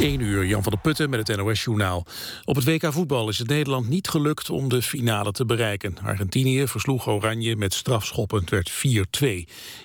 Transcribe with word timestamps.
1 0.00 0.20
uur, 0.20 0.46
Jan 0.46 0.62
van 0.62 0.72
der 0.72 0.80
Putten 0.80 1.10
met 1.10 1.28
het 1.28 1.36
NOS-journaal. 1.36 2.06
Op 2.44 2.56
het 2.56 2.64
WK 2.64 2.92
voetbal 2.92 3.28
is 3.28 3.38
het 3.38 3.48
Nederland 3.48 3.88
niet 3.88 4.08
gelukt 4.08 4.50
om 4.50 4.68
de 4.68 4.82
finale 4.82 5.32
te 5.32 5.44
bereiken. 5.44 5.96
Argentinië 6.02 6.66
versloeg 6.66 7.08
Oranje 7.08 7.56
met 7.56 7.74
strafschoppen, 7.74 8.40
het 8.40 8.50
werd 8.50 8.70
4-2. 8.70 8.72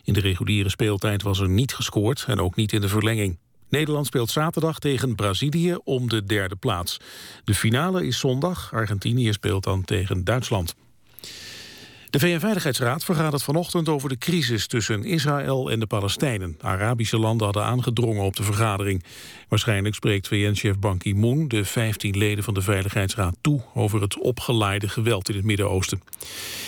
In 0.04 0.13
de 0.13 0.20
reguliere 0.20 0.70
speeltijd 0.70 1.21
was 1.21 1.39
er 1.39 1.49
niet 1.49 1.73
gescoord 1.73 2.25
en 2.28 2.39
ook 2.39 2.55
niet 2.55 2.73
in 2.73 2.81
de 2.81 2.88
verlenging. 2.88 3.38
Nederland 3.70 4.05
speelt 4.05 4.29
zaterdag 4.29 4.80
tegen 4.80 5.16
Brazilië 5.16 5.78
om 5.84 6.09
de 6.09 6.23
derde 6.23 6.55
plaats. 6.55 6.97
De 7.43 7.54
finale 7.54 8.07
is 8.07 8.20
zondag, 8.20 8.73
Argentinië 8.73 9.34
speelt 9.34 9.63
dan 9.63 9.84
tegen 9.84 10.23
Duitsland. 10.23 10.75
De 12.10 12.20
VN-veiligheidsraad 12.20 13.04
vergadert 13.04 13.44
vanochtend 13.44 13.90
over 13.90 14.10
de 14.10 14.18
crisis 14.18 14.68
tussen 14.68 15.04
Israël 15.04 15.72
en 15.72 15.80
de 15.80 15.86
Palestijnen. 15.86 16.58
Arabische 16.62 17.18
landen 17.18 17.46
hadden 17.46 17.64
aangedrongen 17.64 18.24
op 18.24 18.36
de 18.36 18.44
vergadering. 18.44 19.04
Waarschijnlijk 19.50 19.96
spreekt 19.96 20.28
VN-chef 20.28 20.80
Ban 20.80 20.98
Ki-moon 20.98 21.48
de 21.48 21.66
15 21.66 22.18
leden 22.18 22.44
van 22.44 22.54
de 22.54 22.62
Veiligheidsraad 22.62 23.36
toe 23.41 23.62
over 23.73 24.02
het 24.02 24.20
opgeleide 24.20 24.88
geweld 24.88 25.30
in 25.30 25.36
het 25.36 25.46
Midden-Oosten. 25.46 26.02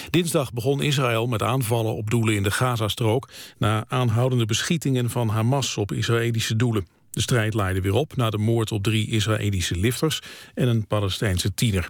Dinsdag 0.09 0.54
begon 0.54 0.81
Israël 0.81 1.28
met 1.28 1.44
aanvallen 1.44 1.95
op 1.95 2.09
doelen 2.09 2.36
in 2.36 2.44
de 2.44 2.52
Gazastrook 2.52 3.30
na 3.58 3.86
aanhoudende 3.88 4.45
beschietingen 4.45 5.09
van 5.09 5.30
Hamas 5.30 5.78
op 5.78 5.92
Israëlische 5.92 6.56
doelen. 6.56 6.88
De 7.12 7.22
strijd 7.22 7.54
leidde 7.54 7.81
weer 7.81 7.94
op 7.94 8.16
na 8.16 8.30
de 8.30 8.38
moord 8.38 8.72
op 8.72 8.84
drie 8.84 9.09
Israëlische 9.09 9.76
lifters 9.76 10.22
en 10.54 10.67
een 10.67 10.88
Palestijnse 10.88 11.54
tiener. 11.54 11.90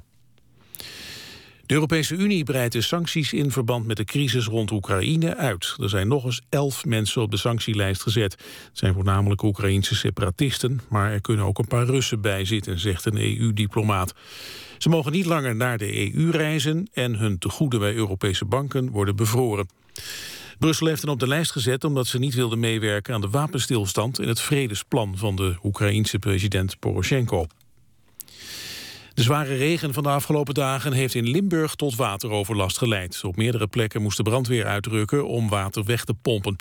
De 1.67 1.73
Europese 1.73 2.15
Unie 2.15 2.43
breidt 2.43 2.73
de 2.73 2.81
sancties 2.81 3.33
in 3.33 3.51
verband 3.51 3.85
met 3.85 3.97
de 3.97 4.03
crisis 4.03 4.45
rond 4.45 4.71
Oekraïne 4.71 5.35
uit. 5.35 5.75
Er 5.79 5.89
zijn 5.89 6.07
nog 6.07 6.25
eens 6.25 6.41
elf 6.49 6.85
mensen 6.85 7.21
op 7.21 7.31
de 7.31 7.37
sanctielijst 7.37 8.01
gezet. 8.01 8.31
Het 8.31 8.77
zijn 8.77 8.93
voornamelijk 8.93 9.41
Oekraïnse 9.41 9.95
separatisten, 9.95 10.79
maar 10.89 11.11
er 11.11 11.21
kunnen 11.21 11.45
ook 11.45 11.57
een 11.57 11.67
paar 11.67 11.85
Russen 11.85 12.21
bij 12.21 12.45
zitten, 12.45 12.79
zegt 12.79 13.05
een 13.05 13.17
EU-diplomaat. 13.17 14.13
Ze 14.77 14.89
mogen 14.89 15.11
niet 15.11 15.25
langer 15.25 15.55
naar 15.55 15.77
de 15.77 16.15
EU 16.15 16.31
reizen 16.31 16.89
en 16.93 17.15
hun 17.15 17.37
tegoeden 17.37 17.79
bij 17.79 17.93
Europese 17.93 18.45
banken 18.45 18.89
worden 18.89 19.15
bevroren. 19.15 19.67
Brussel 20.59 20.87
heeft 20.87 21.01
hen 21.01 21.11
op 21.11 21.19
de 21.19 21.27
lijst 21.27 21.51
gezet 21.51 21.83
omdat 21.83 22.07
ze 22.07 22.19
niet 22.19 22.33
wilden 22.33 22.59
meewerken 22.59 23.13
aan 23.13 23.21
de 23.21 23.29
wapenstilstand 23.29 24.19
en 24.19 24.27
het 24.27 24.41
vredesplan 24.41 25.17
van 25.17 25.35
de 25.35 25.57
Oekraïense 25.63 26.19
president 26.19 26.79
Poroshenko. 26.79 27.47
De 29.17 29.23
zware 29.23 29.55
regen 29.55 29.93
van 29.93 30.03
de 30.03 30.09
afgelopen 30.09 30.53
dagen 30.53 30.93
heeft 30.93 31.15
in 31.15 31.29
Limburg 31.29 31.75
tot 31.75 31.95
wateroverlast 31.95 32.77
geleid. 32.77 33.23
Op 33.23 33.35
meerdere 33.35 33.67
plekken 33.67 34.01
moest 34.01 34.17
de 34.17 34.23
brandweer 34.23 34.65
uitrukken 34.65 35.27
om 35.27 35.49
water 35.49 35.83
weg 35.83 36.03
te 36.03 36.13
pompen. 36.13 36.55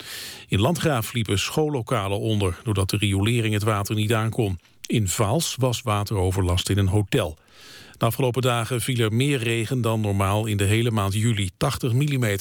In 0.49 0.61
Landgraaf 0.61 1.13
liepen 1.13 1.39
schoollokalen 1.39 2.19
onder, 2.19 2.61
doordat 2.63 2.91
de 2.91 2.97
riolering 2.97 3.55
het 3.55 3.63
water 3.63 3.95
niet 3.95 4.13
aankon. 4.13 4.59
In 4.87 5.09
Vaals 5.09 5.55
was 5.59 5.83
wateroverlast 5.83 6.69
in 6.69 6.79
een 6.79 6.87
hotel. 6.87 7.39
De 7.99 8.05
afgelopen 8.05 8.43
dagen 8.43 8.81
viel 8.81 8.99
er 8.99 9.13
meer 9.13 9.39
regen 9.39 9.81
dan 9.81 10.01
normaal 10.01 10.47
in 10.47 10.57
de 10.57 10.65
hele 10.65 10.91
maand 10.91 11.15
juli, 11.15 11.51
80 11.57 11.93
mm. 11.93 12.37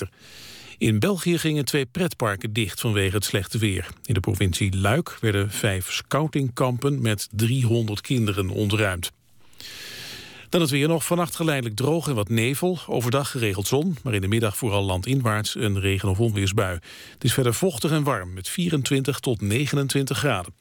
In 0.78 1.00
België 1.00 1.38
gingen 1.38 1.66
twee 1.66 1.86
pretparken 1.86 2.54
dicht 2.54 2.82
vanwege 2.82 3.16
het 3.16 3.26
slechte 3.26 3.58
weer. 3.58 3.88
In 4.06 4.14
de 4.14 4.20
provincie 4.20 4.78
Luik 4.78 5.18
werden 5.22 5.52
vijf 5.52 5.92
scoutingkampen 5.92 7.02
met 7.02 7.28
300 7.32 8.02
kinderen 8.02 8.50
ontruimd. 8.50 9.12
Dan 10.56 10.64
het 10.64 10.74
weer 10.74 10.88
nog 10.88 11.06
vannacht 11.06 11.36
geleidelijk 11.36 11.76
droog 11.76 12.08
en 12.08 12.16
wat 12.16 12.30
nevel. 12.30 12.80
Overdag 12.88 13.32
geregeld 13.32 13.68
zon, 13.68 13.98
maar 14.04 14.14
in 14.14 14.22
de 14.22 14.28
middag 14.28 14.58
vooral 14.58 14.84
landinwaarts 14.84 15.56
een 15.56 15.80
regen- 15.80 16.10
of 16.10 16.20
onweersbui. 16.20 16.80
Het 17.14 17.24
is 17.24 17.34
verder 17.34 17.54
vochtig 17.54 17.92
en 17.92 18.04
warm 18.04 18.34
met 18.34 18.50
24 18.50 19.20
tot 19.20 19.42
29 19.42 20.18
graden. 20.18 20.54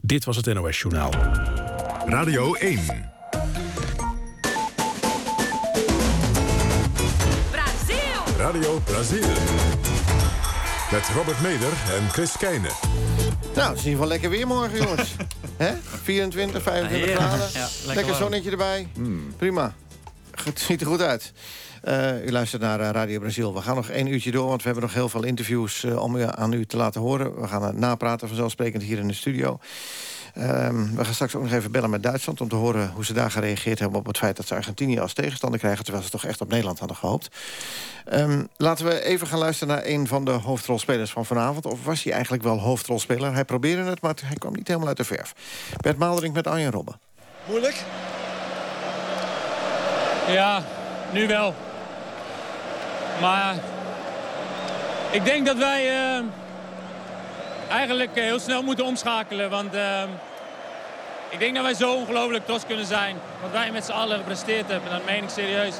Dit 0.00 0.24
was 0.24 0.36
het 0.36 0.54
NOS 0.54 0.80
Journaal. 0.80 1.10
Radio 2.06 2.54
1. 2.54 2.80
Brazil. 7.50 8.36
Radio 8.36 8.80
Brazil. 8.84 9.28
Met 10.90 11.10
Robert 11.14 11.40
Meder 11.40 11.72
en 11.96 12.08
Chris 12.08 12.36
Keijne. 12.36 12.70
Nou, 13.58 13.70
het 13.70 13.78
is 13.78 13.84
in 13.84 13.90
ieder 13.90 14.04
geval 14.04 14.18
lekker 14.18 14.30
weer 14.30 14.46
morgen, 14.46 14.82
jongens. 14.82 15.14
Hè? 15.56 15.72
24, 16.02 16.62
25 16.62 17.08
Ja, 17.08 17.16
graden. 17.16 17.48
ja, 17.52 17.68
lekker 17.94 18.14
zonnetje 18.14 18.50
erbij. 18.50 18.88
Prima. 19.36 19.74
Het 20.44 20.60
ziet 20.60 20.80
er 20.80 20.86
goed 20.86 21.00
uit. 21.00 21.32
Eh, 21.82 22.26
u 22.26 22.30
luistert 22.30 22.62
naar 22.62 22.80
eh, 22.80 22.90
Radio 22.90 23.18
Brazil. 23.18 23.54
We 23.54 23.60
gaan 23.60 23.74
nog 23.76 23.88
één 23.88 24.06
uurtje 24.06 24.30
door, 24.30 24.46
want 24.48 24.58
we 24.62 24.64
hebben 24.64 24.82
nog 24.84 24.94
heel 24.94 25.08
veel 25.08 25.24
interviews... 25.24 25.84
eh, 25.84 26.02
om 26.02 26.16
u, 26.16 26.22
aan 26.30 26.52
u 26.52 26.66
te 26.66 26.76
laten 26.76 27.00
horen. 27.00 27.40
We 27.40 27.48
gaan 27.48 27.62
het 27.62 27.76
napraten 27.76 28.28
vanzelfsprekend 28.28 28.82
hier 28.82 28.98
in 28.98 29.08
de 29.08 29.14
studio. 29.14 29.58
Ehm, 30.38 30.94
we 30.94 31.04
gaan 31.04 31.14
straks 31.14 31.34
ook 31.34 31.42
nog 31.42 31.52
even 31.52 31.70
bellen 31.70 31.90
met 31.90 32.02
Duitsland... 32.02 32.40
om 32.40 32.48
te 32.48 32.54
horen 32.54 32.90
hoe 32.94 33.04
ze 33.04 33.12
daar 33.12 33.30
gereageerd 33.30 33.78
hebben 33.78 33.98
op 33.98 34.06
het 34.06 34.18
feit... 34.18 34.36
dat 34.36 34.46
ze 34.46 34.54
Argentinië 34.54 35.00
als 35.00 35.12
tegenstander 35.12 35.58
krijgen... 35.58 35.84
terwijl 35.84 36.04
ze 36.04 36.10
toch 36.10 36.24
echt 36.24 36.40
op 36.40 36.48
Nederland 36.48 36.78
hadden 36.78 36.96
gehoopt. 36.96 37.28
Ehm, 38.04 38.44
laten 38.56 38.86
we 38.86 39.04
even 39.04 39.26
gaan 39.26 39.38
luisteren 39.38 39.74
naar 39.74 39.86
een 39.86 40.06
van 40.06 40.24
de 40.24 40.30
hoofdrolspelers 40.30 41.10
van 41.10 41.26
vanavond. 41.26 41.66
Of 41.66 41.84
was 41.84 42.02
hij 42.02 42.12
eigenlijk 42.12 42.42
wel 42.42 42.58
hoofdrolspeler? 42.58 43.34
Hij 43.34 43.44
probeerde 43.44 43.82
het, 43.82 44.00
maar 44.00 44.14
hij 44.24 44.36
kwam 44.36 44.52
niet 44.54 44.66
helemaal 44.66 44.88
uit 44.88 44.96
de 44.96 45.04
verf. 45.04 45.34
Bert 45.76 45.98
Maalderink 45.98 46.34
met 46.34 46.46
Arjen 46.46 46.70
Robben. 46.70 47.00
Moeilijk? 47.46 47.84
Ja, 50.28 50.62
nu 51.12 51.26
wel. 51.26 51.54
Maar 53.20 53.54
ik 55.10 55.24
denk 55.24 55.46
dat 55.46 55.56
wij 55.56 55.88
eh, 55.88 56.24
eigenlijk 57.68 58.16
eh, 58.16 58.22
heel 58.22 58.40
snel 58.40 58.62
moeten 58.62 58.84
omschakelen. 58.84 59.50
Want 59.50 59.74
ik 61.28 61.38
denk 61.38 61.54
dat 61.54 61.64
wij 61.64 61.74
zo 61.74 61.94
ongelooflijk 61.94 62.46
trots 62.46 62.66
kunnen 62.66 62.86
zijn. 62.86 63.16
Wat 63.42 63.50
wij 63.50 63.70
met 63.70 63.84
z'n 63.84 63.92
allen 63.92 64.18
gepresteerd 64.18 64.68
hebben, 64.68 64.90
dat 64.90 65.04
meen 65.04 65.22
ik 65.22 65.28
serieus. 65.28 65.74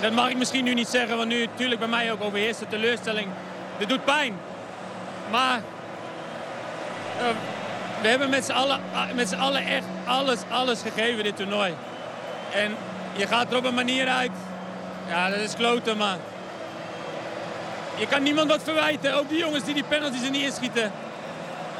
Dat 0.00 0.12
mag 0.12 0.30
ik 0.30 0.36
misschien 0.36 0.64
nu 0.64 0.74
niet 0.74 0.88
zeggen, 0.88 1.16
want 1.16 1.28
nu 1.28 1.46
natuurlijk 1.46 1.80
bij 1.80 1.88
mij 1.88 2.12
ook 2.12 2.22
overheerst 2.22 2.60
de 2.60 2.68
teleurstelling. 2.68 3.28
Dit 3.78 3.88
doet 3.88 4.04
pijn. 4.04 4.38
Maar 5.30 5.60
eh, 7.18 7.24
we 8.00 8.08
hebben 8.08 8.30
met 8.30 8.44
z'n 8.44 8.52
allen, 8.52 8.80
ah, 8.92 9.40
allen 9.40 9.66
echt 9.66 9.84
alles, 10.04 10.38
alles 10.50 10.80
gegeven 10.80 11.24
dit 11.24 11.36
toernooi. 11.36 11.74
En 12.52 12.76
je 13.16 13.26
gaat 13.26 13.50
er 13.50 13.56
op 13.56 13.64
een 13.64 13.74
manier 13.74 14.08
uit. 14.08 14.30
Ja, 15.08 15.30
dat 15.30 15.38
is 15.38 15.54
kloten, 15.54 15.96
maar... 15.96 16.16
Je 17.96 18.06
kan 18.06 18.22
niemand 18.22 18.50
wat 18.50 18.62
verwijten. 18.62 19.14
Ook 19.14 19.28
die 19.28 19.38
jongens 19.38 19.64
die 19.64 19.74
die 19.74 19.84
penalties 19.84 20.22
er 20.22 20.30
niet 20.30 20.44
inschieten. 20.44 20.92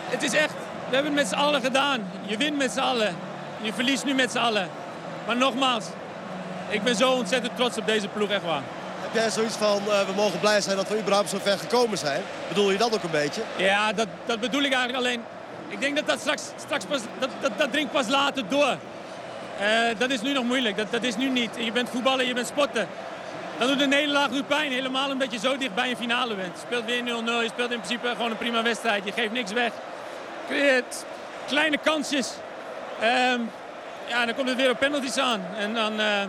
Het 0.08 0.22
is 0.22 0.34
echt... 0.34 0.54
We 0.90 0.96
hebben 0.96 1.16
het 1.16 1.22
met 1.22 1.32
z'n 1.38 1.44
allen 1.44 1.60
gedaan. 1.60 2.10
Je 2.26 2.36
wint 2.36 2.56
met 2.56 2.72
z'n 2.72 2.78
allen. 2.78 3.16
Je 3.60 3.72
verliest 3.72 4.04
nu 4.04 4.14
met 4.14 4.30
z'n 4.30 4.38
allen. 4.38 4.68
Maar 5.26 5.36
nogmaals, 5.36 5.84
ik 6.68 6.82
ben 6.82 6.96
zo 6.96 7.10
ontzettend 7.10 7.56
trots 7.56 7.78
op 7.78 7.86
deze 7.86 8.08
ploeg, 8.08 8.30
echt 8.30 8.44
waar. 8.44 8.62
Heb 9.00 9.14
jij 9.14 9.30
zoiets 9.30 9.56
van, 9.56 9.76
eh, 9.76 10.06
we 10.06 10.12
mogen 10.16 10.40
blij 10.40 10.60
zijn 10.60 10.76
dat 10.76 10.88
we 10.88 10.98
überhaupt 10.98 11.30
zo 11.30 11.38
ver 11.42 11.58
gekomen 11.58 11.98
zijn? 11.98 12.22
Bedoel 12.48 12.70
je 12.70 12.78
dat 12.78 12.94
ook 12.94 13.02
een 13.02 13.10
beetje? 13.10 13.42
Ja, 13.56 13.92
dat, 13.92 14.06
dat 14.26 14.40
bedoel 14.40 14.62
ik 14.62 14.72
eigenlijk 14.72 15.04
alleen. 15.04 15.22
Ik 15.68 15.80
denk 15.80 15.96
dat 15.96 16.06
dat 16.06 16.20
straks, 16.20 16.42
straks 16.56 16.84
pas, 16.84 17.00
dat, 17.18 17.30
dat, 17.40 17.50
dat 17.56 17.72
dringt 17.72 17.92
pas 17.92 18.08
later 18.08 18.48
door. 18.48 18.76
Eh, 19.58 19.68
dat 19.98 20.10
is 20.10 20.20
nu 20.20 20.32
nog 20.32 20.44
moeilijk, 20.44 20.76
dat, 20.76 20.90
dat 20.90 21.02
is 21.02 21.16
nu 21.16 21.28
niet. 21.28 21.50
Je 21.58 21.72
bent 21.72 21.88
voetballer, 21.88 22.26
je 22.26 22.34
bent 22.34 22.46
sporten. 22.46 22.88
Dan 23.58 23.68
doet 23.68 23.80
een 23.80 23.88
nederlaag 23.88 24.28
doet 24.28 24.46
pijn, 24.46 24.72
helemaal 24.72 25.10
omdat 25.10 25.32
je 25.32 25.38
zo 25.38 25.56
dicht 25.56 25.74
bij 25.74 25.90
een 25.90 25.96
finale 25.96 26.34
bent. 26.34 26.52
Je 26.54 26.60
speelt 26.66 26.84
weer 26.84 27.02
0-0, 27.02 27.04
je 27.42 27.48
speelt 27.52 27.70
in 27.70 27.80
principe 27.80 28.08
gewoon 28.08 28.30
een 28.30 28.36
prima 28.36 28.62
wedstrijd. 28.62 29.04
Je 29.04 29.12
geeft 29.12 29.32
niks 29.32 29.52
weg. 29.52 29.72
Creëert 30.50 31.04
kleine 31.46 31.78
kansjes. 31.78 32.30
Ehm, 33.00 33.40
ja, 34.08 34.24
dan 34.26 34.34
komt 34.34 34.48
het 34.48 34.56
weer 34.56 34.70
op 34.70 34.78
penalties 34.78 35.18
aan. 35.18 35.42
En 35.58 35.74
dan 35.74 36.00
eh, 36.00 36.22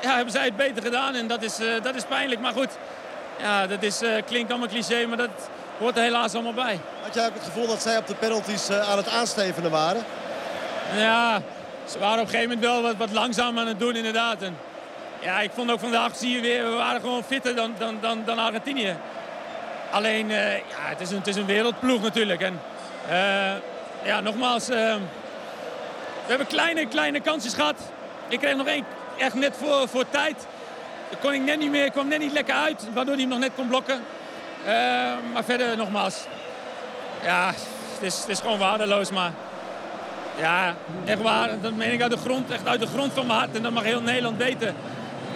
ja, 0.00 0.14
hebben 0.14 0.32
zij 0.32 0.44
het 0.44 0.56
beter 0.56 0.82
gedaan 0.82 1.14
en 1.14 1.26
dat 1.26 1.42
is, 1.42 1.58
eh, 1.58 1.82
dat 1.82 1.94
is 1.94 2.04
pijnlijk. 2.04 2.40
Maar 2.40 2.52
goed, 2.52 2.70
ja, 3.40 3.66
dat 3.66 3.82
is, 3.82 4.02
eh, 4.02 4.10
klinkt 4.26 4.50
allemaal 4.50 4.68
cliché, 4.68 5.06
maar 5.06 5.16
dat 5.16 5.48
hoort 5.78 5.96
er 5.96 6.02
helaas 6.02 6.34
allemaal 6.34 6.52
bij. 6.52 6.80
Had 7.02 7.14
jij 7.14 7.26
ook 7.26 7.34
het 7.34 7.44
gevoel 7.44 7.66
dat 7.66 7.82
zij 7.82 7.96
op 7.96 8.06
de 8.06 8.14
penalties 8.14 8.70
aan 8.70 8.96
het 8.96 9.08
aanstevenen 9.08 9.70
waren? 9.70 10.04
Ja, 10.96 11.40
ze 11.84 11.98
waren 11.98 12.18
op 12.18 12.24
een 12.24 12.30
gegeven 12.30 12.48
moment 12.48 12.66
wel 12.66 12.82
wat, 12.82 12.96
wat 12.96 13.12
langzaam 13.12 13.58
aan 13.58 13.66
het 13.66 13.78
doen 13.78 13.96
inderdaad. 13.96 14.42
En 14.42 14.58
ja, 15.20 15.40
ik 15.40 15.50
vond 15.54 15.70
ook 15.70 15.80
vandaag, 15.80 16.16
zie 16.16 16.34
je 16.34 16.40
weer, 16.40 16.70
we 16.70 16.76
waren 16.76 17.00
gewoon 17.00 17.24
fitter 17.24 17.54
dan, 17.54 17.74
dan, 17.78 17.98
dan, 18.00 18.22
dan 18.24 18.38
Argentinië. 18.38 18.96
Alleen, 19.90 20.28
ja, 20.28 20.60
het 20.76 21.00
is, 21.00 21.10
een, 21.10 21.18
het 21.18 21.26
is 21.26 21.36
een 21.36 21.46
wereldploeg 21.46 22.02
natuurlijk. 22.02 22.40
En 22.40 22.60
ja, 24.04 24.20
nogmaals, 24.20 24.68
eh, 24.68 24.94
we 26.24 26.28
hebben 26.28 26.46
kleine, 26.46 26.86
kleine 26.86 27.20
kansjes 27.20 27.54
gehad. 27.54 27.80
Ik 28.28 28.38
kreeg 28.38 28.56
nog 28.56 28.66
één 28.66 28.84
echt 29.18 29.34
net 29.34 29.56
voor, 29.56 29.88
voor 29.88 30.04
tijd. 30.10 30.46
Dat 31.10 31.18
kon 31.20 31.32
ik 31.32 31.42
net 31.42 31.58
niet 31.58 31.70
meer, 31.70 31.90
kwam 31.90 32.08
net 32.08 32.18
niet 32.18 32.32
lekker 32.32 32.54
uit, 32.54 32.86
waardoor 32.94 33.12
hij 33.14 33.22
hem 33.22 33.30
nog 33.30 33.38
net 33.38 33.54
kon 33.54 33.68
blokken. 33.68 34.00
Eh, 34.64 34.72
maar 35.32 35.44
verder 35.44 35.76
nogmaals, 35.76 36.24
ja, 37.22 37.46
het 37.92 38.02
is, 38.02 38.18
het 38.18 38.28
is 38.28 38.40
gewoon 38.40 38.58
waardeloos, 38.58 39.10
maar 39.10 39.32
ja, 40.36 40.74
echt 41.04 41.22
waar. 41.22 41.60
Dat 41.60 41.74
meen 41.74 41.92
ik 41.92 42.02
uit 42.02 42.10
de 42.10 42.16
grond, 42.16 42.50
echt 42.50 42.66
uit 42.66 42.80
de 42.80 42.86
grond 42.86 43.12
van 43.12 43.26
mijn 43.26 43.38
hart. 43.38 43.56
En 43.56 43.62
dat 43.62 43.72
mag 43.72 43.82
heel 43.82 44.02
Nederland 44.02 44.36
weten. 44.36 44.74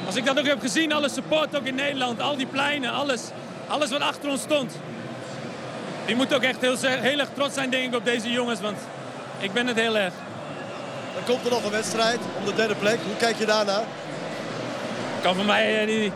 Als 0.06 0.16
ik 0.16 0.24
dat 0.24 0.38
ook 0.38 0.46
heb 0.46 0.60
gezien, 0.60 0.92
alle 0.92 1.08
support 1.08 1.56
ook 1.56 1.64
in 1.64 1.74
Nederland, 1.74 2.20
al 2.20 2.36
die 2.36 2.46
pleinen, 2.46 2.92
alles, 2.92 3.22
alles 3.68 3.90
wat 3.90 4.00
achter 4.00 4.30
ons 4.30 4.40
stond. 4.40 4.72
Die 6.10 6.18
moet 6.18 6.34
ook 6.34 6.42
echt 6.42 6.60
heel, 6.60 6.76
heel 6.80 7.18
erg 7.18 7.28
trots 7.34 7.54
zijn, 7.54 7.70
denk 7.70 7.84
ik, 7.84 7.94
op 7.94 8.04
deze 8.04 8.30
jongens. 8.30 8.60
Want 8.60 8.78
ik 9.38 9.52
ben 9.52 9.66
het 9.66 9.76
heel 9.76 9.96
erg. 9.96 10.12
Dan 11.14 11.24
komt 11.24 11.44
er 11.44 11.50
nog 11.50 11.64
een 11.64 11.70
wedstrijd 11.70 12.18
om 12.38 12.44
de 12.44 12.54
derde 12.54 12.74
plek. 12.74 12.98
Hoe 13.04 13.16
kijk 13.16 13.38
je 13.38 13.46
daarna? 13.46 13.82
Kan 15.22 15.34
voor 15.34 15.44
mij 15.44 15.84
niet. 15.84 16.12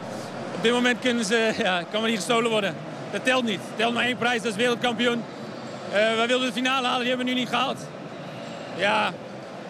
Op 0.55 0.63
dit 0.63 0.73
moment 0.73 1.01
kunnen 1.01 1.25
ze, 1.25 1.53
ja, 1.63 1.83
kan 1.91 2.01
maar 2.01 2.11
niet 2.11 2.19
gestolen 2.19 2.51
worden. 2.51 2.75
Dat 3.11 3.25
telt 3.25 3.45
niet. 3.45 3.61
Telt 3.77 3.95
maar 3.95 4.05
één 4.05 4.17
prijs, 4.17 4.43
dat 4.43 4.51
is 4.51 4.57
wereldkampioen. 4.57 5.25
Uh, 5.89 5.93
wij 5.93 6.27
wilden 6.27 6.47
de 6.47 6.53
finale 6.53 6.87
halen, 6.87 7.01
die 7.01 7.09
hebben 7.09 7.27
we 7.27 7.33
nu 7.33 7.39
niet 7.39 7.49
gehaald. 7.49 7.79
Ja, 8.77 9.09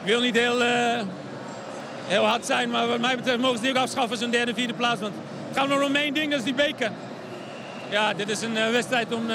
ik 0.02 0.04
wil 0.04 0.20
niet 0.20 0.36
heel, 0.36 0.62
uh, 0.62 1.02
heel 2.06 2.24
hard 2.24 2.46
zijn, 2.46 2.70
maar 2.70 2.86
wat 2.86 3.00
mij 3.00 3.16
betreft 3.16 3.38
mogen 3.38 3.56
ze 3.56 3.62
die 3.62 3.72
ook 3.72 3.82
afschaffen, 3.82 4.18
zo'n 4.18 4.30
derde, 4.30 4.54
vierde 4.54 4.74
plaats. 4.74 5.00
Want 5.00 5.14
het 5.48 5.58
gaat 5.58 5.68
nog 5.68 5.82
om 5.82 5.96
één 5.96 6.14
ding, 6.14 6.30
dat 6.30 6.38
is 6.38 6.44
die 6.44 6.54
beker. 6.54 6.90
Ja, 7.90 8.14
dit 8.14 8.28
is 8.28 8.42
een 8.42 8.56
uh, 8.56 8.70
wedstrijd 8.70 9.12
om 9.12 9.26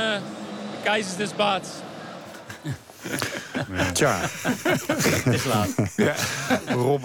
keizers 0.84 1.16
des 1.16 1.36
baads. 1.36 1.70
Tja. 3.94 4.22
is 5.32 5.46
laat. 5.46 5.76
Ja. 5.96 6.16
Rob, 6.68 7.04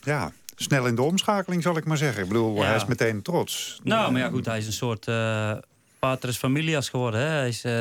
ja, 0.00 0.32
snel 0.56 0.86
in 0.86 0.94
de 0.94 1.02
omschakeling, 1.02 1.62
zal 1.62 1.76
ik 1.76 1.84
maar 1.84 1.96
zeggen. 1.96 2.22
Ik 2.22 2.28
bedoel, 2.28 2.62
hij 2.62 2.76
is 2.76 2.84
meteen 2.84 3.22
trots. 3.22 3.80
Nou, 3.82 4.12
maar 4.12 4.20
ja, 4.20 4.28
goed, 4.28 4.46
hij 4.46 4.58
is 4.58 4.66
een 4.66 4.72
soort 4.72 5.06
uh, 5.06 5.52
patris 5.98 6.36
familias 6.36 6.88
geworden. 6.88 7.20
Hè? 7.20 7.26
Hij 7.26 7.48
is 7.48 7.64
uh, 7.64 7.72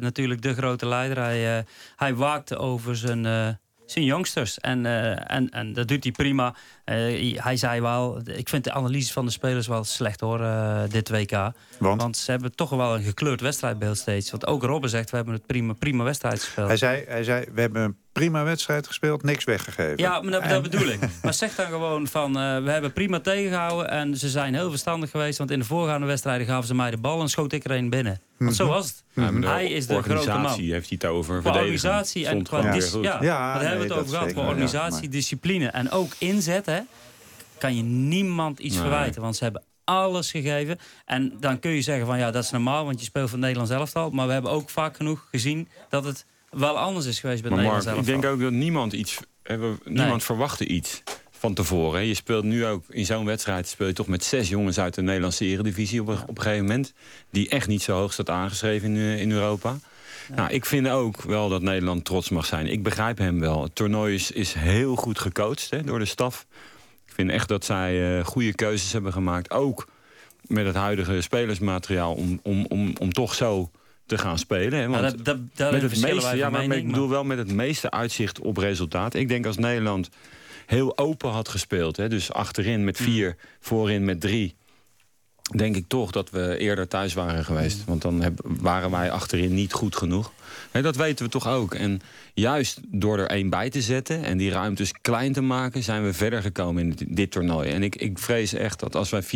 natuurlijk 0.00 0.42
de 0.42 0.54
grote 0.54 0.86
leider. 0.86 1.18
Hij, 1.18 1.58
uh, 1.58 1.64
hij 1.96 2.14
waakte 2.14 2.56
over 2.56 2.96
zijn 2.96 3.24
zijn 3.86 4.04
youngsters. 4.04 4.58
En, 4.58 4.84
uh, 4.84 5.30
en, 5.30 5.50
en 5.50 5.72
dat 5.72 5.88
doet 5.88 6.02
hij 6.02 6.12
prima. 6.12 6.54
Uh, 6.90 7.40
hij 7.42 7.56
zei 7.56 7.80
wel, 7.80 8.20
ik 8.24 8.48
vind 8.48 8.64
de 8.64 8.72
analyse 8.72 9.12
van 9.12 9.24
de 9.24 9.30
spelers 9.30 9.66
wel 9.66 9.84
slecht 9.84 10.20
hoor, 10.20 10.40
uh, 10.40 10.80
dit 10.88 11.08
WK. 11.08 11.30
Want? 11.78 12.02
Want 12.02 12.16
ze 12.16 12.30
hebben 12.30 12.54
toch 12.54 12.70
wel 12.70 12.94
een 12.94 13.02
gekleurd 13.02 13.40
wedstrijdbeeld 13.40 13.98
steeds. 13.98 14.30
Want 14.30 14.46
ook 14.46 14.62
Robben 14.62 14.90
zegt, 14.90 15.10
we 15.10 15.16
hebben 15.16 15.34
het 15.34 15.46
prima, 15.46 15.72
prima 15.72 16.04
wedstrijd 16.04 16.42
gespeeld. 16.42 16.68
Hij 16.68 16.76
zei, 16.76 17.04
hij 17.08 17.24
zei, 17.24 17.44
we 17.54 17.60
hebben 17.60 17.82
een 17.82 17.96
prima 18.12 18.44
wedstrijd 18.44 18.86
gespeeld, 18.86 19.22
niks 19.22 19.44
weggegeven. 19.44 19.96
Ja, 19.96 20.20
maar 20.20 20.32
dat, 20.32 20.42
en... 20.42 20.48
dat 20.48 20.62
bedoel 20.62 20.88
ik. 20.88 20.98
Maar 21.22 21.34
zeg 21.34 21.54
dan 21.54 21.66
gewoon 21.66 22.06
van, 22.06 22.32
we 22.64 22.70
hebben 22.70 22.92
prima 22.92 23.20
tegengehouden... 23.20 23.90
en 23.90 24.16
ze 24.16 24.28
zijn 24.28 24.54
heel 24.54 24.70
verstandig 24.70 25.10
geweest... 25.10 25.38
want 25.38 25.50
in 25.50 25.58
de 25.58 25.64
voorgaande 25.64 26.06
wedstrijden 26.06 26.46
gaven 26.46 26.66
ze 26.66 26.74
mij 26.74 26.90
de 26.90 26.96
bal... 26.96 27.20
en 27.20 27.28
schoot 27.28 27.52
ik 27.52 27.64
er 27.64 27.70
een 27.70 27.90
binnen. 27.90 28.20
Want 28.38 28.56
zo 28.56 28.66
was 28.66 28.86
het. 28.86 29.04
Ja, 29.12 29.48
hij 29.48 29.66
is 29.66 29.86
de 29.86 30.02
grote 30.02 30.38
man. 30.38 30.60
heeft 30.60 30.88
hij 30.88 30.98
het 31.00 31.04
over. 31.04 31.40
Qua 31.40 31.50
organisatie 31.50 32.26
en 32.26 32.42
qua 32.42 32.74
ja, 33.02 33.18
ja, 33.20 33.54
daar 33.54 33.60
hebben 33.60 33.88
we 33.88 33.94
het 33.94 34.02
over 34.02 34.16
gehad. 34.16 34.32
Qua 34.32 34.46
organisatie, 34.46 35.08
discipline 35.08 35.66
en 35.66 35.90
ook 35.90 36.12
inzet. 36.18 36.66
Hè, 36.66 36.75
kan 37.58 37.76
je 37.76 37.82
niemand 37.82 38.58
iets 38.58 38.76
verwijten. 38.76 39.22
Want 39.22 39.36
ze 39.36 39.44
hebben 39.44 39.62
alles 39.84 40.30
gegeven. 40.30 40.78
En 41.04 41.32
dan 41.40 41.58
kun 41.58 41.70
je 41.70 41.82
zeggen 41.82 42.06
van 42.06 42.18
ja, 42.18 42.30
dat 42.30 42.44
is 42.44 42.50
normaal, 42.50 42.84
want 42.84 42.98
je 42.98 43.04
speelt 43.04 43.24
voor 43.24 43.38
het 43.38 43.46
Nederlands 43.46 43.72
elftal. 43.72 44.10
Maar 44.10 44.26
we 44.26 44.32
hebben 44.32 44.50
ook 44.50 44.70
vaak 44.70 44.96
genoeg 44.96 45.28
gezien 45.30 45.68
dat 45.88 46.04
het 46.04 46.26
wel 46.50 46.78
anders 46.78 47.06
is 47.06 47.20
geweest 47.20 47.42
bij 47.42 47.64
elftal. 47.64 47.98
Ik 47.98 48.04
denk 48.04 48.24
ook 48.24 48.40
dat 48.40 48.52
niemand 48.52 48.92
iets... 48.92 49.20
Niemand 49.84 50.24
verwachtte 50.24 50.66
iets 50.66 51.02
van 51.30 51.54
tevoren. 51.54 52.06
Je 52.06 52.14
speelt 52.14 52.44
nu 52.44 52.66
ook 52.66 52.84
in 52.88 53.06
zo'n 53.06 53.24
wedstrijd 53.24 53.68
speel 53.68 53.86
je 53.86 53.92
toch 53.92 54.06
met 54.06 54.24
zes 54.24 54.48
jongens 54.48 54.78
uit 54.78 54.94
de 54.94 55.02
Nederlandse 55.02 55.44
eredivisie 55.44 56.00
op, 56.00 56.08
op 56.08 56.36
een 56.36 56.42
gegeven 56.42 56.64
moment. 56.64 56.92
Die 57.30 57.48
echt 57.48 57.68
niet 57.68 57.82
zo 57.82 57.92
hoog 57.92 58.12
staat 58.12 58.30
aangeschreven 58.30 58.88
in, 58.88 58.96
eh, 58.96 59.20
in 59.20 59.30
Europa. 59.30 59.78
Nou, 60.34 60.50
ik 60.50 60.66
vind 60.66 60.88
ook 60.88 61.22
wel 61.22 61.48
dat 61.48 61.62
Nederland 61.62 62.04
trots 62.04 62.28
mag 62.28 62.46
zijn. 62.46 62.66
Ik 62.66 62.82
begrijp 62.82 63.18
hem 63.18 63.40
wel. 63.40 63.62
Het 63.62 63.74
toernooi 63.74 64.14
is, 64.14 64.30
is 64.30 64.52
heel 64.52 64.96
goed 64.96 65.18
gecoacht 65.18 65.70
hè, 65.70 65.82
door 65.82 65.98
de 65.98 66.04
staf. 66.04 66.46
Ik 67.06 67.12
vind 67.12 67.30
echt 67.30 67.48
dat 67.48 67.64
zij 67.64 68.18
uh, 68.18 68.24
goede 68.24 68.54
keuzes 68.54 68.92
hebben 68.92 69.12
gemaakt. 69.12 69.50
Ook 69.50 69.88
met 70.40 70.66
het 70.66 70.74
huidige 70.74 71.20
spelersmateriaal 71.20 72.14
om, 72.14 72.40
om, 72.42 72.66
om, 72.68 72.92
om 73.00 73.12
toch 73.12 73.34
zo 73.34 73.70
te 74.06 74.18
gaan 74.18 74.38
spelen. 74.38 74.78
Hè? 74.78 74.88
Want 74.88 75.02
dat, 75.02 75.24
dat, 75.24 75.38
dat 75.54 75.72
met 75.72 75.82
het 75.82 76.00
meeste, 76.00 76.36
ja, 76.36 76.50
maar 76.50 76.64
ik 76.64 76.86
bedoel 76.86 77.08
wel 77.08 77.24
met 77.24 77.38
het 77.38 77.52
meeste 77.52 77.90
uitzicht 77.90 78.38
op 78.38 78.56
resultaat. 78.56 79.14
Ik 79.14 79.28
denk 79.28 79.46
als 79.46 79.56
Nederland 79.56 80.08
heel 80.66 80.98
open 80.98 81.30
had 81.30 81.48
gespeeld. 81.48 81.96
Hè? 81.96 82.08
Dus 82.08 82.32
achterin 82.32 82.84
met 82.84 82.98
hmm. 82.98 83.06
vier, 83.06 83.36
voorin 83.60 84.04
met 84.04 84.20
drie. 84.20 84.56
Denk 85.54 85.76
ik 85.76 85.84
toch 85.88 86.10
dat 86.10 86.30
we 86.30 86.58
eerder 86.58 86.88
thuis 86.88 87.14
waren 87.14 87.44
geweest. 87.44 87.84
Want 87.84 88.02
dan 88.02 88.22
heb, 88.22 88.40
waren 88.44 88.90
wij 88.90 89.10
achterin 89.10 89.54
niet 89.54 89.72
goed 89.72 89.96
genoeg. 89.96 90.32
dat 90.72 90.96
weten 90.96 91.24
we 91.24 91.30
toch 91.30 91.48
ook. 91.48 91.74
En 91.74 92.00
juist 92.34 92.80
door 92.86 93.18
er 93.18 93.26
één 93.26 93.50
bij 93.50 93.70
te 93.70 93.82
zetten 93.82 94.24
en 94.24 94.36
die 94.36 94.50
ruimtes 94.50 94.92
klein 95.00 95.32
te 95.32 95.40
maken... 95.40 95.82
zijn 95.82 96.04
we 96.04 96.12
verder 96.12 96.42
gekomen 96.42 96.82
in 96.82 97.08
dit, 97.08 97.30
toernooi. 97.30 97.70
En 97.70 97.82
ik, 97.82 97.96
ik 97.96 98.18
vrees 98.18 98.52
echt 98.52 98.80
dat 98.80 98.94
als 98.94 99.10
wij 99.10 99.22
4-3-3 99.22 99.26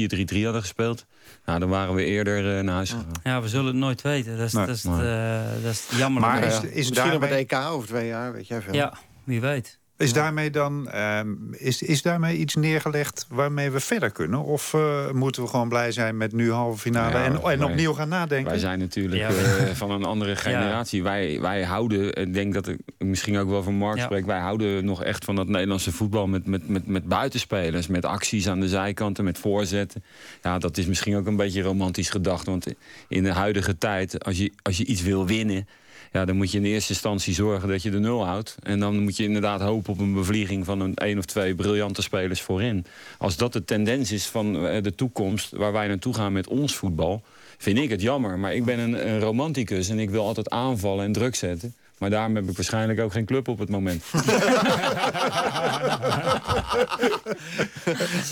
hadden 0.42 0.60
gespeeld... 0.60 1.06
Nou, 1.44 1.58
dan 1.58 1.68
waren 1.68 1.94
we 1.94 2.04
eerder 2.04 2.56
uh, 2.56 2.62
naar 2.62 2.74
huis 2.74 2.90
gegaan. 2.90 3.12
Ja, 3.22 3.42
we 3.42 3.48
zullen 3.48 3.66
het 3.66 3.74
nooit 3.74 4.02
weten. 4.02 4.36
Dat 4.36 4.46
is, 4.46 4.52
dat 4.52 4.68
is, 4.68 4.84
uh, 4.84 5.42
dat 5.62 5.72
is 5.72 5.88
jammer. 5.96 6.20
Maar 6.20 6.44
is, 6.44 6.60
is 6.60 6.88
Misschien 6.88 7.12
op 7.12 7.20
het 7.20 7.30
EK 7.30 7.52
over 7.52 7.88
twee 7.88 8.06
jaar, 8.06 8.32
weet 8.32 8.46
jij 8.46 8.62
veel. 8.62 8.74
Ja, 8.74 8.92
wie 9.24 9.40
weet. 9.40 9.78
Is 10.00 10.12
daarmee 10.12 10.50
dan 10.50 10.90
uh, 10.94 11.20
is, 11.50 11.82
is 11.82 12.02
daarmee 12.02 12.36
iets 12.36 12.54
neergelegd 12.54 13.26
waarmee 13.28 13.70
we 13.70 13.80
verder 13.80 14.10
kunnen? 14.10 14.42
Of 14.44 14.72
uh, 14.72 15.10
moeten 15.10 15.42
we 15.42 15.48
gewoon 15.48 15.68
blij 15.68 15.92
zijn 15.92 16.16
met 16.16 16.32
nu 16.32 16.52
halve 16.52 16.78
finale 16.78 17.18
ja, 17.18 17.24
en, 17.24 17.32
en 17.32 17.42
wij, 17.42 17.62
opnieuw 17.62 17.92
gaan 17.92 18.08
nadenken? 18.08 18.50
Wij 18.50 18.58
zijn 18.58 18.78
natuurlijk 18.78 19.20
ja. 19.20 19.30
uh, 19.30 19.70
van 19.74 19.90
een 19.90 20.04
andere 20.04 20.36
generatie. 20.46 21.02
Wij, 21.02 21.40
wij 21.40 21.64
houden, 21.64 22.14
ik 22.14 22.34
denk 22.34 22.54
dat 22.54 22.68
ik 22.68 22.78
misschien 22.98 23.38
ook 23.38 23.48
wel 23.48 23.62
van 23.62 23.74
Mark 23.74 24.00
spreek... 24.00 24.26
wij 24.26 24.40
houden 24.40 24.84
nog 24.84 25.02
echt 25.02 25.24
van 25.24 25.36
dat 25.36 25.48
Nederlandse 25.48 25.92
voetbal 25.92 26.26
met, 26.26 26.46
met, 26.46 26.68
met, 26.68 26.86
met 26.86 27.08
buitenspelers... 27.08 27.86
met 27.86 28.04
acties 28.04 28.48
aan 28.48 28.60
de 28.60 28.68
zijkanten, 28.68 29.24
met 29.24 29.38
voorzetten. 29.38 30.04
Ja, 30.42 30.58
dat 30.58 30.76
is 30.76 30.86
misschien 30.86 31.16
ook 31.16 31.26
een 31.26 31.36
beetje 31.36 31.62
romantisch 31.62 32.10
gedacht. 32.10 32.46
Want 32.46 32.66
in 33.08 33.22
de 33.22 33.32
huidige 33.32 33.78
tijd, 33.78 34.24
als 34.24 34.38
je, 34.38 34.52
als 34.62 34.76
je 34.76 34.84
iets 34.84 35.02
wil 35.02 35.26
winnen 35.26 35.66
ja, 36.12 36.24
dan 36.24 36.36
moet 36.36 36.50
je 36.50 36.58
in 36.58 36.64
eerste 36.64 36.92
instantie 36.92 37.34
zorgen 37.34 37.68
dat 37.68 37.82
je 37.82 37.90
de 37.90 37.98
nul 37.98 38.26
houdt. 38.26 38.56
En 38.62 38.80
dan 38.80 38.98
moet 38.98 39.16
je 39.16 39.24
inderdaad 39.24 39.60
hopen 39.60 39.92
op 39.92 39.98
een 39.98 40.14
bevlieging 40.14 40.64
van 40.64 40.80
een 40.80 40.94
één 40.94 41.18
of 41.18 41.24
twee 41.24 41.54
briljante 41.54 42.02
spelers 42.02 42.40
voorin. 42.40 42.84
Als 43.18 43.36
dat 43.36 43.52
de 43.52 43.64
tendens 43.64 44.12
is 44.12 44.26
van 44.26 44.66
eh, 44.66 44.82
de 44.82 44.94
toekomst 44.94 45.50
waar 45.50 45.72
wij 45.72 45.88
naartoe 45.88 46.14
gaan 46.14 46.32
met 46.32 46.48
ons 46.48 46.74
voetbal, 46.74 47.22
vind 47.58 47.78
ik 47.78 47.90
het 47.90 48.02
jammer. 48.02 48.38
Maar 48.38 48.54
ik 48.54 48.64
ben 48.64 48.78
een, 48.78 49.08
een 49.08 49.20
romanticus 49.20 49.88
en 49.88 49.98
ik 49.98 50.10
wil 50.10 50.26
altijd 50.26 50.50
aanvallen 50.50 51.04
en 51.04 51.12
druk 51.12 51.34
zetten. 51.34 51.74
Maar 52.00 52.10
daarom 52.10 52.34
heb 52.34 52.48
ik 52.48 52.56
waarschijnlijk 52.56 53.00
ook 53.00 53.12
geen 53.12 53.24
club 53.24 53.48
op 53.48 53.58
het 53.58 53.68
moment. 53.68 54.04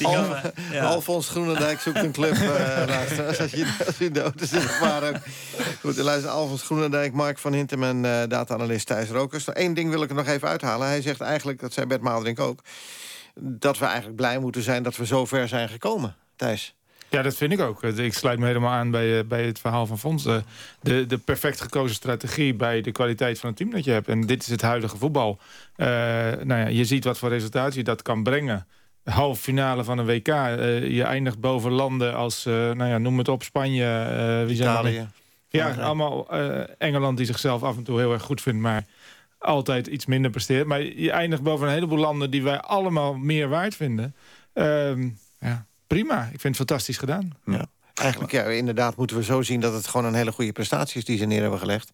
Al, 0.02 0.26
ja. 0.72 0.84
Alfons 0.84 1.28
Groenendijk 1.28 1.80
zoekt 1.80 1.96
een 1.96 2.12
club. 2.12 2.34
Uh, 2.34 3.28
als, 3.28 3.50
je, 3.50 3.76
als 3.86 3.98
je 3.98 4.10
dood 4.10 4.40
is, 4.40 4.52
maar 4.80 5.08
ook. 5.08 5.16
Goed, 5.80 5.96
luister, 5.96 6.30
Alfons 6.30 6.62
Groenendijk, 6.62 7.12
Mark 7.12 7.38
van 7.38 7.52
Hintem 7.52 7.82
en 7.82 8.04
uh, 8.04 8.22
data-analyst 8.28 8.86
Thijs 8.86 9.08
Rokers. 9.08 9.44
Eén 9.52 9.74
ding 9.74 9.90
wil 9.90 10.02
ik 10.02 10.08
er 10.08 10.16
nog 10.16 10.26
even 10.26 10.48
uithalen. 10.48 10.86
Hij 10.86 11.02
zegt 11.02 11.20
eigenlijk, 11.20 11.60
dat 11.60 11.72
zei 11.72 11.86
Bert 11.86 12.02
Maalderink 12.02 12.40
ook... 12.40 12.60
dat 13.34 13.78
we 13.78 13.84
eigenlijk 13.84 14.16
blij 14.16 14.38
moeten 14.38 14.62
zijn 14.62 14.82
dat 14.82 14.96
we 14.96 15.06
zo 15.06 15.24
ver 15.24 15.48
zijn 15.48 15.68
gekomen. 15.68 16.16
Thijs? 16.36 16.77
Ja, 17.10 17.22
dat 17.22 17.34
vind 17.34 17.52
ik 17.52 17.60
ook. 17.60 17.82
Ik 17.82 18.14
sluit 18.14 18.38
me 18.38 18.46
helemaal 18.46 18.72
aan 18.72 18.90
bij, 18.90 19.18
eh, 19.18 19.24
bij 19.24 19.44
het 19.44 19.58
verhaal 19.58 19.86
van 19.86 19.98
Fons. 19.98 20.22
De, 20.22 21.06
de 21.06 21.18
perfect 21.18 21.60
gekozen 21.60 21.96
strategie 21.96 22.54
bij 22.54 22.80
de 22.80 22.92
kwaliteit 22.92 23.38
van 23.38 23.48
het 23.48 23.58
team 23.58 23.70
dat 23.70 23.84
je 23.84 23.90
hebt. 23.90 24.08
En 24.08 24.26
dit 24.26 24.42
is 24.42 24.48
het 24.48 24.62
huidige 24.62 24.96
voetbal. 24.96 25.38
Uh, 25.76 25.86
nou 26.42 26.60
ja, 26.60 26.66
je 26.66 26.84
ziet 26.84 27.04
wat 27.04 27.18
voor 27.18 27.28
resultaat 27.28 27.74
je 27.74 27.82
dat 27.82 28.02
kan 28.02 28.22
brengen. 28.22 28.66
Halve 29.04 29.42
finale 29.42 29.84
van 29.84 29.98
een 29.98 30.06
WK. 30.06 30.28
Uh, 30.28 30.88
je 30.88 31.02
eindigt 31.02 31.40
boven 31.40 31.72
landen 31.72 32.14
als, 32.14 32.46
uh, 32.46 32.54
nou 32.54 32.90
ja, 32.90 32.98
noem 32.98 33.18
het 33.18 33.28
op, 33.28 33.42
Spanje. 33.42 34.44
wie 34.46 34.56
zijn. 34.56 35.10
Ja, 35.48 35.74
allemaal 35.74 36.30
Engeland 36.78 37.16
die 37.16 37.26
zichzelf 37.26 37.62
af 37.62 37.76
en 37.76 37.82
toe 37.82 37.98
heel 37.98 38.12
erg 38.12 38.22
goed 38.22 38.40
vindt, 38.40 38.60
maar 38.60 38.84
altijd 39.38 39.86
iets 39.86 40.06
minder 40.06 40.30
presteert. 40.30 40.66
Maar 40.66 40.82
je 40.82 41.10
eindigt 41.10 41.42
boven 41.42 41.66
een 41.66 41.72
heleboel 41.72 41.98
landen 41.98 42.30
die 42.30 42.42
wij 42.42 42.60
allemaal 42.60 43.14
meer 43.14 43.48
waard 43.48 43.74
vinden. 43.74 44.14
Ehm, 44.52 45.08
ja 45.40 45.67
prima. 45.88 46.22
Ik 46.22 46.40
vind 46.40 46.42
het 46.42 46.68
fantastisch 46.68 46.96
gedaan. 46.96 47.36
Ja. 47.44 47.66
Eigenlijk, 47.94 48.32
ja, 48.32 48.42
inderdaad 48.42 48.96
moeten 48.96 49.16
we 49.16 49.22
zo 49.22 49.42
zien 49.42 49.60
dat 49.60 49.72
het 49.72 49.86
gewoon 49.86 50.06
een 50.06 50.14
hele 50.14 50.32
goede 50.32 50.52
prestatie 50.52 50.98
is 50.98 51.04
die 51.04 51.18
ze 51.18 51.24
neer 51.24 51.40
hebben 51.40 51.58
gelegd. 51.58 51.92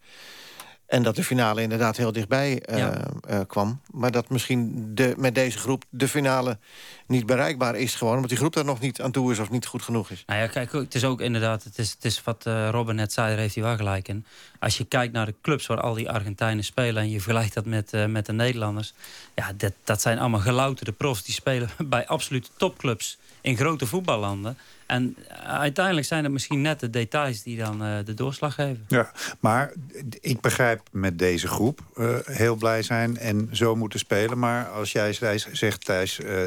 En 0.87 1.03
dat 1.03 1.17
de 1.17 1.25
finale 1.25 1.63
inderdaad 1.63 1.97
heel 1.97 2.13
dichtbij 2.13 2.63
uh, 2.71 2.93
uh, 3.31 3.41
kwam. 3.47 3.81
Maar 3.91 4.11
dat 4.11 4.29
misschien 4.29 4.91
de, 4.95 5.15
met 5.17 5.35
deze 5.35 5.59
groep 5.59 5.85
de 5.91 6.09
finale 6.09 6.59
niet 7.07 7.27
bereikbaar 7.27 7.77
is 7.77 7.95
gewoon. 7.95 8.15
Omdat 8.15 8.29
die 8.29 8.39
groep 8.39 8.53
daar 8.53 8.65
nog 8.65 8.81
niet 8.81 9.01
aan 9.01 9.11
toe 9.11 9.33
is 9.33 9.39
of 9.39 9.51
niet 9.51 9.67
goed 9.67 9.83
genoeg 9.83 10.11
is. 10.11 10.23
Nou 10.27 10.41
ja, 10.41 10.47
kijk, 10.47 10.73
het 10.73 10.95
is 10.95 11.05
ook 11.05 11.21
inderdaad, 11.21 11.65
het 11.65 11.79
is, 11.79 11.91
het 11.91 12.05
is 12.05 12.23
wat 12.23 12.45
uh, 12.47 12.69
Robin 12.69 12.95
net 12.95 13.13
zei, 13.13 13.29
daar 13.29 13.39
heeft 13.39 13.55
hij 13.55 13.65
wel 13.65 13.77
gelijk 13.77 14.09
in. 14.09 14.25
Als 14.59 14.79
je 14.79 14.85
kijkt 14.85 15.13
naar 15.13 15.27
de 15.27 15.35
clubs 15.43 15.67
waar 15.67 15.81
al 15.81 15.95
die 15.95 16.11
Argentijnen 16.11 16.65
spelen... 16.65 17.03
en 17.03 17.11
je 17.11 17.21
vergelijkt 17.21 17.55
dat 17.55 17.65
met, 17.65 17.93
met 18.09 18.27
de 18.27 18.33
Nederlanders... 18.33 18.95
ja, 19.35 19.53
dat, 19.57 19.73
dat 19.85 20.01
zijn 20.01 20.19
allemaal 20.19 20.41
gelouterde 20.41 20.93
profs. 20.93 21.23
Die 21.23 21.35
spelen 21.35 21.71
bij 21.95 22.07
absolute 22.07 22.49
topclubs 22.57 23.19
in 23.45 23.57
grote 23.57 23.87
voetballanden. 23.87 24.59
En 24.87 25.17
uiteindelijk 25.47 26.07
zijn 26.07 26.25
het 26.25 26.33
misschien 26.33 26.61
net 26.61 26.81
de 26.81 26.91
details 26.91 27.43
die 27.43 27.57
dan 27.57 27.83
uh, 27.83 27.97
de 28.05 28.15
doorslag 28.15 28.55
geven. 28.55 28.85
Ja, 28.89 29.13
maar 29.41 29.73
ik 30.21 30.41
begrijp 30.41 30.81
met 30.91 31.19
deze 31.19 31.49
groep 31.49 31.81
uh, 31.97 32.17
heel 32.25 32.55
blij 32.55 32.83
zijn 32.83 33.17
en 33.17 33.49
zo 33.53 33.77
moeten 33.77 33.99
spelen. 33.99 34.39
Maar 34.39 34.69
als 34.69 34.93
jij 34.93 35.13
zegt, 35.53 35.85
Thijs, 35.85 36.19
uh, 36.19 36.43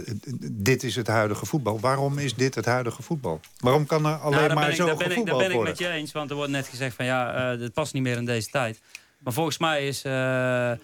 dit 0.51 0.83
is 0.83 0.95
het 0.95 1.07
huidige 1.07 1.45
voetbal. 1.45 1.79
Waarom 1.79 2.17
is 2.17 2.35
dit 2.35 2.55
het 2.55 2.65
huidige 2.65 3.03
voetbal? 3.03 3.39
Waarom 3.59 3.85
kan 3.85 4.05
er 4.05 4.15
alleen 4.15 4.39
nou, 4.39 4.53
maar 4.53 4.73
zo 4.73 4.87
gevoetbald 4.87 5.15
worden? 5.15 5.37
Daar 5.39 5.49
ben 5.49 5.59
ik 5.59 5.63
met 5.63 5.77
je 5.77 5.89
eens, 5.89 6.11
want 6.11 6.29
er 6.29 6.35
wordt 6.35 6.51
net 6.51 6.67
gezegd 6.67 6.95
van 6.95 7.05
ja, 7.05 7.33
het 7.59 7.73
past 7.73 7.93
niet 7.93 8.03
meer 8.03 8.17
in 8.17 8.25
deze 8.25 8.49
tijd. 8.49 8.79
Maar 9.17 9.33
volgens 9.33 9.57
mij 9.57 9.87
is 9.87 10.01
ehm, 10.03 10.77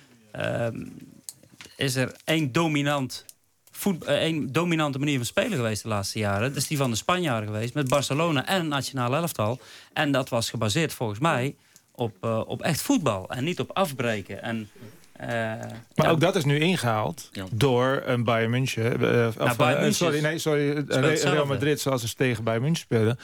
is 1.76 1.96
er 1.96 2.16
één 2.24 2.52
dominant 2.52 3.26
een 4.06 4.52
dominante 4.52 5.00
manier 5.00 5.18
van 5.18 5.26
spelen 5.26 5.52
geweest 5.52 5.84
de 5.84 5.90
laatste 5.90 6.20
jaren. 6.20 6.48
Dat 6.48 6.58
is 6.58 6.68
die 6.68 6.78
van 6.78 6.90
de 6.90 6.96
Spanjaarden 6.96 7.50
geweest. 7.50 7.74
Met 7.74 7.90
Barcelona 7.90 8.46
en 8.46 8.60
een 8.60 8.68
nationale 8.68 9.16
elftal. 9.16 9.60
En 9.94 10.12
dat 10.12 10.30
was 10.30 10.50
gebaseerd 10.50 10.94
volgens 10.94 11.20
mij 11.20 11.56
op, 11.92 12.26
op 12.48 12.62
echt 12.62 12.82
voetbal. 12.82 13.30
En 13.30 13.44
niet 13.44 13.60
op 13.60 13.72
afbreken. 13.74 14.42
En 14.42 14.70
uh, 15.22 15.28
maar 15.96 16.10
ook 16.10 16.20
dat 16.20 16.36
is 16.36 16.46
nu 16.46 16.60
ingehaald 16.60 17.30
door 17.52 18.02
een 18.06 18.24
Bayern 18.24 18.52
München. 18.52 19.02
Uh, 19.02 19.28
of, 19.28 19.58
nou, 19.58 19.94
sorry, 19.94 20.22
nee, 20.22 20.40
sorry, 20.40 20.86
Real 20.88 21.46
Madrid 21.46 21.80
zoals 21.80 22.02
ze 22.02 22.16
tegen 22.16 22.44
Bayern 22.44 22.64
München 22.64 22.84
spelen. 22.84 23.18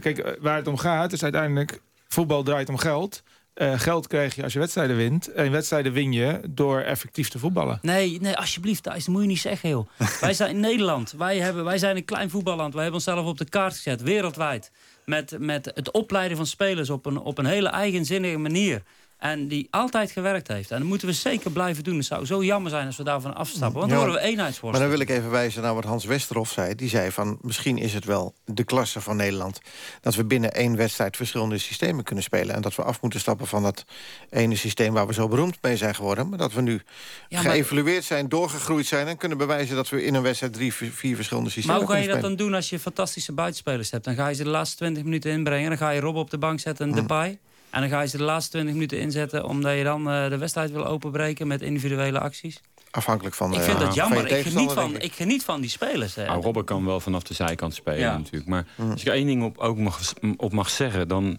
kijk, 0.00 0.36
waar 0.40 0.56
het 0.56 0.66
om 0.66 0.76
gaat 0.76 1.12
is 1.12 1.22
uiteindelijk... 1.22 1.80
voetbal 2.08 2.42
draait 2.42 2.68
om 2.68 2.76
geld. 2.76 3.22
Geld 3.54 4.06
krijg 4.06 4.34
je 4.34 4.42
als 4.42 4.52
je 4.52 4.58
wedstrijden 4.58 4.96
wint. 4.96 5.32
En 5.32 5.50
wedstrijden 5.50 5.92
win 5.92 6.12
je 6.12 6.40
door 6.50 6.80
effectief 6.80 7.28
te 7.28 7.38
voetballen. 7.38 7.78
Nee, 7.82 8.20
nee 8.20 8.36
alsjeblieft, 8.36 8.84
dat 8.84 9.06
moet 9.06 9.22
je 9.22 9.28
niet 9.28 9.40
zeggen, 9.40 9.68
joh. 9.68 9.88
wij 10.20 10.34
zijn 10.34 10.50
in 10.50 10.60
Nederland. 10.60 11.12
Wij, 11.12 11.38
hebben, 11.38 11.64
wij 11.64 11.78
zijn 11.78 11.96
een 11.96 12.04
klein 12.04 12.30
voetballand. 12.30 12.72
Wij 12.72 12.82
hebben 12.82 13.00
onszelf 13.00 13.26
op 13.26 13.38
de 13.38 13.48
kaart 13.48 13.74
gezet, 13.74 14.02
wereldwijd. 14.02 14.70
Met, 15.04 15.36
met 15.38 15.70
het 15.74 15.90
opleiden 15.90 16.36
van 16.36 16.46
spelers 16.46 16.90
op 16.90 17.06
een, 17.06 17.18
op 17.18 17.38
een 17.38 17.46
hele 17.46 17.68
eigenzinnige 17.68 18.38
manier. 18.38 18.82
En 19.22 19.48
die 19.48 19.68
altijd 19.70 20.10
gewerkt 20.10 20.48
heeft. 20.48 20.70
En 20.70 20.78
dat 20.78 20.88
moeten 20.88 21.08
we 21.08 21.12
zeker 21.14 21.50
blijven 21.50 21.84
doen. 21.84 21.96
Het 21.96 22.04
zou 22.04 22.26
zo 22.26 22.44
jammer 22.44 22.70
zijn 22.70 22.86
als 22.86 22.96
we 22.96 23.02
daarvan 23.02 23.34
afstappen. 23.34 23.78
Want 23.78 23.90
dan 23.90 23.98
worden 23.98 24.16
we 24.16 24.20
eenheidsworst. 24.20 24.72
Maar 24.72 24.88
dan 24.88 24.90
wil 24.90 25.00
ik 25.00 25.10
even 25.10 25.30
wijzen 25.30 25.62
naar 25.62 25.74
wat 25.74 25.84
Hans 25.84 26.04
Westerhof 26.04 26.50
zei. 26.50 26.74
Die 26.74 26.88
zei 26.88 27.10
van, 27.10 27.38
misschien 27.40 27.78
is 27.78 27.94
het 27.94 28.04
wel 28.04 28.34
de 28.44 28.64
klasse 28.64 29.00
van 29.00 29.16
Nederland... 29.16 29.60
dat 30.00 30.14
we 30.14 30.24
binnen 30.24 30.52
één 30.52 30.76
wedstrijd 30.76 31.16
verschillende 31.16 31.58
systemen 31.58 32.04
kunnen 32.04 32.24
spelen. 32.24 32.54
En 32.54 32.62
dat 32.62 32.74
we 32.74 32.82
af 32.82 33.02
moeten 33.02 33.20
stappen 33.20 33.46
van 33.46 33.62
dat 33.62 33.84
ene 34.30 34.56
systeem... 34.56 34.92
waar 34.92 35.06
we 35.06 35.12
zo 35.12 35.28
beroemd 35.28 35.58
mee 35.60 35.76
zijn 35.76 35.94
geworden. 35.94 36.28
Maar 36.28 36.38
dat 36.38 36.52
we 36.52 36.60
nu 36.60 36.82
geëvalueerd 37.28 38.04
zijn, 38.04 38.28
doorgegroeid 38.28 38.86
zijn... 38.86 39.06
en 39.06 39.16
kunnen 39.16 39.38
bewijzen 39.38 39.76
dat 39.76 39.88
we 39.88 40.04
in 40.04 40.14
een 40.14 40.22
wedstrijd 40.22 40.52
drie, 40.52 40.74
vier 40.74 41.16
verschillende 41.16 41.50
systemen 41.50 41.76
Maar 41.76 41.86
hoe 41.86 41.96
ga 41.96 42.02
je 42.02 42.08
dat 42.08 42.20
dan 42.20 42.36
doen 42.36 42.54
als 42.54 42.70
je 42.70 42.78
fantastische 42.78 43.32
buitenspelers 43.32 43.90
hebt? 43.90 44.04
Dan 44.04 44.14
ga 44.14 44.28
je 44.28 44.34
ze 44.34 44.42
de 44.42 44.50
laatste 44.50 44.76
20 44.76 45.02
minuten 45.02 45.30
inbrengen. 45.30 45.68
Dan 45.68 45.78
ga 45.78 45.90
je 45.90 46.00
Rob 46.00 46.16
op 46.16 46.30
de 46.30 46.38
bank 46.38 46.60
zetten 46.60 46.86
en 46.86 46.92
de 46.92 47.00
Depay... 47.00 47.38
En 47.72 47.80
dan 47.80 47.90
ga 47.90 48.00
je 48.00 48.08
ze 48.08 48.16
de 48.16 48.22
laatste 48.22 48.50
20 48.50 48.74
minuten 48.74 49.00
inzetten... 49.00 49.44
omdat 49.44 49.76
je 49.76 49.84
dan 49.84 50.08
uh, 50.08 50.28
de 50.28 50.38
wedstrijd 50.38 50.70
wil 50.70 50.86
openbreken 50.86 51.46
met 51.46 51.62
individuele 51.62 52.20
acties? 52.20 52.60
Afhankelijk 52.90 53.34
van 53.34 53.50
de 53.50 53.56
Ik 53.56 53.62
vind 53.62 53.78
dat 53.78 53.94
jammer. 53.94 54.26
Ik 54.26 54.46
geniet, 54.46 54.72
van, 54.72 55.00
ik 55.00 55.12
geniet 55.12 55.44
van 55.44 55.60
die 55.60 55.70
spelers. 55.70 56.14
Hè. 56.14 56.24
Nou, 56.24 56.42
Robben 56.42 56.64
kan 56.64 56.84
wel 56.84 57.00
vanaf 57.00 57.22
de 57.22 57.34
zijkant 57.34 57.74
spelen 57.74 58.12
natuurlijk. 58.18 58.46
Maar 58.46 58.66
mm. 58.76 58.90
als 58.90 59.00
ik 59.00 59.08
één 59.08 59.26
ding 59.26 59.42
op, 59.42 59.58
ook 59.58 59.78
mag, 59.78 60.12
op 60.36 60.52
mag 60.52 60.70
zeggen... 60.70 61.08
dan 61.08 61.38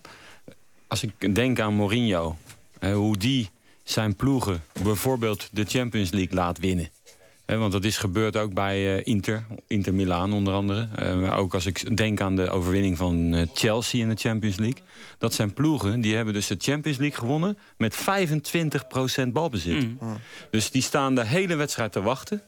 als 0.87 1.03
ik 1.03 1.35
denk 1.35 1.59
aan 1.59 1.73
Mourinho... 1.73 2.37
hoe 2.79 3.17
die 3.17 3.49
zijn 3.83 4.15
ploegen 4.15 4.63
bijvoorbeeld 4.83 5.49
de 5.51 5.65
Champions 5.65 6.11
League 6.11 6.35
laat 6.35 6.59
winnen 6.59 6.89
want 7.45 7.71
dat 7.71 7.83
is 7.83 7.97
gebeurd 7.97 8.37
ook 8.37 8.53
bij 8.53 8.95
uh, 8.95 9.01
Inter, 9.03 9.45
Inter 9.67 9.93
Milaan 9.93 10.33
onder 10.33 10.53
andere. 10.53 10.87
Uh, 11.01 11.37
ook 11.37 11.53
als 11.53 11.65
ik 11.65 11.97
denk 11.97 12.21
aan 12.21 12.35
de 12.35 12.49
overwinning 12.49 12.97
van 12.97 13.33
uh, 13.33 13.41
Chelsea 13.53 14.01
in 14.01 14.09
de 14.09 14.15
Champions 14.15 14.57
League. 14.57 14.81
Dat 15.17 15.33
zijn 15.33 15.53
ploegen, 15.53 16.01
die 16.01 16.15
hebben 16.15 16.33
dus 16.33 16.47
de 16.47 16.55
Champions 16.59 16.97
League 16.97 17.19
gewonnen... 17.19 17.57
met 17.77 17.97
25% 19.25 19.27
balbezit. 19.27 20.01
Mm. 20.01 20.17
Dus 20.49 20.71
die 20.71 20.81
staan 20.81 21.15
de 21.15 21.25
hele 21.25 21.55
wedstrijd 21.55 21.91
te 21.91 22.01
wachten. 22.01 22.41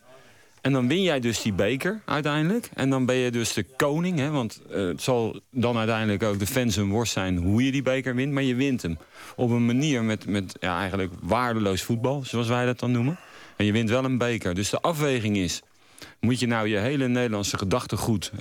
En 0.61 0.71
dan 0.71 0.87
win 0.87 1.01
jij 1.01 1.19
dus 1.19 1.41
die 1.41 1.53
beker 1.53 2.01
uiteindelijk. 2.05 2.69
En 2.73 2.89
dan 2.89 3.05
ben 3.05 3.15
je 3.15 3.31
dus 3.31 3.53
de 3.53 3.63
koning. 3.63 4.19
Hè, 4.19 4.29
want 4.29 4.61
het 4.69 5.01
zal 5.01 5.39
dan 5.51 5.77
uiteindelijk 5.77 6.23
ook 6.23 6.39
de 6.39 6.47
fans 6.47 6.75
hun 6.75 6.89
worst 6.89 7.13
zijn 7.13 7.37
hoe 7.37 7.65
je 7.65 7.71
die 7.71 7.81
beker 7.81 8.15
wint. 8.15 8.31
Maar 8.31 8.43
je 8.43 8.55
wint 8.55 8.81
hem 8.81 8.97
op 9.35 9.49
een 9.49 9.65
manier 9.65 10.03
met, 10.03 10.25
met 10.27 10.57
ja, 10.59 10.79
eigenlijk 10.79 11.13
waardeloos 11.21 11.81
voetbal, 11.81 12.23
zoals 12.23 12.47
wij 12.47 12.65
dat 12.65 12.79
dan 12.79 12.91
noemen. 12.91 13.17
En 13.57 13.65
je 13.65 13.71
wint 13.71 13.89
wel 13.89 14.03
een 14.03 14.17
beker. 14.17 14.53
Dus 14.53 14.69
de 14.69 14.81
afweging 14.81 15.37
is... 15.37 15.61
moet 16.19 16.39
je 16.39 16.47
nou 16.47 16.67
je 16.67 16.77
hele 16.77 17.07
Nederlandse 17.07 17.57
gedachtegoed 17.57 18.31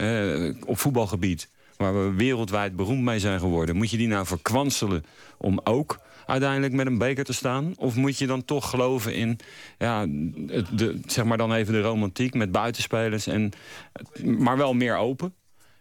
op 0.67 0.79
voetbalgebied... 0.79 1.49
waar 1.77 1.95
we 1.95 2.15
wereldwijd 2.17 2.77
beroemd 2.77 3.03
mee 3.03 3.19
zijn 3.19 3.41
geworden... 3.41 3.77
moet 3.77 3.91
je 3.91 3.97
die 3.97 4.09
nou 4.09 4.27
verkwanselen 4.27 5.05
om 5.39 5.61
ook 5.65 5.99
uiteindelijk 6.27 6.73
met 6.73 6.87
een 6.87 6.99
beker 6.99 7.25
te 7.25 7.33
staan? 7.33 7.75
Of 7.77 7.97
moet 7.97 8.19
je 8.19 8.27
dan 8.27 8.45
toch 8.45 8.71
geloven 8.71 9.15
in, 9.15 9.39
ja, 9.79 10.07
de, 10.07 11.01
zeg 11.07 11.25
maar 11.25 11.39
dan 11.39 11.53
even 11.53 11.73
de 11.73 11.81
romantiek 11.81 12.35
met 12.35 12.53
buitenspelers, 12.53 13.27
en, 13.27 13.53
maar 14.25 14.57
wel 14.57 14.75
meer 14.75 14.97
open? 14.97 15.35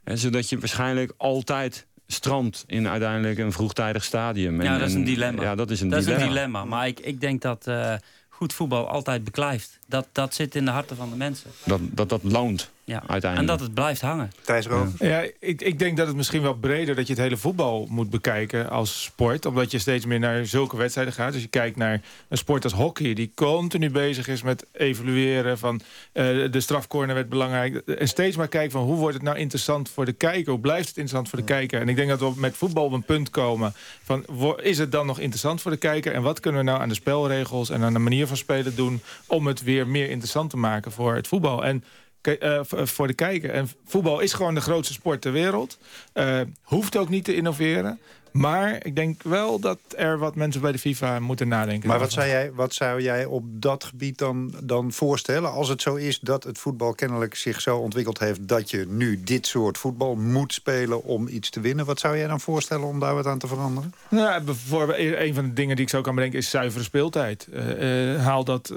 Hè, 0.04 0.18
zodat 0.18 0.50
je 0.50 0.60
waarschijnlijk 0.60 1.13
altijd 1.18 1.88
strandt 2.08 2.63
in 2.68 2.88
uiteindelijk 2.88 3.40
een 3.40 3.52
vroegtijdig 3.52 4.04
stadium. 4.04 4.62
ja, 4.62 4.78
dat 4.78 4.88
is 4.88 4.94
een 4.94 5.04
dilemma. 5.04 5.42
Ja, 5.42 5.56
dat 5.56 5.72
is 5.72 5.82
een 5.82 5.90
dat 5.90 6.00
dilemma. 6.00 6.22
Is 6.22 6.28
een 6.28 6.34
dilemma. 6.34 6.66
Maar 6.66 6.88
ik, 6.88 7.00
ik 7.00 7.22
denk 7.22 7.42
dat... 7.42 7.68
Uh, 7.68 7.96
goed 8.44 8.54
voetbal 8.54 8.88
altijd 8.88 9.24
beklijft. 9.24 9.80
Dat, 9.86 10.08
dat 10.12 10.34
zit 10.34 10.56
in 10.56 10.66
de 10.66 10.72
harten 10.72 10.96
van 10.96 11.10
de 11.10 11.16
mensen. 11.16 11.52
Dat 11.66 11.80
dat, 11.84 12.10
dat 12.10 12.24
loont. 12.24 12.72
Ja. 12.86 13.04
Uiteindelijk. 13.08 13.40
En 13.40 13.46
dat 13.46 13.60
het 13.60 13.74
blijft 13.74 14.02
hangen. 14.02 14.32
Thijs 14.42 14.66
Roof. 14.66 14.90
Ja, 15.00 15.25
ik, 15.40 15.62
ik 15.62 15.80
denk 15.80 15.98
dat 15.98 16.08
het 16.08 16.16
misschien 16.16 16.42
wel 16.42 16.54
breder... 16.54 16.96
dat 16.96 17.08
je 17.08 17.13
het 17.13 17.22
hele 17.22 17.38
voetbal 17.38 17.88
moet 17.90 18.10
bekijken 18.10 18.70
als 18.70 19.04
sport. 19.04 19.46
Omdat 19.46 19.72
je 19.72 19.80
steeds 19.80 20.06
meer 20.06 20.20
naar 20.20 20.46
zulke 20.46 20.78
wedstrijden 20.78 21.13
gaat. 21.13 21.34
Als 21.34 21.42
je 21.42 21.48
kijkt 21.48 21.78
naar 21.78 22.02
een 22.28 22.38
sport 22.38 22.63
als 22.63 22.74
hockey... 22.74 23.13
die 23.13 23.32
continu 23.36 23.90
bezig 23.90 24.28
is 24.28 24.42
met 24.42 24.66
evalueren 24.72 25.58
van... 25.58 25.82
Uh, 26.13 26.52
de 26.52 26.60
strafcorner 26.60 27.16
werd 27.16 27.30
belangrijk. 27.30 27.75
En 27.75 28.08
steeds 28.08 28.38
maar 28.38 28.48
kijken 28.48 28.72
van 28.72 28.84
hoe 28.84 28.98
wordt 28.98 29.13
het 29.13 29.24
nou 29.24 29.38
interessant 29.38 29.90
voor 29.90 30.06
de 30.06 30.13
kijker? 30.13 30.52
Hoe 30.52 30.62
blijft 30.62 30.88
het 30.88 30.98
interessant 30.98 31.30
voor 31.30 31.40
de 31.40 31.46
kijker? 31.46 31.82
En 31.82 31.90
ik 31.90 31.96
denk 31.96 32.10
dat 32.10 32.20
we 32.20 32.34
met 32.36 32.58
voetbal 32.58 32.86
op 32.86 32.92
een 32.92 33.04
punt 33.04 33.30
komen... 33.30 33.74
van 34.04 34.25
is 34.62 34.78
het 34.78 34.92
dan 34.92 35.06
nog 35.06 35.20
interessant 35.20 35.62
voor 35.62 35.72
de 35.72 35.78
kijker? 35.78 36.13
En 36.13 36.22
wat 36.22 36.40
kunnen 36.40 36.63
we 36.66 36.70
nou 36.70 36.82
aan 36.82 36.90
de 36.90 36.96
spelregels 36.96 37.70
en 37.70 37.84
aan 37.84 37.94
de 37.94 38.00
manier 38.00 38.28
van 38.28 38.38
spelen 38.38 38.75
doen... 38.75 39.02
om 39.28 39.48
het 39.48 39.63
weer 39.63 39.88
meer 39.88 40.10
interessant 40.10 40.50
te 40.50 40.58
maken 40.58 40.92
voor 40.92 41.16
het 41.16 41.28
voetbal? 41.28 41.66
En 41.66 41.84
uh, 42.27 42.60
voor 42.63 43.08
de 43.08 43.13
kijker. 43.13 43.50
En 43.50 43.70
voetbal 43.86 44.20
is 44.20 44.34
gewoon 44.34 44.53
de 44.53 44.62
grootste 44.62 44.94
sport 44.94 45.22
ter 45.22 45.32
wereld. 45.32 45.77
Uh, 46.13 46.42
hoeft 46.62 46.98
ook 46.98 47.10
niet 47.10 47.24
te 47.24 47.36
innoveren. 47.36 48.00
Maar 48.34 48.86
ik 48.86 48.96
denk 48.96 49.24
wel 49.24 49.60
dat 49.60 49.80
er 49.96 50.18
wat 50.18 50.36
mensen 50.36 50.62
bij 50.62 50.72
de 50.72 50.80
FIFA 50.80 51.20
moeten 51.20 51.48
nadenken. 51.48 51.89
Maar 51.89 52.00
wat 52.00 52.12
zou, 52.12 52.27
jij, 52.27 52.53
wat 52.53 52.74
zou 52.74 53.01
jij 53.01 53.25
op 53.25 53.44
dat 53.48 53.84
gebied 53.84 54.18
dan, 54.18 54.53
dan 54.63 54.92
voorstellen? 54.92 55.51
Als 55.51 55.70
het 55.70 55.82
zo 55.82 55.96
is 55.96 56.20
dat 56.20 56.44
het 56.44 56.58
voetbal 56.58 56.94
kennelijk 56.94 57.36
zich 57.36 57.62
zo 57.62 57.77
ontwikkeld 57.77 58.20
heeft... 58.20 58.48
dat 58.48 58.70
je 58.70 58.86
nu 58.88 59.24
dit 59.24 59.48
soort 59.48 59.77
voetbal 59.77 60.15
moet 60.15 60.53
spelen 60.53 61.03
om 61.03 61.27
iets 61.27 61.50
te 61.50 61.60
winnen. 61.60 61.86
Wat 61.86 62.00
zou 62.00 62.18
jij 62.18 62.27
dan 62.27 62.39
voorstellen 62.39 62.88
om 62.88 63.00
daar 63.00 63.15
wat 63.15 63.25
aan 63.25 63.39
te 63.39 63.48
veranderen? 63.48 63.94
Nou, 64.10 64.44
bijvoorbeeld 64.44 64.98
een 64.98 65.34
van 65.34 65.46
de 65.46 65.53
dingen 65.53 65.75
die 65.75 65.86
ik 65.86 65.92
zo 65.92 66.01
kan 66.01 66.15
bedenken... 66.15 66.39
is 66.39 66.50
zuivere 66.50 66.84
speeltijd. 66.84 67.48
Uh, 67.53 68.24
haal 68.24 68.44
dat 68.44 68.74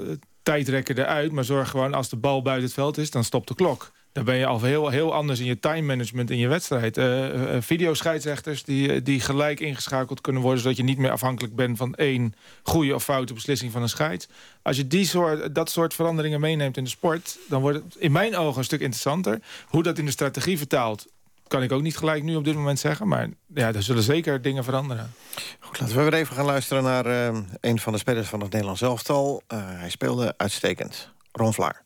tijdrekken 0.47 0.97
eruit. 0.97 1.31
Maar 1.31 1.43
zorg 1.43 1.69
gewoon 1.69 1.93
als 1.93 2.09
de 2.09 2.15
bal 2.15 2.41
buiten 2.41 2.65
het 2.65 2.73
veld 2.73 2.97
is, 2.97 3.11
dan 3.11 3.23
stopt 3.23 3.47
de 3.47 3.55
klok. 3.55 3.91
Dan 4.11 4.25
ben 4.25 4.35
je 4.35 4.45
al 4.45 4.61
heel, 4.61 4.89
heel 4.89 5.13
anders 5.13 5.39
in 5.39 5.45
je 5.45 5.59
time 5.59 5.81
management 5.81 6.29
in 6.29 6.37
je 6.37 6.47
wedstrijd. 6.47 6.97
Uh, 6.97 7.25
videoscheidsrechters 7.59 8.63
die, 8.63 9.01
die 9.01 9.19
gelijk 9.19 9.59
ingeschakeld 9.59 10.21
kunnen 10.21 10.41
worden... 10.41 10.61
zodat 10.61 10.77
je 10.77 10.83
niet 10.83 10.97
meer 10.97 11.11
afhankelijk 11.11 11.55
bent 11.55 11.77
van 11.77 11.95
één 11.95 12.33
goede 12.63 12.95
of 12.95 13.03
foute 13.03 13.33
beslissing 13.33 13.71
van 13.71 13.81
een 13.81 13.89
scheids. 13.89 14.27
Als 14.61 14.77
je 14.77 14.87
die 14.87 15.05
soort, 15.05 15.55
dat 15.55 15.69
soort 15.69 15.93
veranderingen 15.93 16.39
meeneemt 16.39 16.77
in 16.77 16.83
de 16.83 16.89
sport... 16.89 17.37
dan 17.49 17.61
wordt 17.61 17.77
het 17.77 17.95
in 17.95 18.11
mijn 18.11 18.35
ogen 18.35 18.57
een 18.57 18.63
stuk 18.63 18.81
interessanter. 18.81 19.39
Hoe 19.67 19.83
dat 19.83 19.97
in 19.97 20.05
de 20.05 20.11
strategie 20.11 20.57
vertaalt 20.57 21.07
kan 21.47 21.63
ik 21.63 21.71
ook 21.71 21.81
niet 21.81 21.97
gelijk 21.97 22.23
nu 22.23 22.35
op 22.35 22.43
dit 22.43 22.55
moment 22.55 22.79
zeggen. 22.79 23.07
Maar 23.07 23.29
ja, 23.53 23.73
er 23.73 23.83
zullen 23.83 24.03
zeker 24.03 24.41
dingen 24.41 24.63
veranderen. 24.63 25.13
Goed, 25.59 25.79
laten 25.79 25.95
we 25.95 26.01
weer 26.01 26.13
even 26.13 26.35
gaan 26.35 26.45
luisteren 26.45 26.83
naar 26.83 27.05
uh, 27.05 27.39
een 27.61 27.79
van 27.79 27.93
de 27.93 27.99
spelers 27.99 28.27
van 28.27 28.39
het 28.39 28.51
Nederlands 28.51 28.81
elftal. 28.81 29.41
Uh, 29.53 29.59
hij 29.63 29.89
speelde 29.89 30.33
uitstekend. 30.37 31.09
Ron 31.31 31.53
Vlaar. 31.53 31.83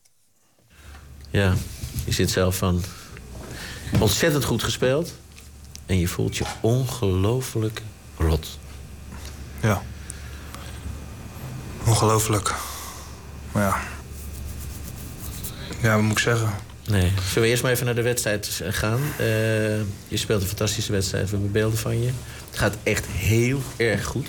Ja, 1.29 1.53
je 2.05 2.11
zit 2.11 2.29
zelf 2.29 2.57
van... 2.57 2.81
Ontzettend 3.99 4.43
goed 4.43 4.63
gespeeld. 4.63 5.13
En 5.85 5.97
je 5.99 6.07
voelt 6.07 6.37
je 6.37 6.45
ongelooflijk 6.61 7.81
rot. 8.17 8.59
Ja. 9.61 9.81
Ongelooflijk. 11.85 12.55
Maar 13.51 13.63
ja. 13.63 13.79
Ja, 15.81 15.93
wat 15.93 16.03
moet 16.03 16.11
ik 16.11 16.19
zeggen? 16.19 16.53
Nee. 16.87 17.11
Zullen 17.27 17.43
we 17.43 17.47
eerst 17.47 17.63
maar 17.63 17.71
even 17.71 17.85
naar 17.85 17.95
de 17.95 18.01
wedstrijd 18.01 18.61
gaan? 18.63 18.99
Uh, 19.19 19.25
je 20.07 20.17
speelt 20.17 20.41
een 20.41 20.47
fantastische 20.47 20.91
wedstrijd. 20.91 21.23
We 21.23 21.31
hebben 21.31 21.51
beelden 21.51 21.77
van 21.77 22.01
je. 22.01 22.09
Het 22.49 22.59
gaat 22.59 22.75
echt 22.83 23.05
heel 23.05 23.61
erg 23.77 24.03
goed. 24.03 24.27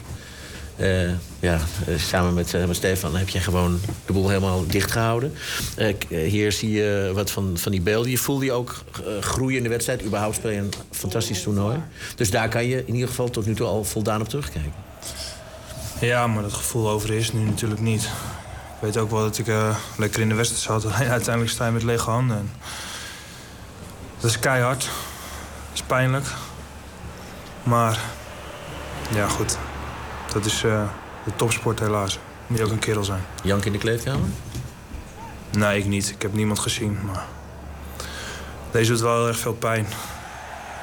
Uh, 0.77 1.11
ja, 1.41 1.61
uh, 1.89 1.99
samen 1.99 2.35
met, 2.35 2.67
met 2.67 2.77
Stefan 2.77 3.17
heb 3.17 3.29
je 3.29 3.39
gewoon 3.39 3.81
de 4.07 4.13
boel 4.13 4.29
helemaal 4.29 4.67
dicht 4.67 4.91
gehouden. 4.91 5.33
hier 6.09 6.53
zie 6.53 6.71
je 6.71 7.11
wat 7.15 7.31
van, 7.31 7.59
van 7.59 7.73
die 7.73 7.81
beelden. 7.81 8.11
Je 8.11 8.19
voelde 8.19 8.45
je 8.45 8.53
ook 8.53 8.85
groeien 9.21 9.57
in 9.57 9.63
de 9.63 9.69
wedstrijd. 9.69 10.05
Überhaupt 10.05 10.37
speel 10.37 10.51
je 10.51 10.59
een 10.59 10.73
fantastisch 10.91 11.43
toernooi. 11.43 11.79
Dus 12.17 12.31
daar 12.31 12.49
kan 12.49 12.67
je 12.67 12.85
in 12.87 12.95
ieder 12.95 13.09
geval 13.09 13.31
tot 13.31 13.47
nu 13.47 13.55
toe 13.55 13.67
al 13.67 13.85
voldaan 13.85 14.21
op 14.21 14.29
terugkijken. 14.29 14.73
Ja, 16.01 16.27
maar 16.27 16.43
dat 16.43 16.53
gevoel 16.53 16.89
over 16.89 17.11
is 17.11 17.33
nu 17.33 17.41
natuurlijk 17.41 17.81
niet 17.81 18.09
weet 18.83 18.97
ook 18.97 19.11
wel 19.11 19.21
dat 19.21 19.39
ik 19.39 19.47
uh, 19.47 19.77
lekker 19.97 20.21
in 20.21 20.29
de 20.29 20.35
wedstrijd 20.35 20.63
zat. 20.63 20.85
Alleen 20.93 21.09
uiteindelijk 21.09 21.55
sta 21.55 21.67
je 21.67 21.73
met 21.73 21.83
lege 21.83 22.11
handen. 22.11 22.37
En 22.37 22.53
dat 24.21 24.31
is 24.31 24.39
keihard. 24.39 24.81
Dat 24.81 25.75
is 25.75 25.83
pijnlijk. 25.83 26.27
Maar 27.63 27.99
ja, 29.15 29.29
goed. 29.29 29.59
Dat 30.33 30.45
is 30.45 30.63
uh, 30.63 30.89
de 31.25 31.37
topsport 31.37 31.79
helaas. 31.79 32.19
Moet 32.47 32.59
je 32.59 32.65
ook 32.65 32.71
een 32.71 32.79
kerel 32.79 33.05
zijn. 33.05 33.25
Jank 33.43 33.65
in 33.65 33.73
de 33.73 33.79
kleedkamer? 33.79 34.29
Nee, 35.51 35.79
ik 35.79 35.87
niet. 35.87 36.11
Ik 36.11 36.23
heb 36.23 36.33
niemand 36.33 36.59
gezien. 36.59 36.99
Maar 37.07 37.27
deze 38.71 38.91
doet 38.91 39.01
wel 39.01 39.17
heel 39.17 39.29
erg 39.29 39.39
veel 39.39 39.55
pijn. 39.55 39.87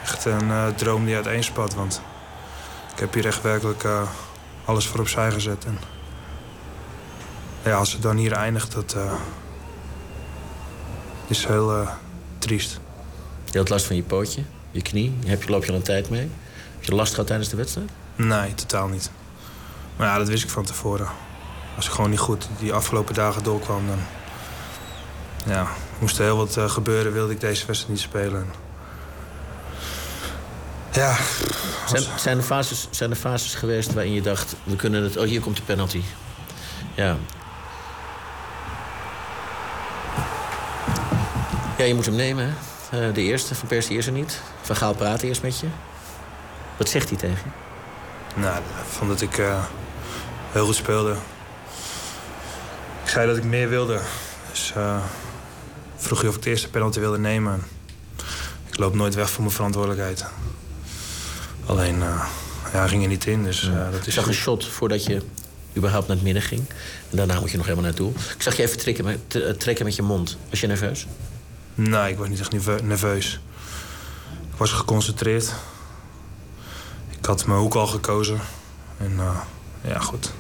Echt 0.03 0.25
een 0.25 0.47
uh, 0.47 0.67
droom 0.67 1.05
die 1.05 1.15
uiteenspat. 1.15 1.73
Want 1.73 2.01
ik 2.93 2.99
heb 2.99 3.13
hier 3.13 3.25
echt 3.25 3.41
werkelijk 3.41 3.83
alles 4.65 4.87
voor 4.87 4.99
opzij 4.99 5.31
gezet. 5.31 5.65
En 5.65 5.79
ja, 7.63 7.77
als 7.77 7.93
het 7.93 8.01
dan 8.01 8.17
hier 8.17 8.31
eindigt, 8.31 8.71
dat 8.71 8.95
uh, 8.97 9.13
is 11.27 11.45
heel 11.45 11.87
triest. 12.39 12.79
Je 13.51 13.57
had 13.57 13.69
last 13.69 13.85
van 13.85 13.95
je 13.95 14.03
pootje, 14.03 14.43
je 14.71 14.81
knie. 14.81 15.17
Heb 15.25 15.43
je, 15.43 15.49
loop 15.49 15.65
je 15.65 15.71
al 15.71 15.77
een 15.77 15.83
tijd 15.83 16.09
mee? 16.09 16.29
Heb 16.75 16.83
je 16.83 16.95
last 16.95 17.11
gehad 17.11 17.27
tijdens 17.27 17.49
de 17.49 17.55
wedstrijd? 17.55 17.89
Nee, 18.15 18.53
totaal 18.53 18.87
niet. 18.87 19.11
Maar 19.95 20.07
ja, 20.07 20.17
dat 20.17 20.27
wist 20.27 20.43
ik 20.43 20.49
van 20.49 20.65
tevoren. 20.65 21.07
Als 21.75 21.85
ik 21.85 21.91
gewoon 21.91 22.09
niet 22.09 22.19
goed 22.19 22.47
die 22.59 22.73
afgelopen 22.73 23.13
dagen 23.13 23.43
doorkwam, 23.43 23.87
dan 23.87 23.99
ja, 25.53 25.67
moest 25.99 26.17
er 26.17 26.23
heel 26.23 26.37
wat 26.37 26.57
uh, 26.57 26.69
gebeuren, 26.69 27.13
wilde 27.13 27.33
ik 27.33 27.39
deze 27.39 27.65
wedstrijd 27.65 27.93
niet 27.93 27.99
spelen. 27.99 28.47
Ja. 30.91 31.17
Zijn, 31.87 32.03
zijn, 32.15 32.37
er 32.37 32.43
fases, 32.43 32.87
zijn 32.91 33.09
er 33.09 33.15
fases 33.15 33.55
geweest 33.55 33.93
waarin 33.93 34.13
je 34.13 34.21
dacht, 34.21 34.55
we 34.63 34.75
kunnen 34.75 35.03
het. 35.03 35.17
Oh, 35.17 35.25
hier 35.25 35.41
komt 35.41 35.55
de 35.55 35.61
penalty. 35.61 36.01
Ja. 36.95 37.17
Ja, 41.79 41.85
je 41.85 41.93
moet 41.93 42.05
hem 42.05 42.15
nemen, 42.15 42.55
hè? 42.89 43.07
Uh, 43.07 43.13
de 43.13 43.21
eerste, 43.21 43.55
Van 43.55 43.67
Persie 43.67 43.97
is 43.97 44.05
er 44.05 44.11
niet. 44.11 44.41
Van 44.61 44.75
Gaal 44.75 44.93
praat 44.93 45.21
eerst 45.21 45.41
met 45.41 45.59
je. 45.59 45.67
Wat 46.77 46.89
zegt 46.89 47.09
hij 47.09 47.17
tegen 47.17 47.37
je? 47.43 48.39
Nou, 48.41 48.61
vond 48.89 49.09
dat 49.09 49.21
ik 49.21 49.37
uh, 49.37 49.63
heel 50.51 50.65
goed 50.65 50.75
speelde. 50.75 51.15
Ik 53.03 53.09
zei 53.09 53.27
dat 53.27 53.37
ik 53.37 53.43
meer 53.43 53.69
wilde. 53.69 53.99
Dus 54.49 54.73
uh, 54.77 55.03
vroeg 55.95 56.21
je 56.21 56.27
of 56.27 56.35
ik 56.35 56.41
de 56.41 56.49
eerste 56.49 56.69
penalty 56.69 56.99
wilde 56.99 57.19
nemen. 57.19 57.63
Ik 58.67 58.77
loop 58.77 58.95
nooit 58.95 59.15
weg 59.15 59.31
van 59.31 59.43
mijn 59.43 59.55
verantwoordelijkheid. 59.55 60.25
Alleen, 61.65 61.99
ja, 62.73 62.87
ging 62.87 63.03
er 63.03 63.09
niet 63.09 63.25
in. 63.25 63.43
Dus, 63.43 63.71
dat 63.91 64.01
is 64.01 64.07
ik 64.07 64.13
zag 64.13 64.27
een 64.27 64.33
shot 64.33 64.65
voordat 64.65 65.03
je 65.05 65.21
überhaupt 65.77 66.07
naar 66.07 66.15
het 66.15 66.25
midden 66.25 66.43
ging. 66.43 66.61
En 67.09 67.17
daarna 67.17 67.39
moet 67.39 67.51
je 67.51 67.57
nog 67.57 67.65
helemaal 67.65 67.89
naartoe. 67.89 68.11
Ik 68.35 68.41
zag 68.41 68.55
je 68.55 68.63
even 68.63 68.77
trekken 68.77 69.05
met, 69.05 69.59
trekken 69.59 69.85
met 69.85 69.95
je 69.95 70.01
mond. 70.01 70.37
Was 70.49 70.61
je 70.61 70.67
nerveus? 70.67 71.05
Nee, 71.79 72.11
ik 72.11 72.17
was 72.17 72.29
niet 72.29 72.39
echt 72.39 72.81
nerveus. 72.81 73.39
Ik 74.51 74.57
was 74.57 74.71
geconcentreerd. 74.71 75.53
Ik 77.09 77.25
had 77.25 77.45
mijn 77.45 77.59
hoek 77.59 77.75
al 77.75 77.87
gekozen. 77.87 78.39
En 78.97 79.11
uh, 79.11 79.39
ja, 79.81 79.99
goed. 79.99 80.31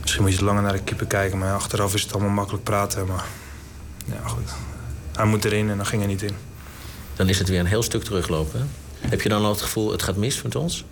Misschien 0.00 0.22
moet 0.22 0.34
je 0.34 0.44
langer 0.44 0.62
naar 0.62 0.72
de 0.72 0.82
keeper 0.82 1.06
kijken. 1.06 1.38
Maar 1.38 1.54
achteraf 1.54 1.94
is 1.94 2.02
het 2.02 2.12
allemaal 2.12 2.30
makkelijk 2.30 2.64
praten. 2.64 3.06
Maar 3.06 3.24
ja, 4.04 4.28
goed. 4.28 4.50
Hij 5.12 5.24
moet 5.24 5.44
erin 5.44 5.70
en 5.70 5.76
dan 5.76 5.86
ging 5.86 6.02
hij 6.02 6.10
niet 6.10 6.22
in. 6.22 6.36
Dan 7.14 7.28
is 7.28 7.38
het 7.38 7.48
weer 7.48 7.60
een 7.60 7.66
heel 7.66 7.82
stuk 7.82 8.04
teruglopen. 8.04 8.60
Hè? 8.60 9.08
Heb 9.08 9.20
je 9.20 9.28
dan 9.28 9.44
al 9.44 9.50
het 9.50 9.62
gevoel, 9.62 9.90
het 9.92 10.02
gaat 10.02 10.16
mis 10.16 10.42
met 10.42 10.54
ons? 10.54 10.84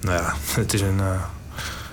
Nou 0.00 0.22
ja, 0.22 0.34
het 0.60 0.72
is 0.72 0.80
een 0.80 0.98
uh, 0.98 1.22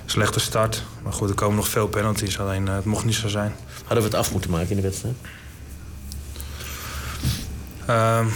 slechte 0.06 0.40
start. 0.40 0.84
Maar 1.04 1.14
goed, 1.14 1.30
er 1.30 1.36
komen 1.36 1.56
nog 1.56 1.68
veel 1.68 1.88
penalties. 1.88 2.40
Alleen 2.40 2.66
uh, 2.66 2.76
het 2.76 2.86
mocht 2.86 3.06
niet 3.06 3.16
zo 3.16 3.28
zijn. 3.28 3.56
Hadden 3.78 3.98
we 3.98 4.10
het 4.10 4.20
af 4.20 4.32
moeten 4.32 4.52
maken 4.52 4.70
in 4.70 4.76
de 4.76 4.82
wedstrijd? 4.82 5.16
Um, 7.90 8.32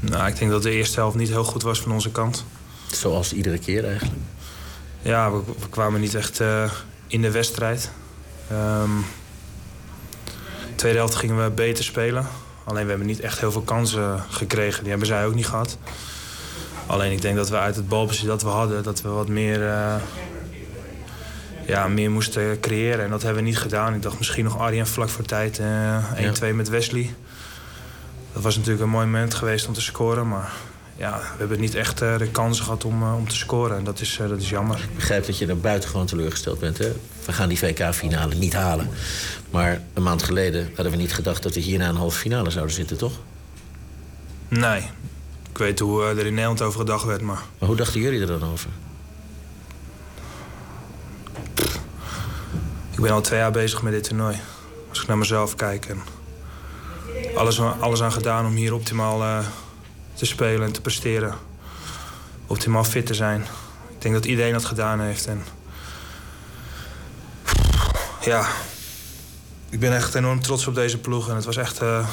nou, 0.00 0.26
ik 0.26 0.38
denk 0.38 0.50
dat 0.50 0.62
de 0.62 0.70
eerste 0.70 1.00
helft 1.00 1.16
niet 1.16 1.28
heel 1.28 1.44
goed 1.44 1.62
was 1.62 1.80
van 1.80 1.92
onze 1.92 2.10
kant. 2.10 2.44
Zoals 2.90 3.32
iedere 3.32 3.58
keer 3.58 3.84
eigenlijk? 3.84 4.18
Ja, 5.02 5.32
we, 5.32 5.42
we 5.58 5.68
kwamen 5.70 6.00
niet 6.00 6.14
echt 6.14 6.40
uh, 6.40 6.70
in 7.06 7.22
de 7.22 7.30
wedstrijd. 7.30 7.90
Um, 8.52 9.04
tweede 10.74 10.98
helft 10.98 11.14
gingen 11.14 11.44
we 11.44 11.50
beter 11.50 11.84
spelen. 11.84 12.26
Alleen 12.64 12.82
we 12.82 12.88
hebben 12.88 13.06
niet 13.06 13.20
echt 13.20 13.40
heel 13.40 13.52
veel 13.52 13.62
kansen 13.62 14.24
gekregen. 14.30 14.80
Die 14.80 14.90
hebben 14.90 15.08
zij 15.08 15.26
ook 15.26 15.34
niet 15.34 15.46
gehad. 15.46 15.78
Alleen 16.86 17.12
ik 17.12 17.22
denk 17.22 17.36
dat 17.36 17.48
we 17.48 17.56
uit 17.58 17.76
het 17.76 17.88
balbezit 17.88 18.26
dat 18.26 18.42
we 18.42 18.48
hadden... 18.48 18.82
dat 18.82 19.02
we 19.02 19.08
wat 19.08 19.28
meer, 19.28 19.60
uh, 19.60 19.94
ja, 21.66 21.88
meer 21.88 22.10
moesten 22.10 22.60
creëren. 22.60 23.04
En 23.04 23.10
dat 23.10 23.22
hebben 23.22 23.42
we 23.42 23.48
niet 23.48 23.58
gedaan. 23.58 23.94
Ik 23.94 24.02
dacht 24.02 24.18
misschien 24.18 24.44
nog 24.44 24.58
Arjen 24.58 24.86
vlak 24.86 25.08
voor 25.08 25.24
tijd. 25.24 25.58
Uh, 25.58 26.52
1-2 26.52 26.54
met 26.54 26.68
Wesley. 26.68 27.14
Dat 28.36 28.44
was 28.44 28.56
natuurlijk 28.56 28.84
een 28.84 28.90
mooi 28.90 29.06
moment 29.06 29.34
geweest 29.34 29.66
om 29.66 29.72
te 29.72 29.80
scoren. 29.80 30.28
Maar 30.28 30.52
ja, 30.96 31.18
we 31.18 31.38
hebben 31.38 31.60
niet 31.60 31.74
echt 31.74 32.02
uh, 32.02 32.18
de 32.18 32.28
kans 32.28 32.60
gehad 32.60 32.84
om, 32.84 33.02
uh, 33.02 33.14
om 33.14 33.28
te 33.28 33.36
scoren. 33.36 33.76
En 33.76 33.84
dat 33.84 34.00
is, 34.00 34.18
uh, 34.18 34.28
dat 34.28 34.40
is 34.40 34.48
jammer. 34.48 34.78
Ik 34.78 34.94
begrijp 34.94 35.26
dat 35.26 35.38
je 35.38 35.46
er 35.46 35.60
buitengewoon 35.60 36.06
teleurgesteld 36.06 36.58
bent. 36.58 36.78
Hè? 36.78 36.92
We 37.24 37.32
gaan 37.32 37.48
die 37.48 37.58
VK-finale 37.58 38.34
niet 38.34 38.52
halen. 38.52 38.88
Maar 39.50 39.80
een 39.94 40.02
maand 40.02 40.22
geleden 40.22 40.70
hadden 40.74 40.92
we 40.92 40.98
niet 40.98 41.14
gedacht 41.14 41.42
dat 41.42 41.54
we 41.54 41.60
hier 41.60 41.78
naar 41.78 41.88
een 41.88 41.96
halve 41.96 42.18
finale 42.18 42.50
zouden 42.50 42.74
zitten, 42.74 42.96
toch? 42.96 43.12
Nee. 44.48 44.80
Ik 45.50 45.58
weet 45.58 45.78
hoe 45.78 46.04
er 46.04 46.26
in 46.26 46.34
Nederland 46.34 46.62
over 46.62 46.80
gedacht 46.80 47.04
werd, 47.04 47.20
maar... 47.20 47.42
Maar 47.58 47.68
hoe 47.68 47.76
dachten 47.76 48.00
jullie 48.00 48.20
er 48.20 48.26
dan 48.26 48.44
over? 48.44 48.70
Ik 52.90 53.00
ben 53.00 53.10
al 53.10 53.20
twee 53.20 53.38
jaar 53.38 53.50
bezig 53.50 53.82
met 53.82 53.92
dit 53.92 54.04
toernooi. 54.04 54.36
Als 54.88 55.00
ik 55.00 55.06
naar 55.06 55.18
mezelf 55.18 55.54
kijk 55.54 55.86
en... 55.86 56.15
Alles, 57.34 57.60
alles 57.60 58.02
aan 58.02 58.12
gedaan 58.12 58.46
om 58.46 58.54
hier 58.54 58.74
optimaal 58.74 59.42
te 60.14 60.26
spelen 60.26 60.66
en 60.66 60.72
te 60.72 60.80
presteren. 60.80 61.34
Optimaal 62.46 62.84
fit 62.84 63.06
te 63.06 63.14
zijn. 63.14 63.40
Ik 63.94 64.02
denk 64.02 64.14
dat 64.14 64.24
iedereen 64.24 64.52
dat 64.52 64.64
gedaan 64.64 65.00
heeft. 65.00 65.26
En 65.26 65.42
ja, 68.20 68.46
ik 69.70 69.80
ben 69.80 69.94
echt 69.94 70.14
enorm 70.14 70.40
trots 70.42 70.66
op 70.66 70.74
deze 70.74 70.98
ploeg. 70.98 71.28
En 71.28 71.34
het 71.34 71.44
was 71.44 71.56
echt... 71.56 71.82
Uh... 71.82 72.08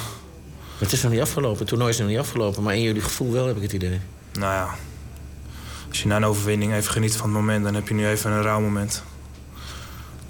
Het 0.78 0.92
is 0.92 1.02
nog 1.02 1.12
niet 1.12 1.20
afgelopen. 1.20 1.58
Het 1.58 1.68
toernooi 1.68 1.90
is 1.90 1.98
nog 1.98 2.08
niet 2.08 2.18
afgelopen. 2.18 2.62
Maar 2.62 2.74
in 2.74 2.82
jullie 2.82 3.02
gevoel 3.02 3.32
wel, 3.32 3.46
heb 3.46 3.56
ik 3.56 3.62
het 3.62 3.72
idee. 3.72 4.00
Nou 4.32 4.52
ja, 4.52 4.74
als 5.88 6.02
je 6.02 6.08
na 6.08 6.16
een 6.16 6.24
overwinning 6.24 6.74
even 6.74 6.92
geniet 6.92 7.16
van 7.16 7.28
het 7.28 7.38
moment... 7.38 7.64
dan 7.64 7.74
heb 7.74 7.88
je 7.88 7.94
nu 7.94 8.06
even 8.06 8.30
een 8.30 8.42
rauw 8.42 8.60
moment. 8.60 9.02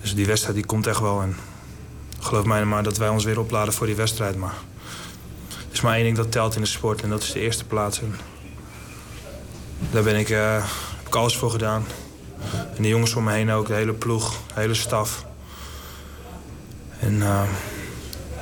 Dus 0.01 0.15
die 0.15 0.27
wedstrijd 0.27 0.57
die 0.57 0.67
komt 0.67 0.87
echt 0.87 1.01
wel. 1.01 1.23
En 1.23 1.37
geloof 2.25 2.45
mij 2.45 2.65
maar 2.65 2.83
dat 2.83 2.97
wij 2.97 3.09
ons 3.09 3.25
weer 3.25 3.39
opladen 3.39 3.75
voor 3.75 3.87
die 3.87 3.97
wedstrijd. 3.97 4.37
Maar 4.37 4.55
is 5.71 5.81
maar 5.81 5.95
één 5.95 6.05
ding 6.05 6.17
dat 6.17 6.33
telt 6.33 6.55
in 6.55 6.61
de 6.61 6.67
sport 6.67 7.03
en 7.03 7.09
dat 7.09 7.23
is 7.23 7.33
de 7.33 7.41
eerste 7.41 7.65
plaats. 7.65 8.01
En 8.01 8.17
daar 9.91 10.03
ben 10.03 10.17
ik, 10.17 10.29
uh, 10.29 10.55
heb 10.97 11.07
ik 11.07 11.15
alles 11.15 11.37
voor 11.37 11.51
gedaan. 11.51 11.85
En 12.77 12.83
de 12.83 12.89
jongens 12.89 13.15
om 13.15 13.25
me 13.25 13.33
heen 13.33 13.51
ook, 13.51 13.67
de 13.67 13.75
hele 13.75 13.93
ploeg, 13.93 14.37
de 14.55 14.61
hele 14.61 14.75
staf. 14.75 15.25
En 16.99 17.15
uh, 17.15 17.43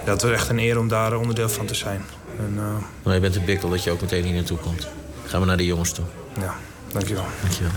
ja, 0.05 0.11
het 0.12 0.23
was 0.23 0.31
echt 0.31 0.49
een 0.49 0.59
eer 0.59 0.79
om 0.79 0.88
daar 0.88 1.16
onderdeel 1.16 1.49
van 1.49 1.66
te 1.66 1.75
zijn. 1.75 2.05
En, 2.38 2.55
uh, 2.57 2.75
maar 3.03 3.14
je 3.14 3.21
bent 3.21 3.37
een 3.37 3.45
bikkel 3.45 3.68
dat 3.68 3.85
je 3.85 3.90
ook 3.90 4.01
meteen 4.01 4.25
hier 4.25 4.35
naartoe 4.35 4.59
komt. 4.59 4.88
Gaan 5.27 5.40
we 5.40 5.47
naar 5.47 5.57
de 5.57 5.66
jongens 5.66 5.92
toe. 5.92 6.05
Ja, 6.40 6.55
dankjewel. 6.92 7.25
Dankjewel. 7.40 7.73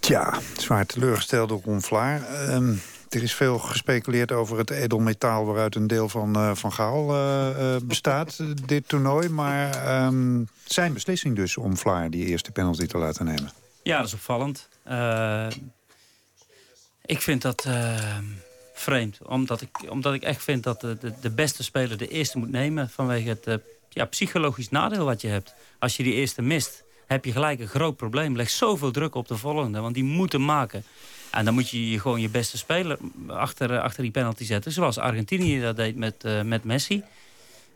Tja, 0.00 0.38
zwaar 0.56 0.86
teleurgesteld 0.86 1.48
door 1.48 1.60
Ron 1.64 1.82
Vlaar. 1.82 2.22
Um, 2.48 2.82
er 3.14 3.22
is 3.22 3.34
veel 3.34 3.58
gespeculeerd 3.58 4.32
over 4.32 4.58
het 4.58 4.70
edelmetaal... 4.70 5.44
waaruit 5.44 5.74
een 5.74 5.86
deel 5.86 6.08
van, 6.08 6.36
uh, 6.36 6.54
van 6.54 6.72
Gaal 6.72 7.14
uh, 7.14 7.76
bestaat, 7.82 8.38
dit 8.66 8.88
toernooi. 8.88 9.28
Maar 9.28 10.04
um, 10.04 10.48
zijn 10.64 10.92
beslissing 10.92 11.36
dus 11.36 11.56
om 11.56 11.76
Vlaar 11.76 12.10
die 12.10 12.26
eerste 12.26 12.50
penalty 12.50 12.86
te 12.86 12.98
laten 12.98 13.24
nemen? 13.24 13.50
Ja, 13.82 13.96
dat 13.96 14.06
is 14.06 14.14
opvallend. 14.14 14.68
ik 17.04 17.20
vind 17.20 17.42
dat 17.42 17.66
vreemd. 18.74 19.18
Omdat 19.22 19.60
ik, 19.60 19.70
omdat 19.88 20.14
ik 20.14 20.22
echt 20.22 20.42
vind 20.44 20.62
dat 20.62 20.80
de, 20.80 20.98
de, 20.98 21.12
de, 21.20 21.30
beste 21.30 21.62
speler 21.62 21.96
de 21.96 22.08
eerste 22.08 22.38
moet 22.38 22.50
nemen... 22.50 22.90
vanwege 22.90 23.28
het 23.28 23.60
ja, 23.88 24.04
psychologisch 24.04 24.68
nadeel 24.68 25.04
wat 25.04 25.20
je 25.20 25.28
hebt. 25.28 25.54
Als 25.78 25.96
je 25.96 26.02
die 26.02 26.14
eerste 26.14 26.42
mist, 26.42 26.82
heb 27.06 27.24
je 27.24 27.32
gelijk 27.32 27.60
een 27.60 27.68
groot 27.68 27.96
probleem. 27.96 28.36
Leg 28.36 28.50
zoveel 28.50 28.90
druk 28.90 29.14
op 29.14 29.28
de 29.28 29.36
volgende, 29.36 29.80
want 29.80 29.94
die 29.94 30.04
moeten 30.04 30.44
maken... 30.44 30.84
En 31.32 31.44
dan 31.44 31.54
moet 31.54 31.70
je 31.70 32.00
gewoon 32.00 32.20
je 32.20 32.28
beste 32.28 32.58
speler 32.58 32.98
achter, 33.26 33.80
achter 33.80 34.02
die 34.02 34.12
penalty 34.12 34.44
zetten. 34.44 34.72
Zoals 34.72 34.98
Argentinië 34.98 35.60
dat 35.60 35.76
deed 35.76 35.96
met, 35.96 36.14
uh, 36.24 36.42
met 36.42 36.64
Messi. 36.64 37.02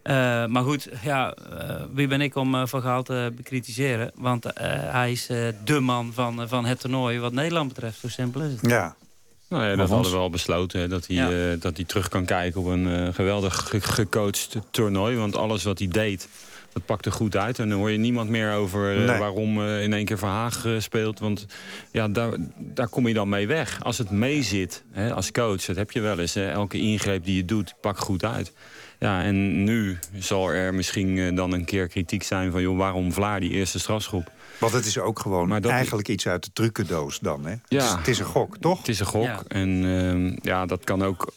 Uh, 0.04 0.46
maar 0.46 0.62
goed, 0.62 0.88
ja, 1.02 1.34
uh, 1.52 1.82
wie 1.92 2.06
ben 2.06 2.20
ik 2.20 2.34
om 2.34 2.54
uh, 2.54 2.66
Van 2.66 2.82
Gaal 2.82 3.02
te 3.02 3.32
bekritiseren? 3.36 4.10
Want 4.14 4.44
hij 4.54 5.12
is 5.12 5.26
de 5.64 5.80
man 5.80 6.12
van, 6.12 6.48
van 6.48 6.64
het 6.64 6.80
toernooi 6.80 7.18
wat 7.18 7.32
Nederland 7.32 7.68
betreft. 7.68 7.98
Zo 7.98 8.08
simpel 8.08 8.40
is 8.40 8.52
het. 8.52 8.70
Ja. 8.70 8.96
Nou 9.48 9.64
ja, 9.64 9.76
dat 9.76 9.88
hadden 9.88 10.12
we 10.12 10.18
al 10.18 10.30
besloten. 10.30 10.90
Dat 10.90 11.06
hij, 11.06 11.16
ja. 11.16 11.56
dat 11.56 11.76
hij 11.76 11.84
terug 11.84 12.08
kan 12.08 12.24
kijken 12.24 12.60
op 12.60 12.66
een 12.66 13.14
geweldig 13.14 13.68
ge 13.68 13.80
gecoacht 13.80 14.56
toernooi. 14.70 15.16
Want 15.16 15.36
alles 15.36 15.62
wat 15.62 15.78
hij 15.78 15.88
deed 15.88 16.28
dat 16.76 16.86
pakt 16.86 17.06
er 17.06 17.12
goed 17.12 17.36
uit. 17.36 17.58
En 17.58 17.68
dan 17.68 17.78
hoor 17.78 17.90
je 17.90 17.98
niemand 17.98 18.30
meer 18.30 18.52
over 18.52 18.94
Nee. 18.96 19.18
waarom 19.18 19.60
eh, 19.62 19.82
in 19.82 19.92
één 19.92 20.04
keer 20.04 20.18
Verhaag 20.18 20.64
eh, 20.66 20.72
speelt. 20.78 21.18
Want 21.18 21.46
ja, 21.92 22.08
daar, 22.08 22.30
daar 22.56 22.88
kom 22.88 23.08
je 23.08 23.14
dan 23.14 23.28
mee 23.28 23.46
weg. 23.46 23.82
Als 23.84 23.98
het 23.98 24.10
meezit, 24.10 24.84
hè, 24.90 25.12
als 25.14 25.30
coach, 25.32 25.64
dat 25.64 25.76
heb 25.76 25.90
je 25.90 26.00
wel 26.00 26.18
eens. 26.18 26.34
Hè, 26.34 26.50
elke 26.50 26.78
ingreep 26.78 27.24
die 27.24 27.36
je 27.36 27.44
doet, 27.44 27.74
pakt 27.80 27.98
goed 27.98 28.24
uit. 28.24 28.52
Ja, 28.98 29.22
en 29.22 29.64
nu 29.64 29.98
zal 30.18 30.50
er 30.52 30.74
misschien 30.74 31.18
eh, 31.18 31.36
dan 31.36 31.52
een 31.52 31.64
keer 31.64 31.88
kritiek 31.88 32.22
zijn 32.22 32.50
van... 32.52 32.62
joh, 32.62 32.78
waarom 32.78 33.12
Vlaar 33.12 33.40
die 33.40 33.50
eerste 33.50 33.78
strafschop? 33.78 34.30
Want 34.58 34.72
het 34.72 34.86
is 34.86 34.98
ook 34.98 35.18
gewoon 35.18 35.48
Maar 35.48 35.60
dat- 35.60 35.72
eigenlijk 35.72 36.08
iets 36.08 36.26
uit 36.28 36.44
de 36.44 36.50
trucendoos 36.52 37.18
dan, 37.18 37.46
hè? 37.46 37.50
Ja. 37.50 37.58
Het, 37.68 37.82
is, 37.84 37.90
het 37.90 38.08
is 38.08 38.18
een 38.18 38.24
gok, 38.24 38.56
toch? 38.56 38.78
Het 38.78 38.88
is 38.88 39.00
een 39.00 39.06
gok. 39.06 39.22
Ja. 39.24 39.42
En 39.48 39.84
ehm, 39.84 40.48
ja, 40.48 40.66
dat 40.66 40.84
kan 40.84 41.02
ook... 41.04 41.32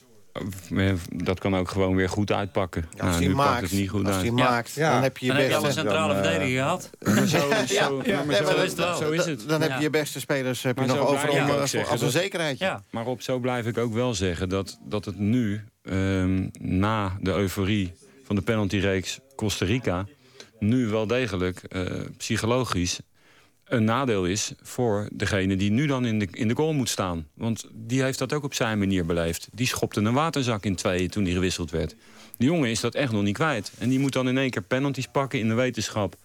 eh, 0.76 0.94
Dat 1.10 1.40
kan 1.40 1.56
ook 1.56 1.70
gewoon 1.70 1.96
weer 1.96 2.10
goed 2.10 2.32
uitpakken. 2.32 2.86
Als 2.92 3.02
Nou, 3.02 3.20
die 3.20 3.28
nu 3.28 3.36
maakt, 3.36 3.50
pakt 3.50 3.62
het 3.62 3.72
niet 3.72 3.90
goed 3.90 4.08
als 4.08 4.22
Ja. 4.22 4.32
maakt 4.32 4.74
Ja. 4.74 4.94
dan 4.94 5.04
heb 5.04 5.18
je 5.18 5.26
je 5.26 5.32
Dan 5.32 5.42
heb 5.42 5.50
je 5.50 5.56
al 5.56 5.62
een 5.62 5.68
beste... 5.68 5.82
centrale 5.82 6.14
eh, 6.14 6.22
verdediger 6.22 6.62
gehad. 6.62 6.90
Zo, 7.30 7.48
Ja, 8.06 8.22
is 8.24 8.70
het 8.70 8.76
wel. 8.76 8.96
zo 8.98 9.12
is 9.12 9.26
het. 9.26 9.48
Dan 9.50 9.62
heb 9.62 9.70
Ja. 9.70 9.76
je 9.76 9.82
je 9.82 9.90
beste 9.90 10.20
spelers 10.20 10.64
heb 10.64 10.76
je 10.80 10.86
Maar 10.86 10.96
nog 10.96 10.98
zo 11.08 11.14
over 11.14 11.28
blijf 11.30 11.42
om, 11.44 11.48
ik 11.50 11.54
ook 11.56 11.60
eh, 11.62 11.66
zeggen 11.68 11.92
als 11.92 12.02
een 12.02 12.10
zekerheidje. 12.12 12.66
Ja. 12.66 12.84
Maar 12.90 13.06
op 13.06 13.22
zo 13.22 13.40
blijf 13.40 13.66
ik 13.66 13.78
ook 13.78 13.94
wel 13.94 14.14
zeggen 14.14 14.50
dat, 14.50 14.80
dat 14.86 15.06
het 15.06 15.20
nu, 15.20 15.62
ehm, 15.84 16.48
na 16.60 17.18
de 17.22 17.32
euforie 17.32 17.94
van 18.24 18.36
de 18.36 18.42
penaltyreeks 18.42 19.20
Costa 19.36 19.66
Rica, 19.66 20.06
nu 20.60 20.88
wel 20.88 21.08
degelijk 21.08 21.64
eh, 21.64 21.82
psychologisch 22.18 23.00
een 23.70 23.84
nadeel 23.84 24.26
is 24.26 24.54
voor 24.62 25.10
degene 25.12 25.56
die 25.56 25.72
nu 25.72 25.88
dan 25.88 26.06
in 26.06 26.20
de, 26.20 26.28
in 26.32 26.48
de 26.48 26.56
goal 26.56 26.74
moet 26.74 26.90
staan. 26.90 27.28
Want 27.34 27.66
die 27.74 28.04
heeft 28.04 28.20
dat 28.20 28.34
ook 28.34 28.44
op 28.44 28.54
zijn 28.54 28.80
manier 28.80 29.06
beleefd. 29.06 29.48
Die 29.52 29.68
schopte 29.68 30.00
een 30.00 30.14
waterzak 30.14 30.66
in 30.66 30.76
tweeën 30.76 31.10
toen 31.10 31.24
die 31.24 31.34
gewisseld 31.34 31.72
werd. 31.72 31.96
Die 32.38 32.48
jongen 32.48 32.70
is 32.70 32.80
dat 32.80 32.96
echt 32.96 33.12
nog 33.12 33.24
niet 33.24 33.34
kwijt. 33.34 33.72
En 33.78 33.90
die 33.90 34.00
moet 34.00 34.14
dan 34.14 34.28
in 34.28 34.38
één 34.38 34.50
keer 34.50 34.62
penalties 34.62 35.08
pakken 35.08 35.40
in 35.40 35.48
de 35.48 35.54
wetenschap 35.54 36.16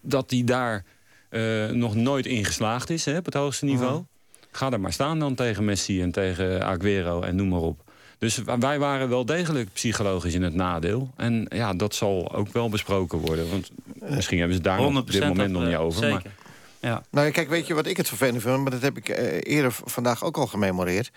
dat 0.00 0.30
hij 0.30 0.44
daar 0.44 0.84
eh, 1.28 1.68
nog 1.68 1.94
nooit 1.94 2.26
in 2.26 2.44
geslaagd 2.44 2.90
is 2.90 3.04
hè, 3.04 3.16
op 3.16 3.24
het 3.24 3.34
hoogste 3.34 3.64
niveau. 3.64 4.04
Ga 4.50 4.70
er 4.70 4.80
maar 4.80 4.92
staan 4.92 5.18
dan 5.18 5.34
tegen 5.34 5.64
Messi 5.64 6.02
en 6.02 6.10
tegen 6.10 6.64
Aguero 6.64 7.20
en 7.20 7.36
noem 7.36 7.48
maar 7.48 7.60
op. 7.60 7.82
Dus 8.18 8.40
wij 8.58 8.78
waren 8.78 9.08
wel 9.08 9.24
degelijk 9.24 9.72
psychologisch 9.72 10.34
in 10.34 10.42
het 10.42 10.54
nadeel. 10.54 11.10
En 11.16 11.46
ja, 11.48 11.74
dat 11.74 11.94
zal 11.94 12.34
ook 12.34 12.48
wel 12.52 12.68
besproken 12.68 13.18
worden. 13.18 13.50
Want 13.50 13.70
misschien 14.00 14.38
hebben 14.38 14.56
ze 14.56 14.62
daar 14.62 14.78
op 14.78 15.10
dit 15.10 15.22
100% 15.22 15.26
moment 15.26 15.52
nog 15.52 15.62
niet 15.62 15.72
eh, 15.72 15.80
over. 15.80 16.00
Zeker. 16.00 16.22
Maar 16.22 16.43
Ja. 16.84 17.02
Nou, 17.10 17.30
kijk, 17.30 17.48
weet 17.48 17.66
je 17.66 17.74
wat 17.74 17.86
ik 17.86 17.96
het 17.96 18.08
vervelend 18.08 18.42
vind? 18.42 18.60
Maar 18.62 18.70
dat 18.70 18.82
heb 18.82 18.96
ik 18.96 19.08
eh, 19.08 19.54
eerder 19.54 19.72
vandaag 19.84 20.24
ook 20.24 20.36
al 20.36 20.46
gememoreerd. 20.46 21.10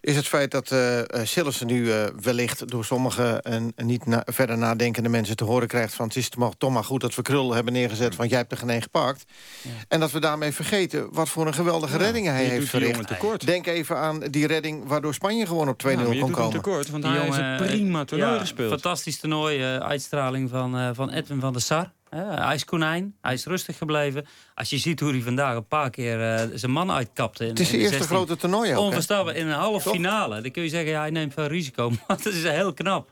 Is 0.00 0.16
het 0.16 0.28
feit 0.28 0.50
dat 0.50 0.70
eh 0.70 1.00
eh, 1.00 1.06
Sillissen 1.26 1.66
nu 1.66 1.92
eh, 1.92 2.04
wellicht 2.22 2.68
door 2.70 2.84
sommige 2.84 3.40
en 3.42 3.72
niet 3.76 4.06
na- 4.06 4.22
verder 4.24 4.58
nadenkende 4.58 5.08
mensen 5.08 5.36
te 5.36 5.44
horen 5.44 5.68
krijgt 5.68 5.94
van 5.94 6.06
het 6.06 6.16
is 6.16 6.28
toch 6.58 6.70
maar 6.72 6.84
goed 6.84 7.00
dat 7.00 7.14
we 7.14 7.22
Krul 7.22 7.54
hebben 7.54 7.72
neergezet, 7.72 8.16
want 8.16 8.30
jij 8.30 8.38
hebt 8.38 8.52
er 8.52 8.58
geen 8.58 8.82
gepakt. 8.82 9.24
En 9.88 10.00
dat 10.00 10.10
we 10.10 10.20
daarmee 10.20 10.52
vergeten 10.52 11.08
wat 11.12 11.28
voor 11.28 11.46
een 11.46 11.54
geweldige 11.54 11.96
redding 11.96 12.26
hij 12.26 12.44
je 12.44 12.50
heeft 12.50 12.68
verricht. 12.68 13.06
tekort. 13.06 13.46
Denk 13.46 13.66
even 13.66 13.96
aan 13.96 14.20
die 14.20 14.46
redding 14.46 14.86
waardoor 14.86 15.14
Spanje 15.14 15.46
gewoon 15.46 15.68
op 15.68 15.82
2-0 15.82 15.88
Ja, 15.90 15.96
maar 15.96 16.14
je 16.14 16.20
kon 16.20 16.30
komen. 16.30 16.52
tekort, 16.52 16.90
want 16.90 17.02
Die 17.02 17.12
hij 17.12 17.24
jongen, 17.26 17.44
heeft 17.50 17.60
een 17.60 17.66
prima 17.66 18.04
toernooi 18.04 18.32
ja, 18.32 18.38
gespeeld. 18.40 18.70
Fantastisch 18.70 19.18
toernooi. 19.18 19.62
eh, 19.62 19.76
uitstraling 19.76 20.50
van, 20.50 20.78
eh, 20.78 20.90
van 20.92 21.10
Edwin 21.10 21.40
van 21.40 21.52
der 21.52 21.62
Sar. 21.62 21.92
Hè. 22.14 22.42
hij 22.44 22.54
is 22.54 22.64
konijn. 22.64 23.14
Hij 23.20 23.32
is 23.32 23.44
rustig 23.46 23.78
gebleven. 23.78 24.26
Als 24.54 24.70
je 24.70 24.78
ziet 24.78 25.00
hoe 25.00 25.10
hij 25.10 25.20
vandaag 25.20 25.56
een 25.56 25.66
paar 25.66 25.90
keer 25.90 26.34
eh, 26.34 26.46
zijn 26.54 26.72
man 26.72 26.90
uitkapte. 26.90 27.42
in- 27.44 27.48
Het 27.50 27.60
is 27.60 27.66
de 27.66 27.72
de 27.76 27.78
eerste 27.78 27.96
16. 27.96 28.16
grote 28.16 28.36
toernooi 28.36 28.72
ook. 28.74 28.78
Onverstaanbaar. 28.78 29.34
In 29.36 29.46
een 29.46 29.52
halve 29.58 29.90
finale. 29.90 30.40
Dan 30.40 30.50
kun 30.50 30.62
je 30.62 30.68
zeggen, 30.68 30.90
ja, 30.90 31.00
hij 31.00 31.10
neemt 31.10 31.32
veel 31.34 31.46
risico. 31.46 31.90
Maar 32.06 32.16
dat 32.22 32.26
is 32.26 32.42
heel 32.42 32.72
knap. 32.74 33.10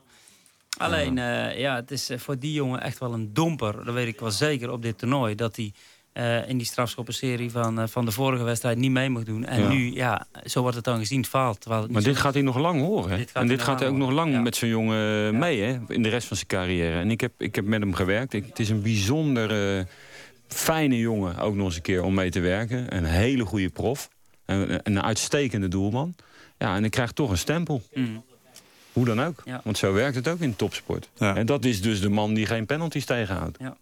Alleen, 0.77 1.15
ja, 1.15 1.49
ja 1.49 1.75
het 1.75 1.91
is 1.91 2.09
eh, 2.09 2.17
voor 2.19 2.39
die 2.39 2.53
jongen 2.53 2.81
echt 2.81 2.97
wel 2.99 3.13
een 3.13 3.33
domper. 3.33 3.85
Dat 3.85 3.93
weet 3.93 4.07
ik 4.07 4.19
wel 4.19 4.31
zeker 4.31 4.71
op 4.71 4.81
dit 4.81 4.97
toernooi. 4.97 5.35
Dat 5.35 5.55
hij 5.55 5.73
eh, 6.13 6.49
in 6.49 6.57
die 6.57 6.67
strafschoppenserie 6.67 7.51
van, 7.51 7.79
eh, 7.79 7.87
van 7.87 8.05
de 8.05 8.11
vorige 8.11 8.43
wedstrijd 8.43 8.77
niet 8.77 8.91
mee 8.91 9.09
mocht 9.09 9.25
doen. 9.25 9.45
En 9.45 9.61
Ja. 9.61 9.67
nu, 9.69 9.93
ja, 9.93 10.27
zo 10.45 10.61
wordt 10.61 10.75
het 10.75 10.85
dan 10.85 10.97
gezien, 10.97 11.25
faalt. 11.25 11.59
Terwijl 11.59 11.81
het 11.81 11.91
niet 11.91 11.99
Maar 12.01 12.13
dit 12.13 12.21
gaat 12.21 12.33
hij 12.33 12.43
nog 12.43 12.57
lang 12.57 12.81
horen. 12.81 13.17
Dit 13.17 13.31
en 13.31 13.47
dit 13.47 13.61
gaat 13.61 13.79
hij 13.79 13.89
ook 13.89 13.95
nog 13.95 14.11
lang 14.11 14.31
ja. 14.31 14.39
met 14.41 14.55
zo'n 14.55 14.69
jongen 14.69 15.37
mee 15.37 15.61
hè? 15.61 15.79
in 15.87 16.03
de 16.03 16.09
rest 16.09 16.27
van 16.27 16.37
zijn 16.37 16.47
carrière. 16.49 16.99
En 16.99 17.11
ik 17.11 17.21
heb, 17.21 17.31
ik 17.37 17.55
heb 17.55 17.65
met 17.65 17.79
hem 17.79 17.93
gewerkt. 17.93 18.33
Ik, 18.33 18.45
het 18.45 18.59
is 18.59 18.69
een 18.69 18.81
bijzonder 18.81 19.77
eh, 19.77 19.85
fijne 20.47 20.97
jongen, 20.97 21.37
ook 21.37 21.55
nog 21.55 21.65
eens 21.65 21.75
een 21.75 21.81
keer 21.81 22.03
om 22.03 22.13
mee 22.13 22.29
te 22.29 22.39
werken. 22.39 22.95
Een 22.95 23.05
hele 23.05 23.45
goede 23.45 23.69
prof. 23.69 24.09
En, 24.45 24.79
een 24.83 25.01
uitstekende 25.03 25.67
doelman. 25.67 26.15
Ja, 26.57 26.75
en 26.75 26.81
hij 26.81 26.89
krijgt 26.89 27.15
toch 27.15 27.29
een 27.29 27.37
stempel. 27.37 27.81
Mm. 27.93 28.23
Hoe 28.93 29.05
dan 29.05 29.21
ook. 29.21 29.41
Ja. 29.45 29.61
Want 29.63 29.77
zo 29.77 29.93
werkt 29.93 30.15
het 30.15 30.27
ook 30.27 30.39
in 30.39 30.55
topsport. 30.55 31.09
Ja. 31.17 31.35
En 31.35 31.45
dat 31.45 31.65
is 31.65 31.81
dus 31.81 32.01
de 32.01 32.09
man 32.09 32.33
die 32.33 32.45
geen 32.45 32.65
penalties 32.65 33.05
tegenhoudt. 33.05 33.57
Ja. 33.59 33.77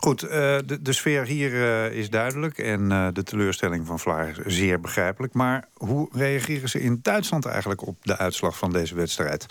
Goed, 0.00 0.22
eh, 0.22 0.58
de, 0.64 0.82
de 0.82 0.92
sfeer 0.92 1.24
hier 1.24 1.52
eh, 1.52 1.98
is 1.98 2.10
duidelijk 2.10 2.58
en 2.58 2.92
eh, 2.92 3.08
de 3.12 3.22
teleurstelling 3.22 3.86
van 3.86 3.98
Vlaar 3.98 4.28
is 4.28 4.38
zeer 4.44 4.80
begrijpelijk. 4.80 5.34
Maar 5.34 5.68
hoe 5.74 6.08
reageren 6.12 6.68
ze 6.68 6.80
in 6.80 6.98
Duitsland 7.02 7.46
eigenlijk 7.46 7.86
op 7.86 7.96
de 8.02 8.18
uitslag 8.18 8.58
van 8.58 8.72
deze 8.72 8.94
wedstrijd? 8.94 9.46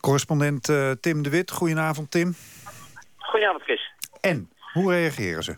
Correspondent 0.00 0.64
Tim 1.00 1.22
de 1.22 1.30
Wit, 1.30 1.50
goedenavond 1.50 2.10
Tim. 2.10 2.34
Goedenavond, 3.18 3.62
Chris. 3.62 3.92
En, 4.20 4.50
hoe 4.72 4.92
reageren 4.92 5.42
ze? 5.42 5.56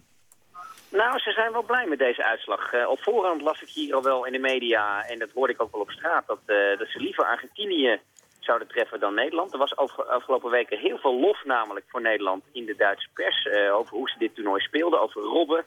Nou, 0.89 1.19
ze 1.19 1.31
zijn 1.31 1.53
wel 1.53 1.63
blij 1.63 1.87
met 1.87 1.99
deze 1.99 2.25
uitslag. 2.25 2.87
Op 2.89 3.03
voorhand 3.03 3.43
las 3.43 3.63
ik 3.63 3.69
hier 3.69 3.95
al 3.95 4.03
wel 4.03 4.27
in 4.27 4.33
de 4.33 4.39
media, 4.39 5.05
en 5.05 5.19
dat 5.19 5.31
hoorde 5.35 5.53
ik 5.53 5.63
ook 5.63 5.73
wel 5.73 5.81
op 5.81 5.91
straat, 5.91 6.27
dat, 6.27 6.39
dat 6.79 6.89
ze 6.89 6.99
liever 7.01 7.25
Argentinië 7.25 8.01
zouden 8.47 8.69
treffen 8.69 9.01
dan 9.01 9.15
Nederland. 9.15 9.53
Er 9.53 9.59
was 9.59 9.77
over, 9.77 10.05
afgelopen 10.05 10.51
weken 10.51 10.79
heel 10.79 10.99
veel 10.99 11.21
lof 11.21 11.45
namelijk 11.45 11.87
voor 11.89 12.01
Nederland 12.01 12.45
in 12.53 12.65
de 12.65 12.77
Duitse 12.77 13.09
pers 13.15 13.47
eh, 13.47 13.75
over 13.75 13.97
hoe 13.97 14.09
ze 14.09 14.19
dit 14.19 14.35
toernooi 14.35 14.61
speelden, 14.61 15.01
over 15.01 15.23
Robben, 15.23 15.65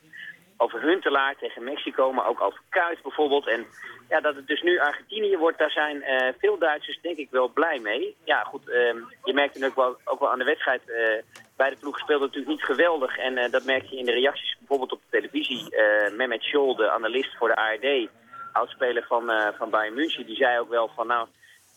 over 0.58 0.82
Huntelaar 0.82 1.36
tegen 1.36 1.64
Mexico, 1.64 2.12
maar 2.12 2.28
ook 2.28 2.42
over 2.42 2.62
Kuit 2.70 3.02
bijvoorbeeld. 3.02 3.48
En 3.48 3.66
ja, 4.10 4.20
dat 4.22 4.36
het 4.36 4.48
dus 4.48 4.62
nu 4.62 4.80
Argentinië 4.80 5.38
wordt, 5.38 5.58
daar 5.58 5.72
zijn 5.72 6.02
eh, 6.04 6.34
veel 6.38 6.58
Duitsers 6.58 7.00
denk 7.02 7.18
ik 7.18 7.28
wel 7.32 7.48
blij 7.48 7.80
mee. 7.80 8.16
Ja, 8.24 8.44
goed, 8.44 8.70
ehm, 8.70 8.98
je 9.24 9.34
merkt 9.34 9.54
het 9.54 9.66
ook 9.66 9.76
wel, 9.76 9.98
ook 10.06 10.20
wel 10.20 10.32
aan 10.32 10.40
de 10.40 10.52
wedstrijd. 10.54 10.82
eh 10.90 11.24
beide 11.58 11.80
ploegen 11.80 12.02
speelden 12.02 12.28
natuurlijk 12.28 12.56
niet 12.56 12.66
geweldig. 12.66 13.18
En 13.18 13.52
dat 13.52 13.64
merk 13.64 13.86
je 13.86 13.98
in 13.98 14.06
de 14.06 14.12
reacties 14.12 14.56
bijvoorbeeld 14.58 14.92
op 14.92 15.02
de 15.02 15.18
televisie. 15.18 15.76
Eh 15.76 16.12
Mehmet 16.12 16.44
Scholl, 16.44 16.76
de 16.76 16.90
analist 16.90 17.38
voor 17.38 17.48
de 17.48 17.56
ARD, 17.56 18.10
oudspeler 18.54 19.06
van, 19.08 19.32
van 19.58 19.70
Bayern 19.70 19.94
München, 19.94 20.26
die 20.26 20.36
zei 20.36 20.60
ook 20.60 20.70
wel 20.70 20.92
van 20.96 21.08
nou... 21.08 21.28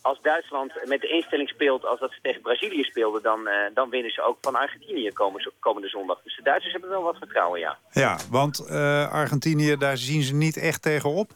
Als 0.02 0.20
Duitsland 0.22 0.72
met 0.84 1.00
de 1.00 1.08
instelling 1.08 1.48
speelt 1.48 1.86
als 1.86 2.00
dat 2.00 2.12
ze 2.12 2.18
tegen 2.22 2.40
Brazilië 2.40 2.82
speelden... 2.82 3.22
dan, 3.22 3.46
eh, 3.48 3.74
dan 3.74 3.90
winnen 3.90 4.12
ze 4.12 4.22
ook 4.22 4.38
van 4.40 4.54
Argentinië 4.54 5.12
komende, 5.12 5.52
komende 5.58 5.88
zondag. 5.88 6.20
Dus 6.22 6.36
de 6.36 6.42
Duitsers 6.42 6.72
hebben 6.72 6.90
wel 6.90 7.02
wat 7.02 7.16
vertrouwen, 7.16 7.60
ja. 7.60 7.78
Ja, 7.90 8.18
want 8.30 8.66
eh, 8.68 9.12
Argentinië, 9.12 9.76
daar 9.76 9.96
zien 9.96 10.22
ze 10.22 10.34
niet 10.34 10.56
echt 10.56 10.82
tegenop. 10.82 11.30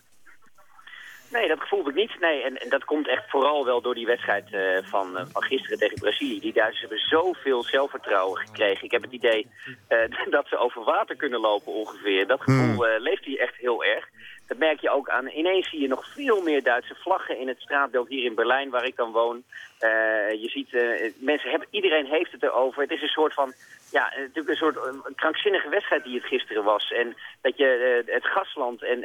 Nee, 1.31 1.49
dat 1.49 1.61
gevoel 1.61 1.79
heb 1.79 1.89
ik 1.89 1.95
niet. 1.95 2.21
Nee, 2.21 2.43
en, 2.43 2.57
en 2.57 2.69
dat 2.69 2.85
komt 2.85 3.09
echt 3.09 3.31
vooral 3.31 3.65
wel 3.65 3.81
door 3.81 3.95
die 3.95 4.07
wedstrijd 4.07 4.53
eh, 4.53 4.61
van, 4.83 5.29
van 5.33 5.43
gisteren 5.43 5.79
tegen 5.79 5.99
Brazilië. 5.99 6.41
Die 6.41 6.53
Duitsers 6.53 6.81
hebben 6.81 6.99
zoveel 6.99 7.63
zelfvertrouwen 7.63 8.41
gekregen. 8.41 8.85
Ik 8.85 8.91
heb 8.91 9.03
het 9.03 9.13
idee 9.13 9.47
dat 10.37 10.47
ze 10.49 10.57
over 10.57 10.85
water 10.85 11.17
kunnen 11.17 11.41
lopen 11.41 11.73
ongeveer. 11.73 12.27
Dat 12.27 12.43
gevoel 12.43 12.87
eh, 12.87 13.01
leeft 13.01 13.25
hier 13.25 13.41
echt 13.41 13.57
heel 13.57 13.85
erg. 13.85 14.09
Dat 14.47 14.59
merk 14.59 14.81
je 14.81 14.91
ook 14.91 15.09
aan. 15.09 15.29
Ineens 15.29 15.71
zie 15.71 15.81
je 15.81 15.89
nog 15.89 16.07
veel 16.07 16.43
meer 16.43 16.63
Duitse 16.63 16.95
vlaggen 16.95 17.39
in 17.39 17.49
het 17.49 17.61
straatbeeld 17.61 18.09
hier 18.09 18.25
in 18.25 18.35
Berlijn, 18.35 18.71
waar 18.71 18.85
ik 18.85 18.97
dan 18.97 19.13
woon. 19.13 19.43
Eh, 19.79 20.43
je 20.43 20.49
ziet, 20.49 20.75
eh, 20.75 21.13
mensen 21.19 21.51
hebben, 21.51 21.69
iedereen 21.71 22.07
heeft 22.07 22.33
het 22.33 22.43
erover. 22.43 22.83
Het 22.83 22.91
is 22.91 23.03
een 23.03 23.09
soort 23.09 23.35
van, 23.35 23.53
ja, 23.91 24.13
eh, 24.13 24.19
natuurlijk 24.19 24.49
een 24.49 24.57
soort 24.57 24.79
krankzinnige 25.15 25.69
wedstrijd 25.69 26.05
die 26.05 26.15
het 26.15 26.25
gisteren 26.25 26.65
was. 26.65 26.93
En 26.93 27.17
dat 27.41 27.57
je 27.57 28.03
het 28.07 28.27
gastland 28.27 28.83
en 28.83 29.05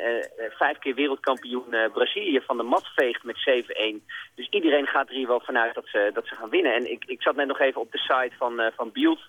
vijf 0.49 0.77
keer 0.77 0.95
wereldkampioen 0.95 1.75
Brazilië 1.93 2.41
van 2.41 2.57
de 2.57 2.63
mat 2.63 2.87
veegt 2.95 3.23
met 3.23 3.37
7-1. 3.37 4.05
Dus 4.35 4.47
iedereen 4.49 4.87
gaat 4.87 5.09
er 5.09 5.15
hier 5.15 5.27
wel 5.27 5.41
vanuit 5.41 5.73
dat 5.73 5.87
ze, 5.87 6.11
dat 6.13 6.27
ze 6.27 6.35
gaan 6.35 6.49
winnen. 6.49 6.73
En 6.73 6.91
ik, 6.91 7.03
ik 7.05 7.21
zat 7.21 7.35
net 7.35 7.47
nog 7.47 7.59
even 7.59 7.81
op 7.81 7.91
de 7.91 7.97
site 7.97 8.35
van, 8.37 8.71
van 8.75 8.91
Bielt, 8.91 9.21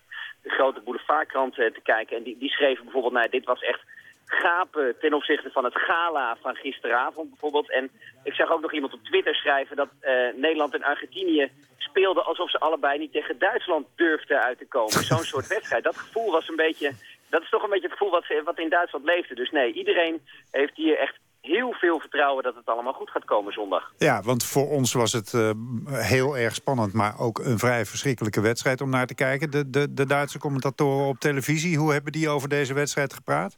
de 0.42 0.50
grote 0.50 0.80
boulevardkrant, 0.80 1.54
te 1.54 1.80
kijken. 1.82 2.16
En 2.16 2.22
die, 2.22 2.38
die 2.38 2.50
schreven 2.50 2.84
bijvoorbeeld, 2.84 3.14
nou, 3.14 3.28
dit 3.28 3.44
was 3.44 3.62
echt 3.62 3.80
gapen 4.32 4.94
ten 5.00 5.14
opzichte 5.14 5.50
van 5.50 5.64
het 5.64 5.74
gala 5.76 6.36
van 6.40 6.54
gisteravond 6.54 7.28
bijvoorbeeld. 7.30 7.70
En 7.70 7.90
ik 8.22 8.32
zag 8.32 8.50
ook 8.50 8.60
nog 8.60 8.72
iemand 8.72 8.92
op 8.92 9.04
Twitter 9.04 9.34
schrijven 9.34 9.76
dat 9.76 9.88
eh, 10.00 10.12
Nederland 10.34 10.74
en 10.74 10.82
Argentinië 10.82 11.50
speelden 11.76 12.24
alsof 12.24 12.50
ze 12.50 12.58
allebei 12.60 12.98
niet 12.98 13.12
tegen 13.12 13.38
Duitsland 13.38 13.86
durfden 13.96 14.42
uit 14.42 14.58
te 14.58 14.66
komen. 14.66 15.04
Zo'n 15.10 15.24
soort 15.24 15.46
wedstrijd. 15.46 15.84
Dat 15.84 15.96
gevoel 15.96 16.30
was 16.30 16.48
een 16.48 16.56
beetje, 16.56 16.92
dat 17.28 17.42
is 17.42 17.50
toch 17.50 17.62
een 17.62 17.70
beetje 17.70 17.88
het 17.88 17.98
gevoel 17.98 18.10
wat, 18.10 18.24
wat 18.44 18.58
in 18.58 18.68
Duitsland 18.68 19.04
leefde. 19.04 19.34
Dus 19.34 19.50
nee, 19.50 19.72
iedereen 19.72 20.22
heeft 20.50 20.76
hier 20.76 20.98
echt 20.98 21.18
heel 21.42 21.72
veel 21.72 22.00
vertrouwen 22.00 22.42
dat 22.42 22.54
het 22.54 22.66
allemaal 22.66 22.92
goed 22.92 23.10
gaat 23.10 23.24
komen 23.24 23.52
zondag. 23.52 23.92
Ja, 23.96 24.22
want 24.22 24.44
voor 24.44 24.68
ons 24.68 24.92
was 24.92 25.12
het 25.12 25.34
eh, 25.34 25.50
heel 25.86 26.36
erg 26.36 26.54
spannend... 26.54 26.92
maar 26.92 27.18
ook 27.18 27.38
een 27.38 27.58
vrij 27.58 27.84
verschrikkelijke 27.84 28.40
wedstrijd 28.40 28.80
om 28.80 28.90
naar 28.90 29.06
te 29.06 29.14
kijken. 29.14 29.50
De, 29.50 29.70
de, 29.70 29.94
de 29.94 30.06
Duitse 30.06 30.38
commentatoren 30.38 31.06
op 31.06 31.18
televisie, 31.18 31.78
hoe 31.78 31.92
hebben 31.92 32.12
die 32.12 32.28
over 32.28 32.48
deze 32.48 32.74
wedstrijd 32.74 33.12
gepraat? 33.12 33.56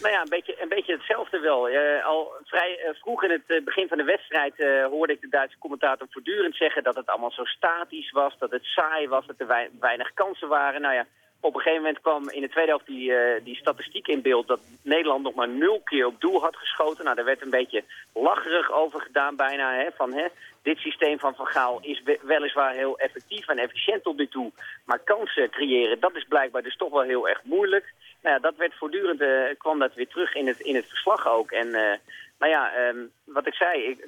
Nou 0.00 0.12
ja, 0.14 0.20
een 0.20 0.28
beetje, 0.28 0.62
een 0.62 0.68
beetje 0.68 0.92
hetzelfde 0.92 1.38
wel. 1.38 1.70
Uh, 1.70 2.06
al 2.06 2.32
vrij 2.44 2.78
uh, 2.84 2.94
vroeg 3.00 3.22
in 3.22 3.30
het 3.30 3.64
begin 3.64 3.88
van 3.88 3.98
de 3.98 4.04
wedstrijd 4.04 4.54
hoorde 4.90 5.12
ik 5.12 5.20
de 5.20 5.28
Duitse 5.28 5.58
commentator 5.58 6.06
voortdurend 6.10 6.56
zeggen 6.56 6.82
dat 6.82 6.96
het 6.96 7.06
allemaal 7.06 7.30
zo 7.30 7.44
statisch 7.44 8.10
was, 8.10 8.38
dat 8.38 8.50
het 8.50 8.64
saai 8.64 9.08
was, 9.08 9.26
dat 9.26 9.40
er 9.40 9.70
weinig 9.80 10.14
kansen 10.14 10.48
waren. 10.48 10.80
Nou 10.80 10.94
ja, 10.94 11.06
op 11.40 11.54
een 11.54 11.60
gegeven 11.60 11.82
moment 11.82 12.00
kwam 12.02 12.30
in 12.30 12.40
de 12.40 12.48
tweede 12.48 12.70
helft 12.70 12.86
die, 12.86 13.10
uh, 13.10 13.44
die 13.44 13.56
statistiek 13.56 14.08
in 14.08 14.22
beeld... 14.22 14.46
dat 14.46 14.60
Nederland 14.82 15.22
nog 15.22 15.34
maar 15.34 15.48
nul 15.48 15.80
keer 15.84 16.06
op 16.06 16.20
doel 16.20 16.40
had 16.40 16.56
geschoten. 16.56 17.04
Nou, 17.04 17.16
daar 17.16 17.24
werd 17.24 17.42
een 17.42 17.50
beetje 17.50 17.84
lacherig 18.14 18.72
over 18.72 19.00
gedaan 19.00 19.36
bijna. 19.36 19.74
Hè, 19.74 19.88
van, 19.94 20.12
hè, 20.12 20.26
dit 20.62 20.78
systeem 20.78 21.18
van 21.18 21.34
Van 21.34 21.46
Gaal 21.46 21.78
is 21.82 22.02
weliswaar 22.22 22.74
heel 22.74 22.98
effectief 22.98 23.48
en 23.48 23.58
efficiënt 23.58 24.02
tot 24.02 24.16
nu 24.16 24.28
toe. 24.28 24.50
Maar 24.84 24.98
kansen 24.98 25.50
creëren, 25.50 26.00
dat 26.00 26.16
is 26.16 26.24
blijkbaar 26.28 26.62
dus 26.62 26.76
toch 26.76 26.90
wel 26.90 27.02
heel 27.02 27.28
erg 27.28 27.40
moeilijk. 27.42 27.92
Nou 28.22 28.34
ja, 28.34 28.40
dat 28.40 28.56
werd 28.56 28.74
voortdurend, 28.74 29.20
uh, 29.20 29.42
kwam 29.58 29.78
dat 29.78 29.94
weer 29.94 30.08
terug 30.08 30.34
in 30.34 30.46
het, 30.46 30.60
in 30.60 30.74
het 30.74 30.86
verslag 30.88 31.28
ook. 31.28 31.50
En 31.50 31.66
uh, 31.66 31.92
nou 32.38 32.52
ja, 32.52 32.88
um, 32.88 33.10
wat 33.24 33.46
ik 33.46 33.54
zei, 33.54 33.82
ik, 33.82 34.06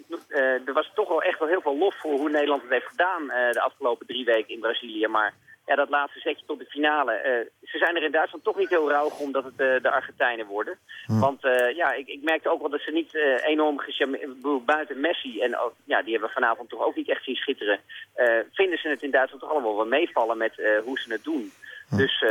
er 0.66 0.73
was 0.73 0.90
toch 0.95 1.09
wel 1.09 1.23
echt 1.23 1.38
wel 1.38 1.49
heel 1.49 1.61
veel 1.61 1.79
lof 1.79 1.95
voor 1.95 2.12
hoe 2.12 2.31
Nederland 2.31 2.62
het 2.62 2.71
heeft 2.71 2.87
gedaan... 2.87 3.27
de 3.27 3.61
afgelopen 3.61 4.07
drie 4.07 4.25
weken 4.25 4.55
in 4.55 4.61
Brazilië, 4.61 5.07
maar 5.07 5.35
ja, 5.70 5.76
dat 5.76 5.88
laatste 5.88 6.20
zetje 6.20 6.46
tot 6.46 6.59
de 6.59 6.64
finale. 6.64 7.12
Uh, 7.12 7.68
ze 7.70 7.78
zijn 7.78 7.96
er 7.96 8.02
in 8.02 8.11
Duitsland 8.11 8.44
toch 8.44 8.56
niet 8.56 8.68
heel 8.68 8.90
rauw 8.90 9.11
omdat 9.18 9.44
het 9.44 9.52
uh, 9.52 9.83
de 9.83 9.90
Argentijnen 9.90 10.46
worden. 10.46 10.78
Hm. 11.06 11.18
Want 11.18 11.44
uh, 11.44 11.76
ja, 11.76 11.92
ik, 11.92 12.06
ik, 12.06 12.22
merkte 12.22 12.50
ook 12.50 12.61
wel 12.61 12.70
dat 12.70 12.80
ze 12.80 12.90
niet 12.90 13.14
enorm 13.44 13.80
buiten 14.64 15.00
Messi, 15.00 15.40
en 15.40 15.59
ook, 15.59 15.72
ja, 15.85 16.02
die 16.02 16.12
hebben 16.12 16.28
we 16.28 16.40
vanavond 16.40 16.68
toch 16.68 16.85
ook 16.85 16.96
niet 16.96 17.09
echt 17.09 17.24
zien 17.24 17.35
schitteren... 17.35 17.80
vinden 18.52 18.78
ze 18.78 18.88
het 18.88 19.02
in 19.02 19.11
Duitsland 19.11 19.42
toch 19.42 19.52
allemaal 19.52 19.76
wel 19.76 19.87
meevallen 19.87 20.38
met 20.38 20.54
hoe 20.85 20.98
ze 20.98 21.12
het 21.12 21.24
doen. 21.24 21.52
Dus 21.90 22.24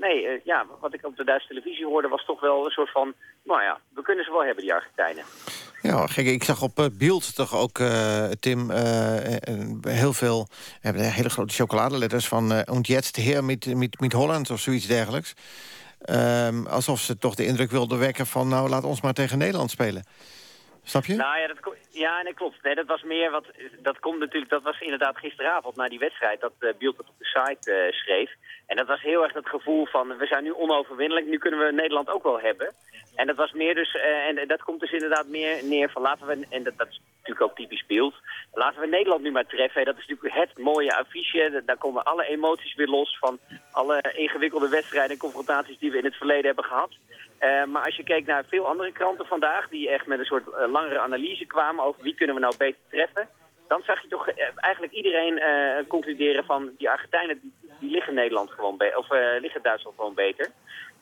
nee, 0.00 0.40
ja, 0.44 0.66
wat 0.80 0.94
ik 0.94 1.04
op 1.06 1.16
de 1.16 1.24
Duitse 1.24 1.48
televisie 1.48 1.86
hoorde 1.86 2.08
was 2.08 2.24
toch 2.24 2.40
wel 2.40 2.64
een 2.64 2.70
soort 2.70 2.90
van... 2.90 3.14
nou 3.44 3.62
ja, 3.62 3.80
we 3.94 4.02
kunnen 4.02 4.24
ze 4.24 4.30
wel 4.30 4.44
hebben, 4.44 4.62
die 4.62 4.74
Argentijnen. 4.74 5.24
Ja, 5.82 6.06
gek, 6.06 6.26
ik 6.26 6.44
zag 6.44 6.62
op 6.62 6.90
beeld 6.92 7.34
toch 7.34 7.56
ook, 7.56 7.78
uh, 7.78 8.24
Tim, 8.40 8.70
heel 9.82 10.12
veel 10.12 10.48
hele 10.80 11.30
grote 11.30 11.54
chocoladeletters 11.54 12.28
van 12.28 12.52
uh, 12.52 12.60
und 12.64 12.86
jetzt 12.86 13.16
hier 13.16 13.44
met, 13.44 13.74
met, 13.74 14.00
met 14.00 14.12
Holland 14.12 14.50
of 14.50 14.60
zoiets 14.60 14.86
dergelijks. 14.86 15.34
Um, 16.10 16.66
alsof 16.66 17.00
ze 17.00 17.18
toch 17.18 17.34
de 17.34 17.46
indruk 17.46 17.70
wilden 17.70 17.98
wekken 17.98 18.26
van 18.26 18.48
nou 18.48 18.68
laat 18.68 18.84
ons 18.84 19.00
maar 19.00 19.12
tegen 19.12 19.38
Nederland 19.38 19.70
spelen. 19.70 20.04
Snap 20.88 21.04
je? 21.04 21.14
Nou 21.14 21.38
ja, 21.38 21.46
dat, 21.46 21.74
ja, 21.90 22.22
nee, 22.22 22.34
klopt. 22.34 22.56
Dat 22.62 22.86
was 22.86 23.02
meer 23.02 23.30
wat. 23.30 23.46
Dat 23.78 23.98
komt 23.98 24.18
natuurlijk. 24.18 24.50
Dat 24.50 24.62
was 24.62 24.80
inderdaad 24.80 25.18
gisteravond 25.18 25.76
na 25.76 25.88
die 25.88 25.98
wedstrijd 25.98 26.40
dat 26.40 26.52
uh, 26.60 26.70
Bielt 26.78 26.96
dat 26.96 27.08
op 27.08 27.14
de 27.18 27.24
site 27.24 27.70
uh, 27.70 27.92
schreef. 27.92 28.30
En 28.66 28.76
dat 28.76 28.86
was 28.86 29.02
heel 29.02 29.22
erg 29.22 29.32
het 29.32 29.48
gevoel 29.48 29.86
van 29.86 30.16
we 30.16 30.26
zijn 30.26 30.44
nu 30.44 30.52
onoverwinnelijk. 30.52 31.26
Nu 31.26 31.38
kunnen 31.38 31.60
we 31.60 31.72
Nederland 31.72 32.08
ook 32.08 32.22
wel 32.22 32.40
hebben. 32.40 32.74
En 33.14 33.26
dat 33.26 33.36
was 33.36 33.52
meer 33.52 33.74
dus. 33.74 33.94
Uh, 33.94 34.28
en 34.28 34.48
dat 34.48 34.62
komt 34.62 34.80
dus 34.80 34.92
inderdaad 34.92 35.26
meer 35.28 35.64
neer 35.64 35.90
van 35.90 36.02
laten 36.02 36.26
we. 36.26 36.46
En 36.50 36.62
dat, 36.62 36.78
dat 36.78 36.88
is 36.88 37.00
natuurlijk 37.16 37.50
ook 37.50 37.56
typisch 37.56 37.86
Beeld. 37.86 38.14
Laten 38.52 38.80
we 38.80 38.86
Nederland 38.86 39.22
nu 39.22 39.30
maar 39.30 39.46
treffen. 39.46 39.84
Dat 39.84 39.98
is 39.98 40.06
natuurlijk 40.06 40.34
het 40.34 40.58
mooie 40.58 40.96
affiche. 40.96 41.62
Daar 41.66 41.78
komen 41.78 42.04
alle 42.04 42.26
emoties 42.26 42.74
weer 42.74 42.88
los 42.88 43.18
van 43.18 43.38
alle 43.70 44.14
ingewikkelde 44.16 44.68
wedstrijden 44.68 45.10
en 45.10 45.18
confrontaties 45.18 45.78
die 45.78 45.90
we 45.90 45.98
in 45.98 46.04
het 46.04 46.16
verleden 46.16 46.46
hebben 46.46 46.64
gehad. 46.64 46.90
Uh, 47.40 47.64
maar 47.64 47.84
als 47.84 47.96
je 47.96 48.04
kijkt 48.04 48.26
naar 48.26 48.44
veel 48.44 48.66
andere 48.66 48.92
kranten 48.92 49.26
vandaag... 49.26 49.68
die 49.68 49.90
echt 49.90 50.06
met 50.06 50.18
een 50.18 50.24
soort 50.24 50.46
uh, 50.46 50.72
langere 50.72 50.98
analyse 50.98 51.44
kwamen 51.44 51.84
over 51.84 52.02
wie 52.02 52.14
kunnen 52.14 52.34
we 52.34 52.40
nou 52.40 52.56
beter 52.56 52.80
treffen... 52.90 53.28
dan 53.68 53.82
zag 53.86 54.02
je 54.02 54.08
toch 54.08 54.28
uh, 54.28 54.34
eigenlijk 54.56 54.92
iedereen 54.92 55.40
concluderen 55.88 56.44
van... 56.44 56.70
die 56.78 56.90
Argentijnen 56.90 57.52
die 57.80 57.90
liggen 57.90 58.14
Nederland 58.14 58.50
gewoon 58.50 58.82
of 58.96 59.06
liggen 59.40 59.62
Duitsland 59.62 59.96
gewoon 59.96 60.14
beter. 60.14 60.50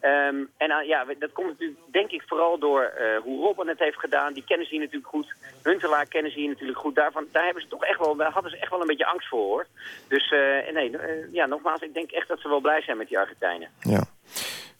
Um, 0.01 0.51
en 0.57 0.87
ja, 0.87 1.05
dat 1.19 1.33
komt 1.33 1.49
natuurlijk 1.49 1.81
denk 1.91 2.11
ik 2.11 2.23
vooral 2.27 2.59
door 2.59 2.93
hoe 3.23 3.45
Robben 3.45 3.69
het 3.69 3.79
heeft 3.79 3.99
gedaan. 3.99 4.33
Die 4.33 4.45
kennen 4.45 4.67
ze 4.67 4.73
hier 4.73 4.83
natuurlijk 4.83 5.11
goed. 5.11 5.35
Huntelaar 5.63 6.07
kennen 6.07 6.33
ze 6.33 6.39
hier 6.39 6.49
natuurlijk 6.49 6.79
goed. 6.79 6.95
Daarvan, 6.95 7.27
daar, 7.33 7.45
hebben 7.45 7.63
ze 7.63 7.69
toch 7.69 7.85
echt 7.85 7.99
wel, 7.99 8.23
hadden 8.23 8.51
ze 8.51 8.59
echt 8.59 8.71
wel 8.71 8.81
een 8.81 8.87
beetje 8.87 9.07
angst 9.07 9.29
voor 9.29 9.45
hoor. 9.45 9.67
Dus 10.09 10.31
nee, 10.73 10.97
ja, 11.33 11.47
nogmaals, 11.47 11.81
ik 11.81 11.95
denk 11.95 12.11
echt 12.11 12.29
dat 12.29 12.41
ze 12.41 12.49
wel 12.49 12.61
blij 12.61 12.83
zijn 12.83 12.97
met 12.97 13.09
die 13.09 13.19
Argentijnen. 13.19 13.69
Ja. 13.81 14.05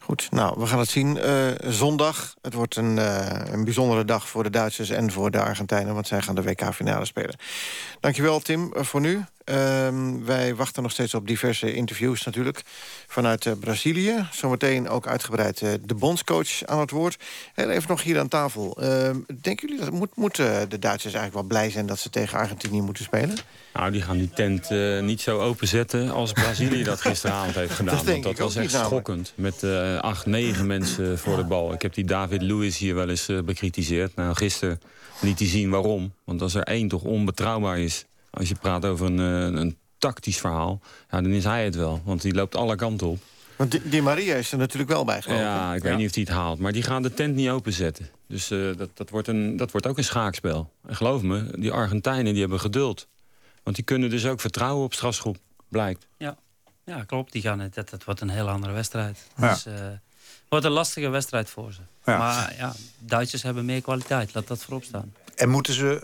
Goed, 0.05 0.31
nou, 0.31 0.61
we 0.61 0.67
gaan 0.67 0.79
het 0.79 0.89
zien. 0.89 1.17
Uh, 1.17 1.47
zondag, 1.59 2.35
het 2.43 2.55
wordt 2.55 2.77
een, 2.77 2.97
uh, 2.97 3.41
een 3.45 3.65
bijzondere 3.65 4.05
dag 4.05 4.29
voor 4.29 4.43
de 4.43 4.51
Duitsers 4.51 4.91
en 4.91 5.13
voor 5.13 5.31
de 5.31 5.41
Argentijnen... 5.41 5.95
want 5.95 6.07
zij 6.07 6.23
gaan 6.23 6.35
de 6.35 6.43
WK-finale 6.43 7.05
spelen. 7.05 7.37
Dankjewel, 8.01 8.41
Tim, 8.41 8.73
voor 8.75 9.01
nu. 9.01 9.25
Ehm, 9.45 10.25
wij 10.25 10.55
wachten 10.55 10.83
nog 10.83 10.93
steeds 10.93 11.15
op 11.15 11.27
diverse 11.27 11.75
interviews 11.75 12.25
natuurlijk 12.25 12.63
vanuit 13.07 13.45
uh, 13.45 13.53
Brazilië. 13.61 14.27
Zometeen 14.33 14.89
ook 14.89 15.07
uitgebreid 15.07 15.61
uh, 15.61 15.73
de 15.85 15.95
bondscoach 15.95 16.65
aan 16.65 16.81
het 16.81 16.91
woord. 16.91 17.17
Heel 17.55 17.71
even 17.71 17.89
nog 17.89 18.03
hier 18.03 18.19
aan 18.19 18.29
tafel. 18.29 18.77
Uh, 18.83 18.89
denken 19.41 19.69
jullie 19.69 19.85
dat 19.85 19.91
moet, 19.91 20.17
moeten 20.17 20.69
de 20.69 20.79
Duitsers 20.79 21.15
eigenlijk 21.15 21.35
wel 21.35 21.59
blij 21.59 21.71
zijn... 21.71 21.87
dat 21.87 21.99
ze 21.99 22.11
tegen 22.11 22.39
Argentinië 22.39 22.81
moeten 22.81 23.05
spelen? 23.05 23.37
Nou, 23.75 23.91
die 23.91 24.03
gaan 24.03 24.19
die 24.19 24.31
tent 24.31 24.71
uh, 24.71 25.03
niet 25.03 25.21
zo 25.21 25.41
openzetten 25.41 26.11
als 26.11 26.33
Brazilië 26.33 26.83
dat 26.83 27.01
gisteravond 27.01 27.55
heeft 27.55 27.75
gedaan. 27.75 27.97
Dat, 27.97 28.05
want 28.05 28.23
dat 28.23 28.39
was 28.39 28.57
echt 28.57 28.71
schokkend. 28.71 29.33
Met 29.35 29.65
acht, 30.01 30.27
negen 30.27 30.67
mensen 30.67 31.19
voor 31.19 31.37
de 31.37 31.45
bal. 31.45 31.73
Ik 31.73 31.83
heb 31.83 31.95
die 31.95 32.05
David 32.05 32.43
Lewis 32.43 32.79
hier 32.79 32.95
wel 32.95 33.09
eens 33.09 33.27
bekritiseerd. 33.45 34.17
Nou, 34.17 34.35
gisteren 34.35 34.81
liet 35.21 35.39
hij 35.39 35.49
zien 35.49 35.71
waarom. 35.71 36.13
Want 36.25 36.43
als 36.43 36.55
er 36.55 36.63
één 36.63 36.89
toch 36.89 37.03
onbetrouwbaar 37.03 37.79
is... 37.79 38.05
als 38.35 38.49
je 38.49 38.55
praat 38.55 38.85
over 38.85 39.07
een, 39.07 39.19
een 39.57 39.77
tactisch 39.99 40.39
verhaal... 40.39 40.81
Ja, 41.11 41.21
dan 41.21 41.31
is 41.31 41.45
hij 41.45 41.65
het 41.65 41.75
wel. 41.75 42.01
Want 42.05 42.23
die 42.23 42.35
loopt 42.35 42.57
alle 42.57 42.77
kanten 42.77 43.07
op. 43.07 43.19
Want 43.57 43.71
die, 43.71 43.89
die 43.89 44.03
Maria 44.03 44.35
is 44.35 44.53
er 44.53 44.59
natuurlijk 44.59 44.91
wel 44.91 45.05
bij 45.05 45.23
geloof 45.23 45.39
Ja, 45.39 45.75
ik 45.75 45.83
weet 45.83 45.97
niet 45.97 46.09
of 46.09 46.15
hij 46.15 46.25
het 46.25 46.33
haalt. 46.33 46.59
Maar 46.59 46.73
die 46.73 46.83
gaan 46.83 47.03
de 47.03 47.15
tent 47.15 47.35
niet 47.35 47.49
openzetten. 47.49 48.11
Dus 48.29 48.49
dat, 48.49 48.89
dat, 48.95 49.11
wordt 49.11 49.29
een, 49.29 49.57
dat 49.57 49.71
wordt 49.71 49.87
ook 49.87 49.99
een 49.99 50.05
schaakspel. 50.05 50.71
En 50.87 50.97
geloof 50.97 51.23
me, 51.23 51.59
die 51.59 51.73
Argentijnen 51.73 52.33
die 52.33 52.41
hebben 52.41 52.61
geduld. 52.61 53.09
Want 53.63 53.77
die 53.77 53.85
kunnen 53.85 54.11
dus 54.11 54.27
ook 54.27 54.41
vertrouwen 54.41 54.85
op 54.85 54.95
strafschop, 54.95 55.37
blijkt. 55.69 56.07
Ja, 56.19 56.37
ja 56.85 57.05
klopt. 57.05 57.33
Die 57.33 57.43
gaan, 57.43 57.71
dat, 57.75 57.91
dat 57.91 58.05
wordt 58.05 58.21
een 58.21 58.29
heel 58.29 58.49
andere 58.49 58.73
wedstrijd. 58.73 59.29
Ja. 59.37 59.53
Dus 59.53 59.67
uh, 59.67 59.75
wordt 60.55 60.69
een 60.69 60.73
lastige 60.73 61.09
wedstrijd 61.09 61.51
voor 61.51 61.73
ze. 61.73 61.81
Ja. 62.05 62.19
Maar 62.19 62.55
ja, 62.59 62.75
Duitsers 62.99 63.43
hebben 63.43 63.65
meer 63.65 63.83
kwaliteit. 63.83 64.35
Laat 64.35 64.47
dat 64.47 64.65
voorop 64.65 64.85
staan. 64.85 65.13
En 65.35 65.49
moeten 65.49 65.75
ze 65.75 66.01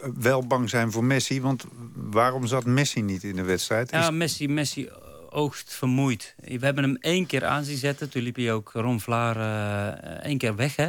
uh, 0.00 0.12
wel 0.18 0.46
bang 0.46 0.70
zijn 0.70 0.92
voor 0.92 1.04
Messi? 1.04 1.40
Want 1.40 1.64
waarom 1.94 2.46
zat 2.46 2.64
Messi 2.64 3.02
niet 3.02 3.24
in 3.24 3.36
de 3.36 3.42
wedstrijd? 3.42 3.90
Ja, 3.90 4.10
Messi, 4.10 4.48
Messi 4.48 4.88
oogt 5.30 5.74
vermoeid. 5.74 6.34
We 6.36 6.64
hebben 6.64 6.84
hem 6.84 6.96
één 7.00 7.26
keer 7.26 7.44
aan 7.44 7.64
zien 7.64 7.76
zetten. 7.76 8.08
Toen 8.08 8.22
liep 8.22 8.36
hij 8.36 8.52
ook 8.52 8.70
Ron 8.72 9.00
Vlaar 9.00 9.36
uh, 9.36 10.24
één 10.24 10.38
keer 10.38 10.56
weg, 10.56 10.76
hè? 10.76 10.88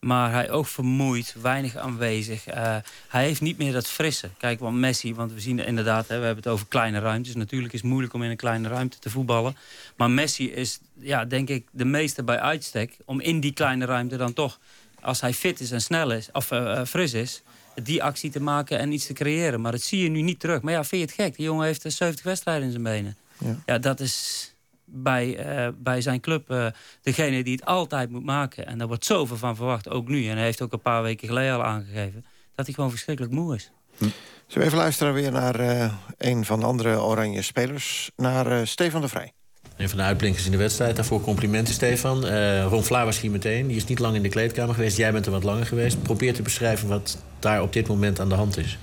Maar 0.00 0.32
hij 0.32 0.50
ook 0.50 0.66
vermoeid, 0.66 1.34
weinig 1.40 1.76
aanwezig. 1.76 2.48
Uh, 2.48 2.76
hij 3.08 3.24
heeft 3.24 3.40
niet 3.40 3.58
meer 3.58 3.72
dat 3.72 3.86
frisse. 3.86 4.28
Kijk, 4.38 4.60
want 4.60 4.76
Messi, 4.76 5.14
want 5.14 5.32
we 5.32 5.40
zien 5.40 5.58
inderdaad, 5.58 6.08
hè, 6.08 6.18
we 6.18 6.24
hebben 6.24 6.44
het 6.44 6.52
over 6.52 6.66
kleine 6.66 6.98
ruimtes. 6.98 7.34
Natuurlijk 7.34 7.72
is 7.72 7.80
het 7.80 7.90
moeilijk 7.90 8.14
om 8.14 8.22
in 8.22 8.30
een 8.30 8.36
kleine 8.36 8.68
ruimte 8.68 8.98
te 8.98 9.10
voetballen. 9.10 9.56
Maar 9.96 10.10
Messi 10.10 10.52
is, 10.52 10.80
ja, 10.98 11.24
denk 11.24 11.48
ik, 11.48 11.66
de 11.70 11.84
meeste 11.84 12.22
bij 12.22 12.40
uitstek... 12.40 12.96
om 13.04 13.20
in 13.20 13.40
die 13.40 13.52
kleine 13.52 13.84
ruimte 13.84 14.16
dan 14.16 14.32
toch, 14.32 14.58
als 15.00 15.20
hij 15.20 15.34
fit 15.34 15.60
is 15.60 15.70
en 15.70 15.82
snel 15.82 16.12
is, 16.12 16.28
of 16.32 16.50
uh, 16.50 16.84
fris 16.84 17.12
is... 17.12 17.42
die 17.82 18.02
actie 18.02 18.30
te 18.30 18.40
maken 18.40 18.78
en 18.78 18.92
iets 18.92 19.06
te 19.06 19.12
creëren. 19.12 19.60
Maar 19.60 19.72
dat 19.72 19.82
zie 19.82 20.02
je 20.02 20.08
nu 20.08 20.20
niet 20.20 20.40
terug. 20.40 20.60
Maar 20.60 20.72
ja, 20.72 20.84
vind 20.84 21.02
je 21.02 21.06
het 21.06 21.26
gek? 21.26 21.36
Die 21.36 21.46
jongen 21.46 21.66
heeft 21.66 21.92
70 21.92 22.24
wedstrijden 22.24 22.64
in 22.64 22.70
zijn 22.70 22.82
benen. 22.82 23.16
Ja, 23.38 23.56
ja 23.66 23.78
dat 23.78 24.00
is 24.00 24.49
bij, 24.92 25.56
uh, 25.66 25.68
bij 25.76 26.00
zijn 26.00 26.20
club 26.20 26.50
uh, 26.50 26.66
degene 27.02 27.42
die 27.42 27.52
het 27.52 27.64
altijd 27.64 28.10
moet 28.10 28.24
maken. 28.24 28.66
En 28.66 28.78
daar 28.78 28.86
wordt 28.86 29.04
zoveel 29.04 29.36
van 29.36 29.56
verwacht, 29.56 29.88
ook 29.88 30.08
nu. 30.08 30.28
En 30.28 30.36
hij 30.36 30.44
heeft 30.44 30.62
ook 30.62 30.72
een 30.72 30.80
paar 30.80 31.02
weken 31.02 31.28
geleden 31.28 31.54
al 31.54 31.64
aangegeven... 31.64 32.24
dat 32.54 32.66
hij 32.66 32.74
gewoon 32.74 32.90
verschrikkelijk 32.90 33.34
moe 33.34 33.54
is. 33.54 33.70
Hm. 33.98 34.04
Zullen 34.04 34.14
we 34.46 34.64
even 34.64 34.78
luisteren 34.78 35.12
weer 35.12 35.32
naar 35.32 35.60
uh, 35.60 35.92
een 36.18 36.44
van 36.44 36.60
de 36.60 36.66
andere 36.66 37.00
oranje 37.00 37.42
spelers... 37.42 38.10
naar 38.16 38.66
Stefan 38.66 39.00
de 39.00 39.08
Vrij. 39.08 39.32
Een 39.76 39.88
van 39.88 39.98
de 39.98 40.04
uitblinkers 40.04 40.44
in 40.44 40.50
de 40.50 40.56
wedstrijd. 40.56 40.96
Daarvoor 40.96 41.20
complimenten, 41.20 41.74
Stefan. 41.74 42.26
Ron 42.62 42.84
Vlaar 42.84 43.04
was 43.04 43.20
hier 43.20 43.30
meteen. 43.30 43.66
Die 43.66 43.76
is 43.76 43.84
niet 43.84 43.98
lang 43.98 44.16
in 44.16 44.22
de 44.22 44.28
kleedkamer 44.28 44.74
geweest. 44.74 44.96
Jij 44.96 45.12
bent 45.12 45.26
er 45.26 45.32
wat 45.32 45.42
langer 45.42 45.66
geweest. 45.66 46.02
Probeer 46.02 46.34
te 46.34 46.42
beschrijven 46.42 46.88
wat 46.88 47.18
daar 47.38 47.62
op 47.62 47.72
dit 47.72 47.88
moment 47.88 48.20
aan 48.20 48.28
de 48.28 48.34
hand 48.34 48.56
is. 48.56 48.78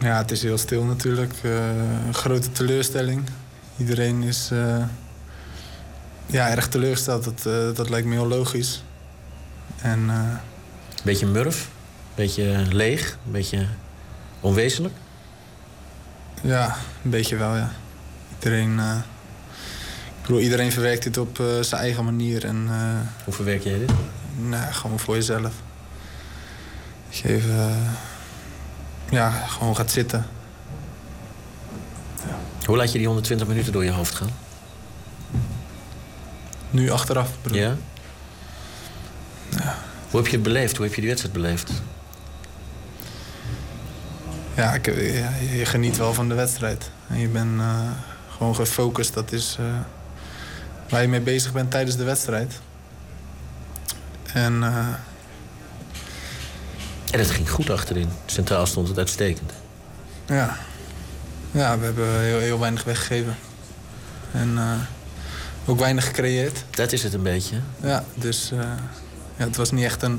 Ja, 0.00 0.18
het 0.18 0.30
is 0.30 0.42
heel 0.42 0.58
stil 0.58 0.84
natuurlijk. 0.84 1.32
een 1.42 2.14
grote 2.14 2.52
teleurstelling. 2.52 3.22
Iedereen 3.76 4.22
is 4.22 4.50
uh, 4.52 4.84
ja, 6.26 6.50
erg 6.50 6.68
teleurgesteld. 6.68 7.24
Dat, 7.24 7.44
uh, 7.46 7.76
dat 7.76 7.88
lijkt 7.90 8.06
me 8.06 8.12
heel 8.12 8.26
logisch. 8.26 8.82
En, 9.80 10.04
uh... 10.08 10.20
Beetje 11.04 11.26
murf? 11.26 11.68
Beetje 12.14 12.66
leeg? 12.70 13.18
Een 13.26 13.32
beetje 13.32 13.66
onwezenlijk? 14.40 14.94
Ja, 16.42 16.76
een 17.04 17.10
beetje 17.10 17.36
wel, 17.36 17.56
ja. 17.56 17.70
Iedereen, 18.34 18.78
ik 18.78 20.22
bedoel, 20.22 20.40
iedereen 20.40 20.72
verwerkt 20.72 21.02
dit 21.02 21.18
op 21.18 21.42
zijn 21.60 21.80
eigen 21.80 22.04
manier. 22.04 22.44
En, 22.44 22.68
Hoe 23.24 23.34
verwerk 23.34 23.62
jij 23.62 23.78
dit? 23.78 23.92
Nou, 24.36 24.72
gewoon 24.72 24.98
voor 24.98 25.14
jezelf. 25.14 25.52
Dat 27.08 27.16
je 27.16 27.28
even 27.28 27.76
ja, 29.10 29.30
gewoon 29.30 29.76
gaat 29.76 29.90
zitten. 29.90 30.26
Hoe 32.64 32.76
laat 32.76 32.92
je 32.92 32.98
die 32.98 33.06
120 33.06 33.46
minuten 33.46 33.72
door 33.72 33.84
je 33.84 33.90
hoofd 33.90 34.14
gaan? 34.14 34.30
Nu 36.70 36.90
achteraf, 36.90 37.28
bedoel 37.42 37.58
Ja? 37.58 37.76
Hoe 40.10 40.22
heb 40.22 40.26
je 40.26 40.36
het 40.36 40.42
beleefd? 40.42 40.76
Hoe 40.76 40.86
heb 40.86 40.94
je 40.94 41.00
die 41.00 41.10
wedstrijd 41.10 41.36
beleefd? 41.36 41.70
Ja, 44.56 44.74
ik, 44.74 44.86
ja, 44.86 45.30
je 45.52 45.66
geniet 45.66 45.96
wel 45.96 46.14
van 46.14 46.28
de 46.28 46.34
wedstrijd. 46.34 46.90
En 47.08 47.18
je 47.18 47.28
bent 47.28 47.60
uh, 47.60 47.90
gewoon 48.36 48.54
gefocust. 48.54 49.14
Dat 49.14 49.32
is 49.32 49.56
uh, 49.60 49.66
waar 50.88 51.02
je 51.02 51.08
mee 51.08 51.20
bezig 51.20 51.52
bent 51.52 51.70
tijdens 51.70 51.96
de 51.96 52.04
wedstrijd. 52.04 52.60
En, 54.32 54.54
uh, 54.54 54.86
en 57.10 57.18
het 57.18 57.30
ging 57.30 57.50
goed 57.50 57.70
achterin. 57.70 58.08
Centraal 58.26 58.66
stond 58.66 58.88
het 58.88 58.98
uitstekend. 58.98 59.52
Ja, 60.26 60.56
ja 61.54 61.78
we 61.78 61.84
hebben 61.84 62.20
heel, 62.20 62.38
heel 62.38 62.58
weinig 62.58 62.84
weggegeven. 62.84 63.36
En 64.32 64.58
ook 65.66 65.78
weinig 65.78 66.06
gecreëerd. 66.06 66.64
Dat 66.70 66.92
is 66.92 67.02
het 67.02 67.12
een 67.12 67.22
beetje. 67.22 67.56
Ja, 67.82 68.04
dus 68.14 68.52
ja, 69.36 69.44
het 69.44 69.56
was 69.56 69.70
niet 69.70 69.84
echt 69.84 70.02
een 70.02 70.18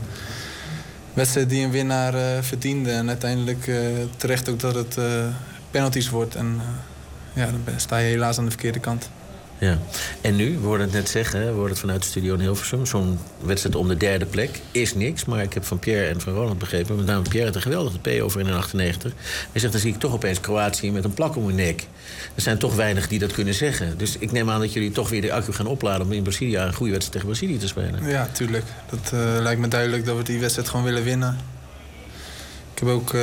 wedstrijd 1.13 1.49
die 1.49 1.63
een 1.63 1.71
winnaar 1.71 2.13
uh, 2.13 2.21
verdiende. 2.41 2.91
En 2.91 3.07
uiteindelijk 3.07 3.71
terecht 4.17 4.49
ook 4.49 4.59
dat 4.59 4.75
het 4.75 4.97
penalties 5.71 6.09
wordt. 6.09 6.35
En 6.35 6.61
ja, 7.33 7.45
dan 7.45 7.79
sta 7.79 7.97
je 7.97 8.09
helaas 8.09 8.37
aan 8.37 8.45
de 8.45 8.51
verkeerde 8.51 8.79
kant. 8.79 9.09
Ja. 9.57 9.77
En 10.21 10.35
nu, 10.35 10.57
we 10.59 10.65
hoorden 10.65 10.85
het 10.85 10.95
net 10.95 11.09
zeggen, 11.09 11.39
we 11.39 11.45
hoorden 11.45 11.69
het 11.69 11.79
vanuit 11.79 12.01
de 12.01 12.07
studio 12.07 12.33
in 12.33 12.39
Hilversum... 12.39 12.85
zo'n 12.85 13.19
wedstrijd 13.41 13.75
om 13.75 13.87
de 13.87 13.97
derde 13.97 14.25
plek 14.25 14.59
is 14.71 14.93
niks. 14.93 15.25
Maar 15.25 15.43
ik 15.43 15.53
heb 15.53 15.65
van 15.65 15.79
Pierre 15.79 16.07
en 16.07 16.21
van 16.21 16.33
Roland 16.33 16.59
begrepen... 16.59 16.95
met 16.95 17.05
name 17.05 17.21
Pierre 17.21 17.45
had 17.45 17.55
een 17.55 17.61
geweldige 17.61 17.99
P 17.99 18.21
over 18.21 18.39
in 18.39 18.45
de 18.45 18.51
98. 18.51 19.11
Hij 19.51 19.61
zegt, 19.61 19.73
dan 19.73 19.81
zie 19.81 19.93
ik 19.93 19.99
toch 19.99 20.13
opeens 20.13 20.39
Kroatië 20.39 20.91
met 20.91 21.03
een 21.03 21.13
plak 21.13 21.35
om 21.35 21.45
hun 21.45 21.55
nek. 21.55 21.87
Er 22.35 22.41
zijn 22.41 22.57
toch 22.57 22.75
weinig 22.75 23.07
die 23.07 23.19
dat 23.19 23.31
kunnen 23.31 23.53
zeggen. 23.53 23.97
Dus 23.97 24.17
ik 24.17 24.31
neem 24.31 24.49
aan 24.49 24.59
dat 24.59 24.73
jullie 24.73 24.91
toch 24.91 25.09
weer 25.09 25.21
de 25.21 25.33
accu 25.33 25.53
gaan 25.53 25.67
opladen... 25.67 26.05
om 26.05 26.11
in 26.11 26.23
Brazilië 26.23 26.57
een 26.57 26.73
goede 26.73 26.91
wedstrijd 26.91 27.11
tegen 27.11 27.27
Brazilië 27.27 27.57
te 27.57 27.67
spelen. 27.67 28.07
Ja, 28.07 28.27
tuurlijk. 28.31 28.65
Dat 28.89 29.11
uh, 29.13 29.19
lijkt 29.41 29.61
me 29.61 29.67
duidelijk 29.67 30.05
dat 30.05 30.17
we 30.17 30.23
die 30.23 30.39
wedstrijd 30.39 30.69
gewoon 30.69 30.85
willen 30.85 31.03
winnen. 31.03 31.37
Ik 32.73 32.79
heb 32.81 32.89
ook 32.89 33.13
uh, 33.13 33.21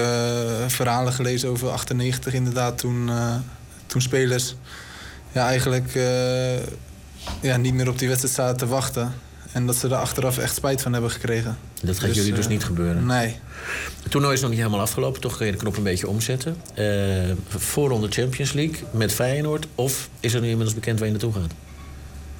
verhalen 0.66 1.12
gelezen 1.12 1.48
over 1.48 1.70
98 1.70 2.34
inderdaad, 2.34 2.78
toen, 2.78 3.08
uh, 3.08 3.34
toen 3.86 4.00
spelers 4.00 4.54
ja, 5.32 5.46
eigenlijk 5.46 5.94
uh, 5.94 6.56
ja, 7.40 7.56
niet 7.56 7.74
meer 7.74 7.88
op 7.88 7.98
die 7.98 8.08
wedstrijd 8.08 8.34
zaten 8.34 8.56
te 8.56 8.66
wachten. 8.66 9.12
En 9.52 9.66
dat 9.66 9.76
ze 9.76 9.88
er 9.88 9.94
achteraf 9.94 10.38
echt 10.38 10.54
spijt 10.54 10.82
van 10.82 10.92
hebben 10.92 11.10
gekregen. 11.10 11.58
Dat 11.82 11.98
gaat 11.98 12.08
dus, 12.08 12.16
jullie 12.16 12.32
dus 12.32 12.44
uh, 12.44 12.50
niet 12.50 12.64
gebeuren? 12.64 13.06
Nee. 13.06 13.36
Het 14.02 14.10
toernooi 14.10 14.34
is 14.34 14.40
nog 14.40 14.50
niet 14.50 14.58
helemaal 14.58 14.80
afgelopen, 14.80 15.20
toch 15.20 15.36
kun 15.36 15.46
je 15.46 15.52
de 15.52 15.58
knop 15.58 15.76
een 15.76 15.82
beetje 15.82 16.08
omzetten. 16.08 16.56
Uh, 16.78 16.86
voorronde 17.48 18.08
Champions 18.08 18.52
League 18.52 18.76
met 18.90 19.12
Feyenoord. 19.12 19.66
Of 19.74 20.08
is 20.20 20.34
er 20.34 20.40
nu 20.40 20.48
inmiddels 20.48 20.74
bekend 20.74 20.98
waar 20.98 21.08
je 21.08 21.14
naartoe 21.14 21.32
gaat? 21.32 21.52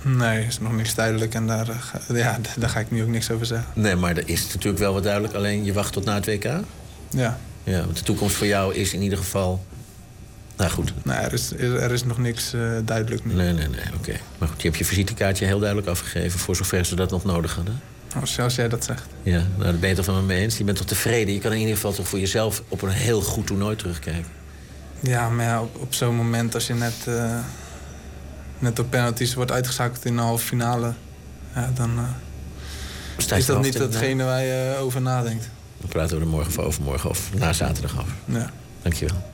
Nee, 0.03 0.47
is 0.47 0.59
nog 0.59 0.73
niks 0.73 0.95
duidelijk 0.95 1.35
en 1.35 1.47
daar, 1.47 1.67
ja, 2.13 2.39
daar 2.59 2.69
ga 2.69 2.81
ik 2.81 2.91
nu 2.91 3.03
ook 3.03 3.09
niks 3.09 3.31
over 3.31 3.47
zeggen. 3.47 3.69
Nee, 3.75 3.97
maar 3.97 4.17
er 4.17 4.29
is 4.29 4.47
natuurlijk 4.53 4.79
wel 4.79 4.93
wat 4.93 5.03
duidelijk. 5.03 5.35
Alleen 5.35 5.65
je 5.65 5.73
wacht 5.73 5.93
tot 5.93 6.05
na 6.05 6.15
het 6.15 6.27
WK? 6.27 6.45
Ja. 7.11 7.39
Ja, 7.65 7.81
want 7.85 7.97
de 7.97 8.03
toekomst 8.03 8.37
voor 8.37 8.47
jou 8.47 8.75
is 8.75 8.93
in 8.93 9.03
ieder 9.03 9.19
geval 9.19 9.65
nou 10.57 10.71
goed. 10.71 10.93
Nee, 11.05 11.17
er 11.17 11.33
is, 11.33 11.53
er 11.53 11.91
is 11.91 12.05
nog 12.05 12.19
niks 12.19 12.55
uh, 12.55 12.71
duidelijk 12.85 13.25
nu. 13.25 13.35
Nee, 13.35 13.53
nee, 13.53 13.69
nee, 13.69 13.81
oké. 13.87 13.97
Okay. 13.97 14.21
Maar 14.39 14.49
goed, 14.49 14.63
je 14.63 14.67
hebt 14.69 14.79
je 14.79 14.85
visitekaartje 14.85 15.45
heel 15.45 15.59
duidelijk 15.59 15.89
afgegeven... 15.89 16.39
voor 16.39 16.57
zover 16.57 16.85
ze 16.85 16.95
dat 16.95 17.11
nog 17.11 17.25
nodig 17.25 17.55
hadden. 17.55 17.81
Oh, 18.17 18.25
zoals 18.25 18.55
jij 18.55 18.69
dat 18.69 18.85
zegt. 18.85 19.07
Ja, 19.23 19.39
nou, 19.39 19.63
daar 19.63 19.75
ben 19.75 19.89
je 19.89 19.95
toch 19.95 20.05
van 20.05 20.27
me 20.27 20.35
eens. 20.35 20.59
Je 20.59 20.65
bent 20.65 20.77
toch 20.77 20.87
tevreden? 20.87 21.35
Je 21.35 21.41
kan 21.41 21.53
in 21.53 21.59
ieder 21.59 21.75
geval 21.75 21.93
toch 21.93 22.09
voor 22.09 22.19
jezelf 22.19 22.63
op 22.69 22.83
een 22.83 22.89
heel 22.89 23.21
goed 23.21 23.47
toernooi 23.47 23.77
terugkijken. 23.77 24.31
Ja, 25.01 25.29
maar 25.29 25.45
ja, 25.45 25.63
op, 25.63 25.81
op 25.81 25.95
zo'n 25.95 26.17
moment 26.17 26.55
als 26.55 26.67
je 26.67 26.75
net, 26.75 26.95
uh, 27.09 27.39
net 28.59 28.79
op 28.79 28.91
penalties 28.91 29.35
wordt 29.35 29.51
uitgeschakeld 29.51 30.05
in 30.05 30.17
de 30.17 30.23
halve 30.23 30.45
finale... 30.45 30.93
Ja, 31.55 31.71
dan 31.75 31.99
uh, 31.99 33.37
is 33.39 33.47
dat 33.47 33.63
niet 33.63 33.79
datgene 33.79 34.25
waar 34.25 34.43
je 34.43 34.77
over 34.81 35.01
nadenkt. 35.01 35.49
Dan 35.81 35.89
praten 35.89 36.17
we 36.17 36.23
er 36.23 36.29
morgen 36.29 36.59
of 36.59 36.59
overmorgen 36.59 37.11
of 37.11 37.31
na 37.35 37.53
zaterdag 37.53 37.99
over. 37.99 38.13
Ja. 38.25 38.51
Dankjewel. 38.83 39.32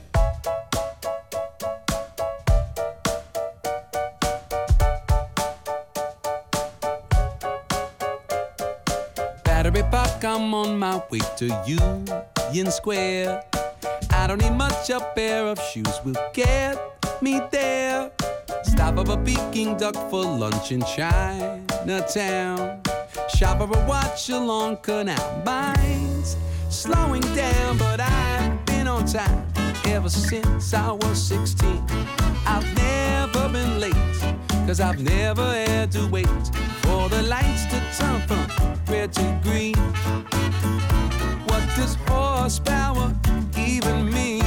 I'm 10.25 10.53
on 10.53 10.77
my 10.77 11.01
way 11.09 11.19
to 11.37 11.45
Union 11.65 12.71
Square. 12.71 13.43
I 14.11 14.27
don't 14.27 14.41
need 14.41 14.51
much, 14.51 14.89
a 14.89 14.99
pair 15.15 15.47
of 15.47 15.59
shoes 15.61 15.99
will 16.03 16.15
get 16.33 16.77
me 17.21 17.39
there. 17.51 18.11
Stop 18.63 18.97
at 18.97 19.09
a 19.09 19.17
Peking 19.17 19.77
duck 19.77 19.95
for 20.09 20.23
lunch 20.23 20.71
in 20.71 20.81
Chinatown. 20.81 22.81
Shop 23.35 23.61
at 23.61 23.75
a 23.75 23.85
watch 23.87 24.29
along 24.29 24.77
Canal. 24.77 25.43
Mine's 25.45 26.35
slowing 26.69 27.21
down, 27.35 27.77
but 27.77 27.99
I've 28.01 28.65
been 28.65 28.87
on 28.87 29.05
time 29.05 29.45
ever 29.85 30.09
since 30.09 30.73
I 30.73 30.91
was 30.91 31.21
16. 31.21 31.83
I've 32.45 32.75
never 32.75 33.49
been 33.49 33.79
late, 33.79 34.08
cause 34.69 34.81
I've 34.81 35.01
never 35.01 35.41
had 35.41 35.91
to 35.93 36.07
wait 36.11 36.27
for 36.83 37.09
the 37.09 37.23
lights 37.23 37.65
to 37.71 37.81
turn 37.97 38.21
from 38.27 38.45
red 38.87 39.11
to 39.13 39.39
green. 39.41 39.73
What 41.47 41.63
does 41.75 41.95
horsepower 42.05 43.15
even 43.57 44.13
mean? 44.13 44.38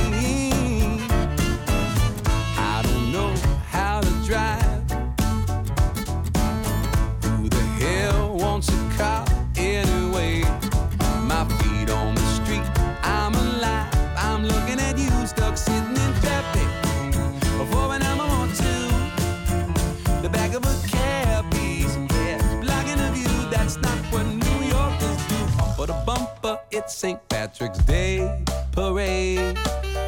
Bumper, 26.42 26.60
it's 26.70 26.94
St. 26.94 27.18
Patrick's 27.28 27.78
Day 27.78 28.42
parade. 28.72 29.56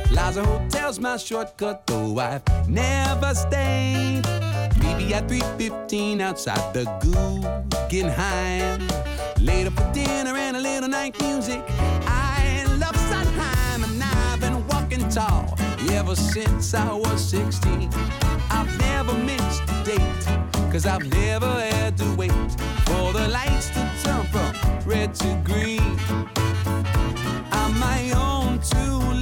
Plaza 0.07 0.45
Hotel's 0.45 0.99
my 0.99 1.17
shortcut, 1.17 1.87
though 1.87 2.19
I've 2.19 2.69
never 2.69 3.35
stayed. 3.35 4.23
Maybe 4.83 5.15
at 5.15 5.29
3:15 5.29 6.21
outside 6.21 6.75
the 6.75 6.85
Guggenheim. 7.03 8.89
Later 9.41 9.71
for 9.71 9.93
dinner 9.93 10.37
and 10.37 10.57
a 10.57 10.61
little 10.61 10.89
night 10.89 11.21
music. 11.21 11.63
I 12.07 12.65
love 12.79 12.97
Sondheim 13.09 13.85
and 13.85 14.03
I've 14.03 14.41
been 14.41 14.67
walking 14.69 15.09
tall 15.09 15.57
ever 15.91 16.17
since 16.17 16.75
I 16.75 16.93
was 16.93 17.21
16. 17.23 17.91
I've 18.51 18.73
never 18.79 19.15
missed 19.15 19.63
a 19.69 19.85
date, 19.85 20.23
cause 20.73 20.87
I've 20.87 21.07
never 21.23 21.53
had 21.75 21.97
to 21.99 22.07
wait 22.15 22.51
for 22.87 23.13
the 23.13 23.29
lights 23.29 23.69
to 23.71 23.83
turn 24.03 24.25
from 24.33 24.44
red 24.87 25.15
to 25.15 25.41
green. 25.45 25.99
I'm 27.53 27.79
my 27.79 28.13
own 28.17 28.61
two-legged 28.61 29.14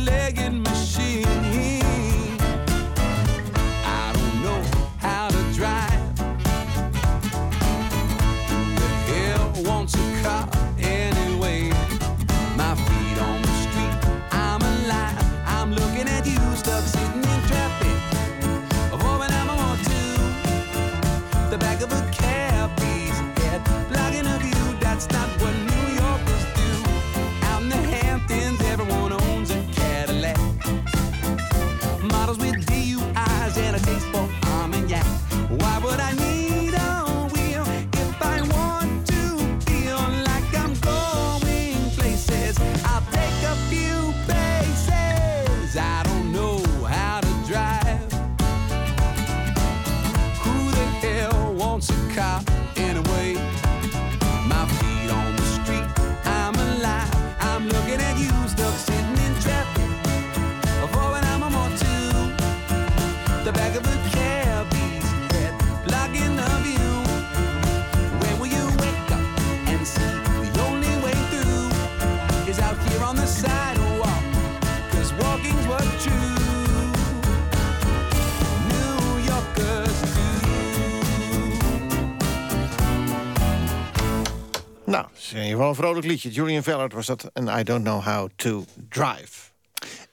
een 85.72 85.78
vrolijk 85.78 86.06
liedje. 86.06 86.30
Julian 86.30 86.62
Vellert 86.62 86.92
was 86.92 87.06
dat 87.06 87.30
en 87.32 87.58
I 87.58 87.62
Don't 87.62 87.84
Know 87.84 88.04
How 88.04 88.28
to 88.36 88.64
Drive. 88.88 89.50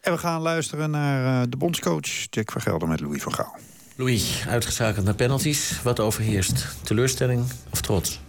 En 0.01 0.12
we 0.12 0.18
gaan 0.18 0.41
luisteren 0.41 0.89
naar 0.89 1.41
eh, 1.41 1.47
de 1.49 1.57
bondscoach 1.57 2.26
Jack 2.30 2.51
van 2.51 2.62
Gelder 2.62 2.88
met 2.88 2.99
Louis 2.99 3.22
van 3.22 3.34
Gaal. 3.34 3.57
Louis, 3.95 4.43
uitgeschakeld 4.47 5.05
naar 5.05 5.14
penalties. 5.14 5.82
Wat 5.84 5.99
overheerst? 5.99 6.68
Teleurstelling 6.84 7.45
of 7.70 7.82
trots? 7.82 8.20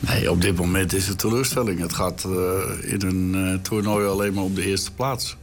Nee, 0.00 0.30
op 0.30 0.40
dit 0.40 0.56
moment 0.56 0.92
is 0.92 1.06
het 1.06 1.18
teleurstelling. 1.18 1.80
Het 1.80 1.92
gaat 1.92 2.24
eh, 2.24 2.92
in 2.92 3.02
een 3.02 3.34
eh, 3.34 3.62
toernooi 3.62 4.06
alleen 4.06 4.34
maar 4.34 4.44
om 4.44 4.54
de 4.54 4.66
eerste 4.66 4.92
plaats. 4.92 5.36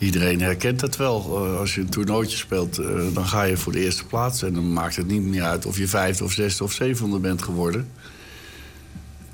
Iedereen 0.00 0.40
herkent 0.40 0.80
het 0.80 0.96
wel. 0.96 1.44
Eh, 1.44 1.58
als 1.58 1.74
je 1.74 1.80
een 1.80 1.88
toernooitje 1.88 2.36
speelt, 2.36 2.78
eh, 2.78 2.86
dan 3.12 3.26
ga 3.26 3.42
je 3.42 3.56
voor 3.56 3.72
de 3.72 3.84
eerste 3.84 4.04
plaats. 4.04 4.42
En 4.42 4.54
dan 4.54 4.72
maakt 4.72 4.96
het 4.96 5.06
niet 5.06 5.22
meer 5.22 5.42
uit 5.42 5.66
of 5.66 5.78
je 5.78 5.88
vijfde 5.88 6.24
of 6.24 6.32
zesde 6.32 6.64
of 6.64 6.72
zevende 6.72 7.18
bent 7.18 7.42
geworden. 7.42 7.88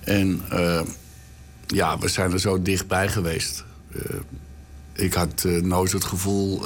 En 0.00 0.40
eh, 0.50 0.80
ja, 1.66 1.98
we 1.98 2.08
zijn 2.08 2.32
er 2.32 2.40
zo 2.40 2.62
dichtbij 2.62 3.08
geweest. 3.08 3.64
Ik 4.92 5.14
had 5.14 5.44
nooit 5.62 5.92
het 5.92 6.04
gevoel, 6.04 6.62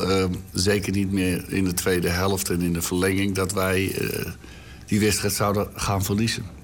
zeker 0.53 0.92
niet 0.92 1.12
meer 1.12 1.53
in 1.53 1.64
de 1.64 1.74
tweede 1.74 2.09
helft 2.09 2.51
en 2.51 2.61
in 2.61 2.72
de 2.72 2.82
verlenging, 2.82 3.34
dat 3.34 3.53
wij 3.53 3.94
die 4.86 5.01
wedstrijd 5.01 5.34
zouden 5.34 5.68
gaan 5.74 6.05
verliezen. 6.05 6.60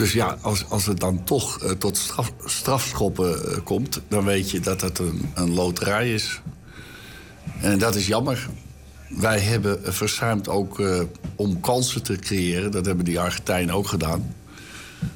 Dus 0.00 0.12
ja, 0.12 0.38
als, 0.40 0.64
als 0.68 0.86
het 0.86 1.00
dan 1.00 1.24
toch 1.24 1.62
eh, 1.62 1.70
tot 1.70 1.96
straf, 1.96 2.32
strafschoppen 2.44 3.52
eh, 3.52 3.58
komt, 3.64 4.00
dan 4.08 4.24
weet 4.24 4.50
je 4.50 4.60
dat 4.60 4.80
het 4.80 4.98
een, 4.98 5.30
een 5.34 5.54
loterij 5.54 6.14
is. 6.14 6.40
En 7.60 7.78
dat 7.78 7.94
is 7.94 8.06
jammer. 8.06 8.48
Wij 9.08 9.40
hebben 9.40 9.94
verzuimd 9.94 10.48
ook 10.48 10.80
eh, 10.80 11.00
om 11.36 11.60
kansen 11.60 12.02
te 12.02 12.16
creëren. 12.16 12.70
Dat 12.70 12.86
hebben 12.86 13.04
die 13.04 13.20
Argentijnen 13.20 13.74
ook 13.74 13.86
gedaan. 13.86 14.34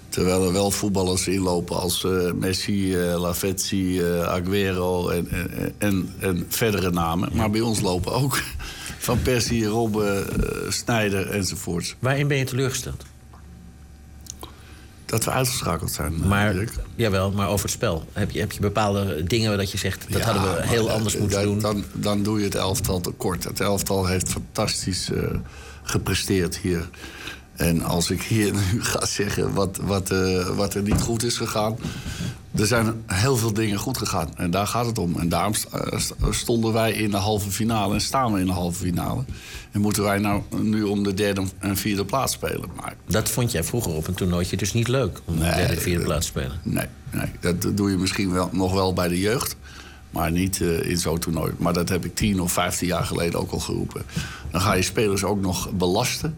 Terwijl 0.08 0.46
er 0.46 0.52
wel 0.52 0.70
voetballers 0.70 1.28
inlopen 1.28 1.76
als 1.76 2.06
Messi, 2.34 2.96
eh, 2.96 3.20
Lavezzi, 3.20 4.00
eh, 4.00 4.22
Aguero 4.22 5.08
en, 5.08 5.28
en, 5.78 6.14
en, 6.18 6.46
verdere 6.48 6.90
namen. 6.90 7.28
Maar 7.32 7.50
bij 7.50 7.60
ons 7.60 7.80
lopen 7.80 8.12
ook 8.12 8.38
Van 8.98 9.22
Persie, 9.22 9.66
Robben, 9.66 10.26
Snijder 10.72 11.30
enzovoorts. 11.30 11.96
Waarin 11.98 12.28
ben 12.28 12.36
je 12.36 12.44
teleurgesteld? 12.44 13.04
Dat 15.14 15.24
we 15.24 15.30
uitgeschakeld 15.30 15.92
zijn. 15.92 16.28
Maar, 16.28 16.54
jawel, 16.94 17.30
maar 17.30 17.48
over 17.48 17.64
het 17.64 17.74
spel. 17.74 18.04
Heb 18.12 18.30
je, 18.30 18.40
heb 18.40 18.52
je 18.52 18.60
bepaalde 18.60 19.22
dingen 19.22 19.56
dat 19.56 19.70
je 19.70 19.78
zegt... 19.78 20.12
dat 20.12 20.22
hadden 20.22 20.42
we 20.42 20.66
heel 20.66 20.84
maar, 20.84 20.92
anders 20.92 21.14
eh, 21.14 21.20
moeten 21.20 21.42
doen? 21.42 21.60
Dan, 21.60 21.84
dan 21.92 22.22
doe 22.22 22.38
je 22.38 22.44
het 22.44 22.54
elftal 22.54 23.00
tekort. 23.00 23.44
Het 23.44 23.60
elftal 23.60 24.06
heeft 24.06 24.28
fantastisch 24.28 25.10
eh, 25.10 25.22
gepresteerd 25.82 26.58
hier. 26.58 26.88
En 27.56 27.82
als 27.82 28.10
ik 28.10 28.22
hier 28.22 28.52
nu 28.72 28.82
ga 28.82 29.06
zeggen 29.06 29.52
wat, 29.52 29.78
wat, 29.82 30.10
eh, 30.10 30.46
wat 30.56 30.74
er 30.74 30.82
niet 30.82 31.00
goed 31.00 31.22
is 31.22 31.36
gegaan... 31.36 31.76
er 32.54 32.66
zijn 32.66 33.02
heel 33.06 33.36
veel 33.36 33.52
dingen 33.52 33.78
goed 33.78 33.98
gegaan. 33.98 34.28
En 34.36 34.50
daar 34.50 34.66
gaat 34.66 34.86
het 34.86 34.98
om. 34.98 35.16
En 35.18 35.28
daarom 35.28 35.52
eh, 35.72 35.98
st- 35.98 36.14
stonden 36.30 36.72
wij 36.72 36.92
in 36.92 37.10
de 37.10 37.16
halve 37.16 37.50
finale 37.50 37.94
en 37.94 38.00
staan 38.00 38.32
we 38.32 38.40
in 38.40 38.46
de 38.46 38.52
halve 38.52 38.78
finale. 38.84 39.24
En 39.72 39.80
moeten 39.80 40.02
wij 40.02 40.18
nou 40.18 40.42
nu 40.60 40.82
om 40.82 41.02
de 41.02 41.14
derde 41.14 41.42
en 41.58 41.76
vierde 41.76 42.04
plaats 42.04 42.32
spelen. 42.32 42.68
Maar 42.76 42.96
Dat 43.06 43.28
vond 43.28 43.52
jij 43.52 43.64
vroeger 43.64 43.92
op 43.92 44.06
een 44.08 44.14
toernooitje 44.14 44.56
dus 44.56 44.72
niet 44.72 44.88
leuk... 44.88 45.20
om 45.24 45.34
de 45.36 45.42
derde 45.44 45.62
en 45.62 45.78
vierde 45.80 46.04
plaats 46.04 46.26
te 46.26 46.32
spelen? 46.38 46.60
Nee, 46.62 46.86
nee, 47.10 47.26
dat 47.40 47.76
doe 47.76 47.90
je 47.90 47.96
misschien 47.96 48.32
wel, 48.32 48.48
nog 48.52 48.72
wel 48.72 48.92
bij 48.92 49.08
de 49.08 49.20
jeugd. 49.20 49.56
Maar 50.10 50.30
niet 50.32 50.60
eh, 50.60 50.88
in 50.90 50.98
zo'n 50.98 51.18
toernooi. 51.18 51.52
Maar 51.58 51.72
dat 51.72 51.88
heb 51.88 52.04
ik 52.04 52.14
tien 52.14 52.40
of 52.40 52.52
vijftien 52.52 52.86
jaar 52.88 53.04
geleden 53.04 53.40
ook 53.40 53.50
al 53.50 53.58
geroepen. 53.58 54.02
Dan 54.50 54.60
ga 54.60 54.72
je 54.74 54.82
spelers 54.82 55.24
ook 55.24 55.40
nog 55.40 55.70
belasten. 55.70 56.36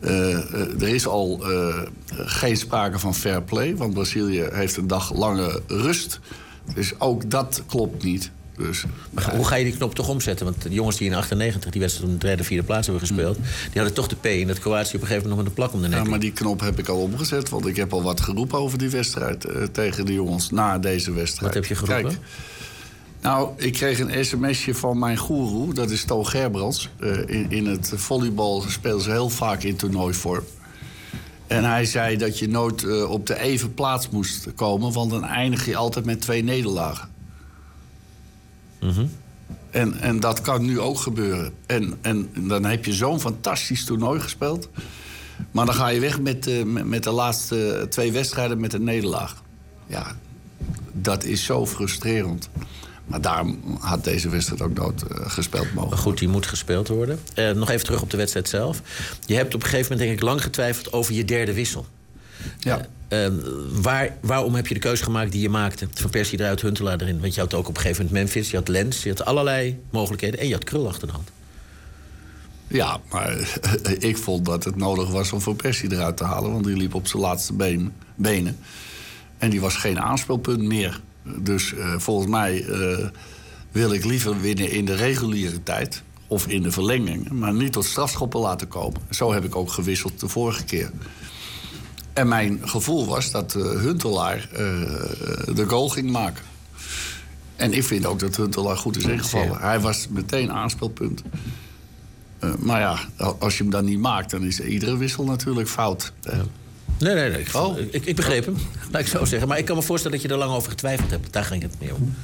Eh, 0.00 0.32
eh, 0.32 0.82
er 0.82 0.88
is 0.88 1.06
al 1.06 1.52
eh, 1.52 1.82
geen 2.08 2.56
sprake 2.56 2.98
van 2.98 3.14
fair 3.14 3.42
play. 3.42 3.76
Want 3.76 3.94
Brazilië 3.94 4.48
heeft 4.52 4.76
een 4.76 4.86
dag 4.86 5.14
lange 5.14 5.60
rust. 5.66 6.20
Dus 6.74 7.00
ook 7.00 7.30
dat 7.30 7.62
klopt 7.66 8.02
niet. 8.02 8.30
Dus, 8.56 8.84
Maar 9.10 9.36
hoe 9.36 9.44
ga 9.44 9.54
je 9.54 9.64
die 9.64 9.76
knop 9.76 9.94
toch 9.94 10.08
omzetten? 10.08 10.46
Want 10.46 10.62
de 10.62 10.68
jongens 10.68 10.96
die 10.96 11.08
in 11.08 11.14
98 11.14 11.70
die 11.70 11.80
wedstrijd 11.80 12.10
om 12.10 12.18
de 12.18 12.26
derde, 12.26 12.44
vierde 12.44 12.64
plaats 12.64 12.86
hebben 12.86 13.06
gespeeld... 13.06 13.36
die 13.36 13.74
hadden 13.74 13.92
toch 13.92 14.06
de 14.06 14.16
P 14.16 14.24
en 14.24 14.46
dat 14.46 14.58
Kroatië 14.58 14.96
op 14.96 15.02
een 15.02 15.06
gegeven 15.06 15.28
moment 15.28 15.28
nog 15.28 15.36
met 15.36 15.46
een 15.46 15.52
plak 15.52 15.72
om 15.72 15.82
de 15.82 15.88
nek. 15.88 16.04
Ja, 16.04 16.10
maar 16.10 16.18
die 16.18 16.32
knop 16.32 16.60
heb 16.60 16.78
ik 16.78 16.88
al 16.88 17.00
omgezet. 17.00 17.48
Want 17.48 17.66
ik 17.66 17.76
heb 17.76 17.92
al 17.92 18.02
wat 18.02 18.20
geroepen 18.20 18.58
over 18.58 18.78
die 18.78 18.90
wedstrijd 18.90 19.46
tegen 19.72 20.06
de 20.06 20.12
jongens 20.12 20.50
na 20.50 20.78
deze 20.78 21.12
wedstrijd. 21.12 21.54
Wat 21.54 21.54
heb 21.54 21.64
je 21.64 21.74
geroepen? 21.74 22.10
Kijk, 22.10 22.18
nou, 23.24 23.50
ik 23.56 23.72
kreeg 23.72 23.98
een 23.98 24.24
sms'je 24.24 24.74
van 24.74 24.98
mijn 24.98 25.16
goeroe, 25.16 25.74
dat 25.74 25.90
is 25.90 26.04
Toon 26.04 26.26
Gerbrands. 26.26 26.88
Eh, 26.98 27.18
in, 27.18 27.50
in 27.50 27.66
het 27.66 27.92
volleybal 27.94 28.64
spelen 28.68 29.00
ze 29.00 29.10
heel 29.10 29.28
vaak 29.28 29.62
in 29.62 29.76
toernooivorm. 29.76 30.44
En 31.46 31.64
hij 31.64 31.84
zei 31.84 32.16
dat 32.16 32.38
je 32.38 32.48
nooit 32.48 32.84
eh, 32.84 33.10
op 33.10 33.26
de 33.26 33.38
even 33.38 33.74
plaats 33.74 34.08
moest 34.08 34.54
komen... 34.54 34.92
want 34.92 35.10
dan 35.10 35.24
eindig 35.24 35.66
je 35.66 35.76
altijd 35.76 36.04
met 36.04 36.20
twee 36.20 36.42
nederlagen. 36.42 37.08
Mhm. 38.80 39.06
En, 39.70 40.00
en 40.00 40.20
dat 40.20 40.40
kan 40.40 40.64
nu 40.64 40.80
ook 40.80 40.98
gebeuren. 40.98 41.52
En, 41.66 41.98
en 42.02 42.30
dan 42.34 42.64
heb 42.64 42.84
je 42.84 42.92
zo'n 42.92 43.20
fantastisch 43.20 43.84
toernooi 43.84 44.20
gespeeld. 44.20 44.68
Maar 45.50 45.66
dan 45.66 45.74
ga 45.74 45.88
je 45.88 46.00
weg 46.00 46.20
met, 46.20 46.46
eh, 46.46 46.62
met, 46.62 46.84
met 46.84 47.02
de 47.02 47.10
laatste 47.10 47.86
twee 47.90 48.12
wedstrijden 48.12 48.60
met 48.60 48.72
een 48.72 48.84
nederlaag. 48.84 49.42
Ja, 49.86 50.16
dat 50.92 51.24
is 51.24 51.44
zo 51.44 51.66
frustrerend. 51.66 52.48
Maar 53.06 53.20
daarom 53.20 53.78
had 53.80 54.04
deze 54.04 54.28
wedstrijd 54.28 54.62
ook 54.62 54.74
nooit 54.74 55.02
eh, 55.02 55.30
gespeeld 55.30 55.74
mogen 55.74 55.98
goed, 55.98 56.18
die 56.18 56.28
moet 56.28 56.46
gespeeld 56.46 56.88
worden. 56.88 57.20
Eh, 57.34 57.50
nog 57.50 57.70
even 57.70 57.84
terug 57.84 58.02
op 58.02 58.10
de 58.10 58.16
wedstrijd 58.16 58.48
zelf. 58.48 58.80
Je 59.26 59.34
hebt 59.34 59.54
op 59.54 59.62
een 59.62 59.68
gegeven 59.68 59.92
moment 59.92 60.08
denk 60.08 60.20
ik 60.20 60.28
lang 60.28 60.42
getwijfeld 60.42 60.92
over 60.92 61.14
je 61.14 61.24
derde 61.24 61.52
wissel. 61.52 61.86
Ja. 62.58 62.86
Eh, 63.08 63.28
waar, 63.72 64.16
waarom 64.20 64.54
heb 64.54 64.66
je 64.66 64.74
de 64.74 64.80
keuze 64.80 65.02
gemaakt 65.02 65.32
die 65.32 65.40
je 65.40 65.48
maakte? 65.48 65.88
Van 65.94 66.10
Persie 66.10 66.40
eruit, 66.40 66.60
Huntelaar 66.60 67.00
erin. 67.00 67.20
Want 67.20 67.34
je 67.34 67.40
had 67.40 67.54
ook 67.54 67.68
op 67.68 67.74
een 67.74 67.80
gegeven 67.80 68.04
moment 68.04 68.22
Memphis, 68.22 68.50
je 68.50 68.56
had 68.56 68.68
Lens... 68.68 69.02
je 69.02 69.08
had 69.08 69.24
allerlei 69.24 69.80
mogelijkheden 69.90 70.40
en 70.40 70.46
je 70.46 70.52
had 70.52 70.64
Krul 70.64 70.88
achter 70.88 71.06
de 71.06 71.12
hand. 71.12 71.30
Ja, 72.66 73.00
maar 73.10 73.36
ik 73.98 74.16
vond 74.16 74.44
dat 74.44 74.64
het 74.64 74.76
nodig 74.76 75.10
was 75.10 75.32
om 75.32 75.40
Van 75.40 75.56
Persie 75.56 75.92
eruit 75.92 76.16
te 76.16 76.24
halen... 76.24 76.52
want 76.52 76.64
die 76.64 76.76
liep 76.76 76.94
op 76.94 77.06
zijn 77.06 77.22
laatste 77.22 77.52
been, 77.52 77.92
benen. 78.14 78.58
En 79.38 79.50
die 79.50 79.60
was 79.60 79.76
geen 79.76 80.00
aanspeelpunt 80.00 80.62
meer. 80.62 81.00
Dus 81.24 81.74
eh, 81.74 81.94
volgens 81.98 82.30
mij 82.30 82.64
eh, 82.66 83.08
wil 83.72 83.92
ik 83.92 84.04
liever 84.04 84.40
winnen 84.40 84.70
in 84.70 84.84
de 84.84 84.94
reguliere 84.94 85.62
tijd... 85.62 86.02
of 86.26 86.46
in 86.46 86.62
de 86.62 86.70
verlenging, 86.70 87.30
maar 87.30 87.54
niet 87.54 87.72
tot 87.72 87.84
strafschoppen 87.84 88.40
laten 88.40 88.68
komen. 88.68 89.00
Zo 89.10 89.32
heb 89.32 89.44
ik 89.44 89.56
ook 89.56 89.70
gewisseld 89.70 90.20
de 90.20 90.28
vorige 90.28 90.64
keer. 90.64 90.90
En 92.12 92.28
mijn 92.28 92.68
gevoel 92.68 93.06
was 93.06 93.30
dat 93.30 93.54
eh, 93.54 93.62
Huntelaar 93.62 94.48
de 95.54 95.64
goal 95.66 95.88
ging 95.88 96.10
maken. 96.10 96.44
En 97.56 97.72
ik 97.72 97.84
vind 97.84 98.06
ook 98.06 98.18
dat 98.18 98.36
Huntelaar 98.36 98.76
goed 98.76 98.96
is 98.96 99.04
ingevallen. 99.04 99.60
Hij 99.60 99.80
was 99.80 100.08
meteen 100.10 100.52
aanspeelpunt. 100.52 101.22
Eh, 102.44 102.54
maar 102.58 102.80
ja, 102.80 102.98
als 103.38 103.56
je 103.56 103.62
hem 103.62 103.72
dan 103.72 103.84
niet 103.84 103.98
maakt, 103.98 104.30
dan 104.30 104.42
is 104.42 104.60
iedere 104.60 104.96
wissel 104.96 105.24
natuurlijk 105.24 105.68
fout. 105.68 106.12
Nee, 106.98 107.14
nee, 107.14 107.30
nee. 107.30 107.40
Ik, 107.40 107.92
ik, 107.94 108.04
ik 108.04 108.16
begreep 108.16 108.44
hem, 108.44 108.56
laat 108.92 109.00
ik 109.02 109.06
zo 109.08 109.24
zeggen. 109.24 109.48
Maar 109.48 109.58
ik 109.58 109.64
kan 109.64 109.76
me 109.76 109.82
voorstellen 109.82 110.16
dat 110.18 110.26
je 110.26 110.32
er 110.32 110.38
lang 110.40 110.52
over 110.52 110.70
getwijfeld 110.70 111.10
hebt. 111.10 111.32
Daar 111.32 111.44
ging 111.44 111.62
het 111.62 111.74
meer 111.80 111.94
om. 111.94 112.14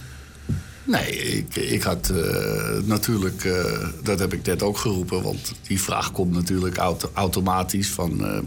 Nee, 0.85 1.17
ik, 1.17 1.57
ik 1.57 1.83
had 1.83 2.09
eh, 2.11 2.79
natuurlijk, 2.85 3.45
eh, 3.45 3.89
dat 4.03 4.19
heb 4.19 4.33
ik 4.33 4.47
net 4.47 4.63
ook 4.63 4.79
geroepen, 4.79 5.23
want 5.23 5.53
die 5.67 5.81
vraag 5.81 6.13
komt 6.13 6.33
natuurlijk 6.33 6.77
auto- 6.77 7.11
automatisch 7.15 7.89
van, 7.89 8.25
eh, 8.25 8.41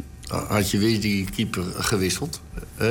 had 0.48 0.72
je 0.72 0.78
weer 0.78 1.02
die 1.02 1.30
keeper 1.36 1.64
gewisseld, 1.78 2.42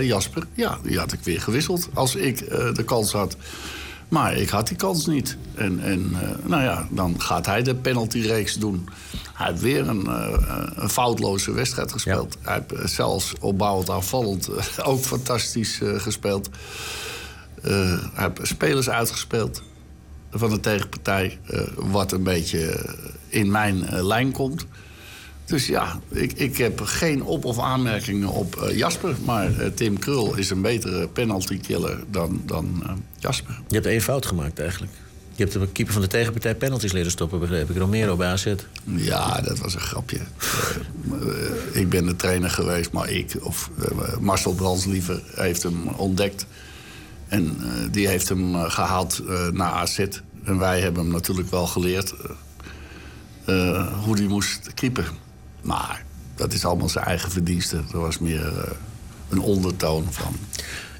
Jasper? 0.00 0.46
Ja, 0.54 0.78
die 0.82 0.98
had 0.98 1.12
ik 1.12 1.18
weer 1.22 1.40
gewisseld 1.40 1.88
als 1.94 2.14
ik 2.14 2.38
de 2.74 2.82
kans 2.84 3.12
had. 3.12 3.36
Maar 4.12 4.36
ik 4.36 4.48
had 4.48 4.68
die 4.68 4.76
kans 4.76 5.06
niet. 5.06 5.36
En, 5.54 5.80
en 5.80 6.10
eh, 6.20 6.28
nou 6.46 6.62
ja, 6.62 6.88
dan 6.90 7.20
gaat 7.20 7.46
hij 7.46 7.62
de 7.62 7.74
penaltyreeks 7.74 8.54
doen. 8.54 8.88
Hij 9.34 9.46
heeft 9.46 9.60
weer 9.60 9.88
een, 9.88 10.06
eh, 10.06 10.68
een 10.74 10.88
foutloze 10.88 11.52
wedstrijd 11.52 11.92
gespeeld. 11.92 12.36
Hij 12.40 12.54
heeft 12.54 12.72
eh, 12.72 12.86
zelfs 12.86 13.34
opbouwend 13.40 13.90
aanvallend 13.90 14.48
ook 14.84 15.00
fantastisch 15.00 15.80
gespeeld. 15.96 16.48
Hij 17.62 17.98
heeft 18.14 18.40
spelers 18.42 18.90
uitgespeeld 18.90 19.62
van 20.30 20.50
de 20.50 20.60
tegenpartij. 20.60 21.38
wat 21.76 22.12
een 22.12 22.22
beetje 22.22 22.96
in 23.28 23.50
mijn 23.50 24.04
lijn 24.04 24.32
komt. 24.32 24.66
Dus 25.52 25.66
ja, 25.66 26.00
ik, 26.08 26.32
ik 26.32 26.56
heb 26.56 26.80
geen 26.80 27.22
op- 27.22 27.44
of 27.44 27.58
aanmerkingen 27.58 28.28
op 28.28 28.56
eh, 28.56 28.76
Jasper. 28.76 29.14
Maar 29.24 29.58
eh, 29.58 29.70
Tim 29.74 29.98
Krul 29.98 30.34
is 30.34 30.50
een 30.50 30.62
betere 30.62 31.08
penalty 31.08 31.58
killer 31.60 32.04
dan, 32.10 32.42
dan 32.46 32.82
eh, 32.86 32.92
Jasper. 33.18 33.60
Je 33.68 33.74
hebt 33.74 33.86
één 33.86 34.00
fout 34.00 34.26
gemaakt 34.26 34.58
eigenlijk. 34.58 34.92
Je 35.34 35.42
hebt 35.42 35.52
de 35.52 35.68
keeper 35.72 35.92
van 35.92 36.02
de 36.02 36.08
tegenpartij 36.08 36.54
penalties 36.54 36.92
leren 36.92 37.10
stoppen, 37.10 37.40
begreep 37.40 37.70
ik. 37.70 37.76
Romero 37.76 38.16
bij 38.16 38.28
AZ. 38.28 38.54
Ja, 38.84 39.40
dat 39.40 39.58
was 39.58 39.74
een 39.74 39.80
grapje. 39.80 40.18
Ik 41.72 41.88
ben 41.88 42.06
de 42.06 42.16
trainer 42.16 42.50
geweest, 42.50 42.92
maar 42.92 43.10
ik, 43.10 43.36
of 43.40 43.70
Marcel 44.20 44.54
Brandsliever, 44.54 45.22
heeft 45.34 45.62
hem 45.62 45.88
ontdekt. 45.88 46.46
En 47.28 47.56
die 47.90 48.08
heeft 48.08 48.28
hem 48.28 48.54
gehaald 48.54 49.22
naar 49.52 49.70
AZ. 49.70 49.98
En 50.44 50.58
wij 50.58 50.80
hebben 50.80 51.02
hem 51.02 51.12
natuurlijk 51.12 51.50
wel 51.50 51.66
geleerd 51.66 52.14
hoe 54.04 54.16
hij 54.16 54.26
moest 54.26 54.74
keeper. 54.74 55.12
Maar 55.62 56.04
dat 56.34 56.52
is 56.52 56.64
allemaal 56.64 56.88
zijn 56.88 57.04
eigen 57.04 57.30
verdienste. 57.30 57.76
Er 57.92 58.00
was 58.00 58.18
meer 58.18 58.76
een 59.28 59.40
ondertoon 59.40 60.06
van. 60.10 60.36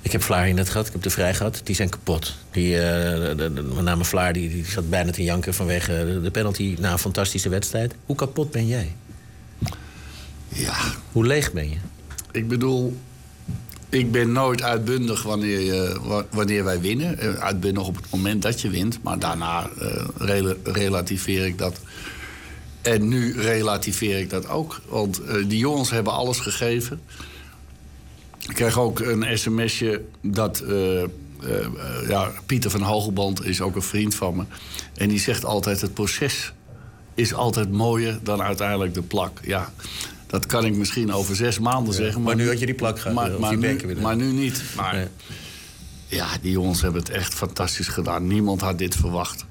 Ik 0.02 0.12
heb 0.12 0.22
Vlaar 0.22 0.54
net 0.54 0.68
gehad, 0.68 0.86
ik 0.86 0.92
heb 0.92 1.02
de 1.02 1.10
vrij 1.10 1.34
gehad. 1.34 1.60
Die 1.64 1.74
zijn 1.74 1.88
kapot. 1.88 2.34
Die, 2.50 2.74
uh, 2.74 2.80
de, 2.80 3.34
de, 3.36 3.62
met 3.74 3.84
name 3.84 4.04
Vlaar 4.04 4.32
die, 4.32 4.48
die 4.48 4.64
zat 4.64 4.90
bijna 4.90 5.10
te 5.10 5.22
janken 5.22 5.54
vanwege 5.54 6.04
de, 6.04 6.20
de 6.20 6.30
penalty 6.30 6.76
na 6.80 6.92
een 6.92 6.98
fantastische 6.98 7.48
wedstrijd. 7.48 7.94
Hoe 8.06 8.16
kapot 8.16 8.50
ben 8.50 8.66
jij? 8.66 8.94
Ja. 10.48 10.74
Hoe 11.12 11.26
leeg 11.26 11.52
ben 11.52 11.70
je? 11.70 11.76
Ik 12.32 12.48
bedoel, 12.48 12.96
ik 13.88 14.12
ben 14.12 14.32
nooit 14.32 14.62
uitbundig 14.62 15.22
wanneer, 15.22 15.60
je, 15.60 16.24
wanneer 16.30 16.64
wij 16.64 16.80
winnen. 16.80 17.18
Eh, 17.18 17.34
uitbundig 17.34 17.86
op 17.86 17.96
het 17.96 18.10
moment 18.10 18.42
dat 18.42 18.60
je 18.60 18.70
wint. 18.70 19.02
Maar 19.02 19.18
daarna 19.18 19.70
uh, 19.82 20.04
rel 20.16 20.54
relativeer 20.64 21.46
ik 21.46 21.58
dat. 21.58 21.80
En 22.82 23.08
nu 23.08 23.40
relativeer 23.40 24.18
ik 24.18 24.30
dat 24.30 24.48
ook. 24.48 24.80
Want 24.88 25.20
uh, 25.20 25.48
die 25.48 25.58
jongens 25.58 25.90
hebben 25.90 26.12
alles 26.12 26.38
gegeven. 26.38 27.00
Ik 28.48 28.54
krijg 28.54 28.78
ook 28.78 29.00
een 29.00 29.38
sms'je 29.38 30.04
dat... 30.20 30.62
Uh, 30.68 31.02
uh, 31.02 31.08
ja, 32.08 32.32
Pieter 32.46 32.70
van 32.70 32.82
Hogeband 32.82 33.44
is 33.44 33.60
ook 33.60 33.74
een 33.76 33.82
vriend 33.82 34.14
van 34.14 34.36
me. 34.36 34.44
En 34.94 35.08
die 35.08 35.18
zegt 35.18 35.44
altijd, 35.44 35.80
het 35.80 35.94
proces 35.94 36.52
is 37.14 37.34
altijd 37.34 37.72
mooier 37.72 38.18
dan 38.22 38.42
uiteindelijk 38.42 38.94
de 38.94 39.02
plak. 39.02 39.38
Ja, 39.42 39.72
dat 40.26 40.46
kan 40.46 40.64
ik 40.64 40.76
misschien 40.76 41.12
over 41.12 41.36
zes 41.36 41.58
maanden 41.58 41.92
Ja, 41.94 41.98
zeggen. 42.00 42.22
maar 42.22 42.34
nu 42.36 42.48
had 42.48 42.58
je 42.58 42.66
die 42.66 42.74
plak 42.74 42.98
gehad, 43.00 43.14
Maar, 43.16 43.40
maar, 43.40 43.56
nu, 43.56 43.96
maar 44.00 44.16
nu 44.16 44.32
niet. 44.32 44.62
Maar 44.76 44.94
Nee. 44.94 45.06
ja, 46.06 46.26
die 46.40 46.50
jongens 46.52 46.82
hebben 46.82 47.00
het 47.00 47.10
echt 47.10 47.34
fantastisch 47.34 47.88
gedaan. 47.88 48.26
Niemand 48.26 48.60
had 48.60 48.78
dit 48.78 48.96
verwacht. 48.96 49.44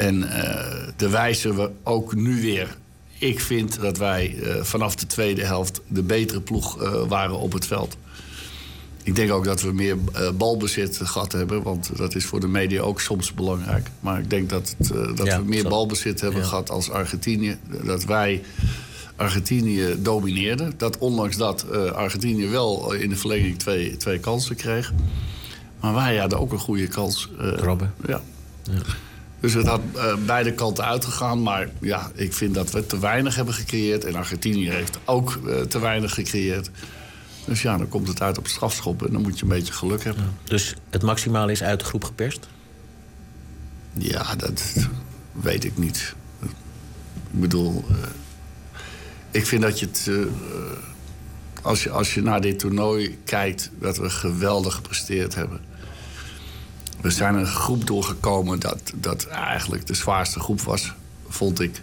En 0.00 0.30
eh, 0.30 0.88
de 0.96 1.08
wijzen 1.08 1.56
we 1.56 1.70
ook 1.82 2.14
nu 2.14 2.40
weer. 2.40 2.76
Ik 3.18 3.40
vind 3.40 3.80
dat 3.80 3.98
wij 3.98 4.36
eh, 4.42 4.62
vanaf 4.62 4.94
de 4.96 5.06
tweede 5.06 5.44
helft 5.44 5.80
de 5.88 6.02
betere 6.02 6.40
ploeg 6.40 6.82
eh, 6.82 7.02
waren 7.08 7.38
op 7.38 7.52
het 7.52 7.66
veld. 7.66 7.96
Ik 9.02 9.14
denk 9.14 9.32
ook 9.32 9.44
dat 9.44 9.62
we 9.62 9.72
meer 9.72 9.96
balbezit 10.36 11.00
gehad 11.02 11.32
hebben. 11.32 11.62
Want 11.62 11.96
dat 11.96 12.14
is 12.14 12.24
voor 12.24 12.40
de 12.40 12.48
media 12.48 12.80
ook 12.80 13.00
soms 13.00 13.34
belangrijk. 13.34 13.90
Maar 14.00 14.18
ik 14.18 14.30
denk 14.30 14.50
dat, 14.50 14.74
het, 14.78 14.88
dat 15.16 15.26
Ja, 15.26 15.38
we 15.38 15.44
meer 15.48 15.62
zo. 15.62 15.68
balbezit 15.68 16.20
hebben 16.20 16.40
Ja. 16.40 16.46
gehad 16.46 16.70
als 16.70 16.90
Argentinië. 16.90 17.56
Dat 17.84 18.04
wij 18.04 18.42
Argentinië 19.16 19.96
domineerden. 19.98 20.72
Dat 20.76 20.98
ondanks 20.98 21.36
dat 21.36 21.66
Argentinië 21.94 22.48
wel 22.48 22.92
in 22.92 23.08
de 23.08 23.16
verlenging 23.16 23.58
twee, 23.58 23.96
twee 23.96 24.18
kansen 24.18 24.56
kreeg. 24.56 24.92
Maar 25.80 25.94
wij 25.94 26.16
hadden 26.16 26.38
ook 26.38 26.52
een 26.52 26.58
goede 26.58 26.86
kans. 26.88 27.28
Robben. 27.38 27.94
Ja. 28.06 28.20
Dus 29.40 29.54
het 29.54 29.66
had 29.66 29.80
eh, 29.94 30.14
beide 30.26 30.52
kanten 30.52 30.84
uitgegaan. 30.84 31.42
Maar 31.42 31.68
ja, 31.80 32.10
ik 32.14 32.32
vind 32.32 32.54
dat 32.54 32.70
we 32.70 32.86
te 32.86 32.98
weinig 32.98 33.34
hebben 33.34 33.54
gecreëerd. 33.54 34.04
En 34.04 34.14
Argentinië 34.14 34.70
heeft 34.70 34.98
ook 35.04 35.38
eh, 35.46 35.60
te 35.60 35.78
weinig 35.78 36.14
gecreëerd. 36.14 36.70
Dus 37.44 37.62
ja, 37.62 37.76
dan 37.76 37.88
komt 37.88 38.08
het 38.08 38.22
uit 38.22 38.38
op 38.38 38.46
strafschoppen. 38.46 39.06
En 39.06 39.12
dan 39.12 39.22
moet 39.22 39.36
je 39.38 39.42
een 39.42 39.48
beetje 39.48 39.72
geluk 39.72 40.04
hebben. 40.04 40.38
Dus 40.44 40.74
het 40.90 41.02
maximale 41.02 41.52
is 41.52 41.62
uit 41.62 41.78
de 41.78 41.84
groep 41.84 42.04
geperst? 42.04 42.48
Ja, 43.92 44.34
dat 44.34 44.62
weet 45.32 45.64
ik 45.64 45.78
niet. 45.78 46.14
Ik 47.32 47.40
bedoel, 47.40 47.84
eh, 47.88 47.96
ik 49.30 49.46
vind 49.46 49.62
dat 49.62 49.78
je 49.78 49.86
het. 49.86 50.10
als, 51.62 51.82
je, 51.82 51.90
als 51.90 52.14
je 52.14 52.22
naar 52.22 52.40
dit 52.40 52.58
toernooi 52.58 53.18
kijkt, 53.24 53.70
dat 53.78 53.96
we 53.98 54.10
geweldig 54.10 54.74
gepresteerd 54.74 55.34
hebben. 55.34 55.60
We 57.02 57.10
zijn 57.10 57.34
een 57.34 57.46
groep 57.46 57.86
doorgekomen 57.86 58.58
dat, 58.60 58.92
dat 58.94 59.26
eigenlijk 59.26 59.86
de 59.86 59.94
zwaarste 59.94 60.40
groep 60.40 60.60
was, 60.60 60.92
vond 61.28 61.60
ik. 61.60 61.82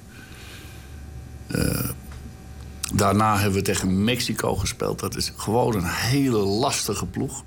Eh, 1.48 1.90
daarna 2.94 3.36
hebben 3.38 3.58
we 3.60 3.66
tegen 3.66 4.04
Mexico 4.04 4.56
gespeeld. 4.56 5.00
Dat 5.00 5.16
is 5.16 5.32
gewoon 5.36 5.76
een 5.76 5.86
hele 5.86 6.38
lastige 6.38 7.06
ploeg. 7.06 7.44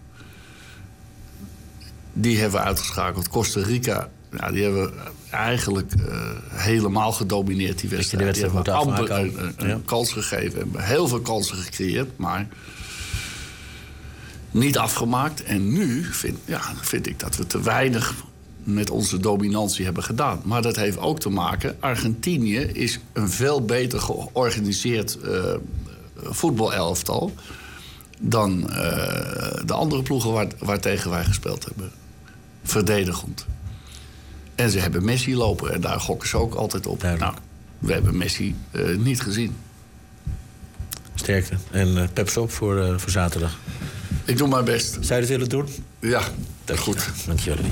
Die 2.12 2.38
hebben 2.40 2.60
we 2.60 2.66
uitgeschakeld. 2.66 3.28
Costa 3.28 3.60
Rica, 3.62 4.08
ja, 4.36 4.50
die 4.50 4.62
hebben 4.62 4.82
we 4.84 4.92
eigenlijk 5.30 5.92
eh, 5.92 6.16
helemaal 6.50 7.12
gedomineerd, 7.12 7.78
die 7.80 7.90
wedstrijd. 7.90 8.24
wedstrijd 8.24 8.52
die 8.52 8.72
hebben 8.72 8.84
moeten 8.94 9.08
amper 9.08 9.24
een, 9.24 9.50
ook. 9.50 9.54
een- 9.58 9.64
een 9.70 9.76
Ja. 9.76 9.80
kans 9.84 10.12
gegeven. 10.12 10.58
Hebben 10.58 10.84
heel 10.84 11.08
veel 11.08 11.20
kansen 11.20 11.56
gecreëerd, 11.56 12.18
maar 12.18 12.46
niet 14.50 14.78
afgemaakt. 14.78 15.42
En 15.42 15.72
nu 15.72 16.04
vind, 16.04 16.38
ja, 16.44 16.60
vind 16.80 17.06
ik 17.06 17.18
dat 17.18 17.36
we 17.36 17.46
te 17.46 17.62
weinig 17.62 18.14
met 18.64 18.90
onze 18.90 19.18
dominantie 19.18 19.84
hebben 19.84 20.02
gedaan. 20.02 20.40
Maar 20.44 20.62
dat 20.62 20.76
heeft 20.76 20.98
ook 20.98 21.20
te 21.20 21.28
maken... 21.28 21.76
Argentinië 21.80 22.58
is 22.58 23.00
een 23.12 23.30
veel 23.30 23.64
beter 23.64 24.00
georganiseerd 24.00 25.18
eh 25.18 25.54
voetbalelftal... 26.22 27.34
dan 28.20 28.70
eh, 28.70 28.76
de 29.66 29.72
andere 29.72 30.02
ploegen 30.02 30.32
waar, 30.32 30.46
waartegen 30.58 31.10
wij 31.10 31.24
gespeeld 31.24 31.64
hebben. 31.64 31.90
Verdedigend. 32.62 33.46
En 34.54 34.70
ze 34.70 34.78
hebben 34.78 35.04
Messi 35.04 35.36
lopen 35.36 35.72
en 35.72 35.80
daar 35.80 36.00
gokken 36.00 36.28
ze 36.28 36.36
ook 36.36 36.54
altijd 36.54 36.86
op. 36.86 37.02
Nou, 37.02 37.34
we 37.78 37.92
hebben 37.92 38.16
Messi 38.16 38.54
eh, 38.70 38.96
niet 38.96 39.20
gezien. 39.20 39.56
Sterkte. 41.14 41.54
En 41.70 42.10
peps 42.12 42.36
op 42.36 42.50
voor, 42.50 43.00
voor 43.00 43.10
zaterdag. 43.10 43.58
Ik 44.24 44.38
doe 44.38 44.48
mijn 44.48 44.64
best. 44.64 44.92
Zou 44.92 45.06
je 45.06 45.14
het 45.14 45.28
willen 45.28 45.48
doen? 45.48 45.66
Ja, 45.98 46.22
dat 46.64 46.78
goed. 46.78 47.08
Dank 47.26 47.40
jullie. 47.40 47.70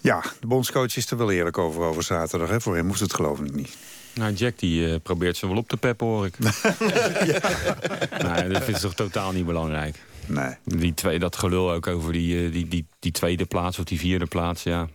Ja, 0.00 0.22
de 0.40 0.46
bondscoach 0.46 0.96
is 0.96 1.10
er 1.10 1.16
wel 1.16 1.30
eerlijk 1.30 1.58
over 1.58 1.82
over 1.82 2.02
zaterdag. 2.02 2.48
Hè? 2.48 2.60
Voor 2.60 2.76
hem 2.76 2.86
moest 2.86 3.00
het 3.00 3.14
geloof 3.14 3.40
ik 3.40 3.54
niet. 3.54 3.76
Nou, 4.14 4.32
Jack 4.32 4.58
die 4.58 4.92
eh, 4.92 5.00
probeert 5.02 5.36
ze 5.36 5.46
wel 5.46 5.56
op 5.56 5.68
te 5.68 5.76
peppen, 5.76 6.06
hoor 6.06 6.26
ik. 6.26 6.38
nee, 8.24 8.48
dat 8.48 8.64
ze 8.64 8.78
toch 8.80 8.94
totaal 8.94 9.32
niet 9.32 9.46
belangrijk. 9.46 9.96
Nee. 10.26 10.54
Die 10.64 10.94
twee, 10.94 11.18
dat 11.18 11.36
gelul 11.36 11.72
ook 11.72 11.86
over 11.86 12.12
die, 12.12 12.44
eh, 12.44 12.52
die, 12.52 12.68
die, 12.68 12.86
die 12.98 13.12
tweede 13.12 13.44
plaats 13.44 13.78
of 13.78 13.84
die 13.84 13.98
vierde 13.98 14.26
plaats, 14.26 14.62
ja. 14.62 14.88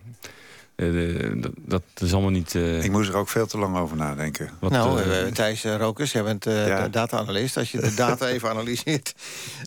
Eh, 0.76 1.32
dat, 1.34 1.52
dat 1.66 1.82
is 2.00 2.12
allemaal 2.12 2.30
niet... 2.30 2.54
eh, 2.54 2.84
Ik 2.84 2.90
moest 2.90 3.08
er 3.08 3.16
ook 3.16 3.28
veel 3.28 3.46
te 3.46 3.58
lang 3.58 3.76
over 3.76 3.96
nadenken. 3.96 4.50
Wat, 4.60 4.70
nou, 4.70 5.00
eh, 5.00 5.26
eh, 5.26 5.32
Thijs 5.32 5.64
Rokers, 5.64 6.12
jij 6.12 6.22
bent 6.22 6.46
eh, 6.46 6.66
Ja. 6.66 6.88
data-analyst. 6.88 7.56
Als 7.56 7.72
je 7.72 7.80
de 7.80 7.94
data 7.94 8.26
even 8.34 8.48
analyseert... 8.48 9.14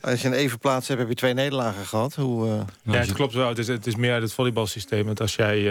als 0.01 0.22
je 0.22 0.28
een 0.28 0.34
even 0.34 0.60
plaats 0.60 0.88
hebt, 0.88 0.99
heb 0.99 1.10
je 1.10 1.16
twee 1.16 1.34
nederlagen 1.34 1.86
gehad. 1.86 2.16
Hoe, 2.16 2.47
eh, 2.47 2.93
Ja, 2.93 2.99
het 2.99 3.12
klopt 3.14 3.34
wel. 3.34 3.47
Het 3.47 3.57
is, 3.57 3.68
het 3.68 3.88
is 3.88 3.95
meer 3.95 4.14
uit 4.14 4.22
het 4.22 4.34
volleybalsysteem. 4.34 5.05
Want 5.05 5.22
als 5.22 5.36
jij, 5.36 5.62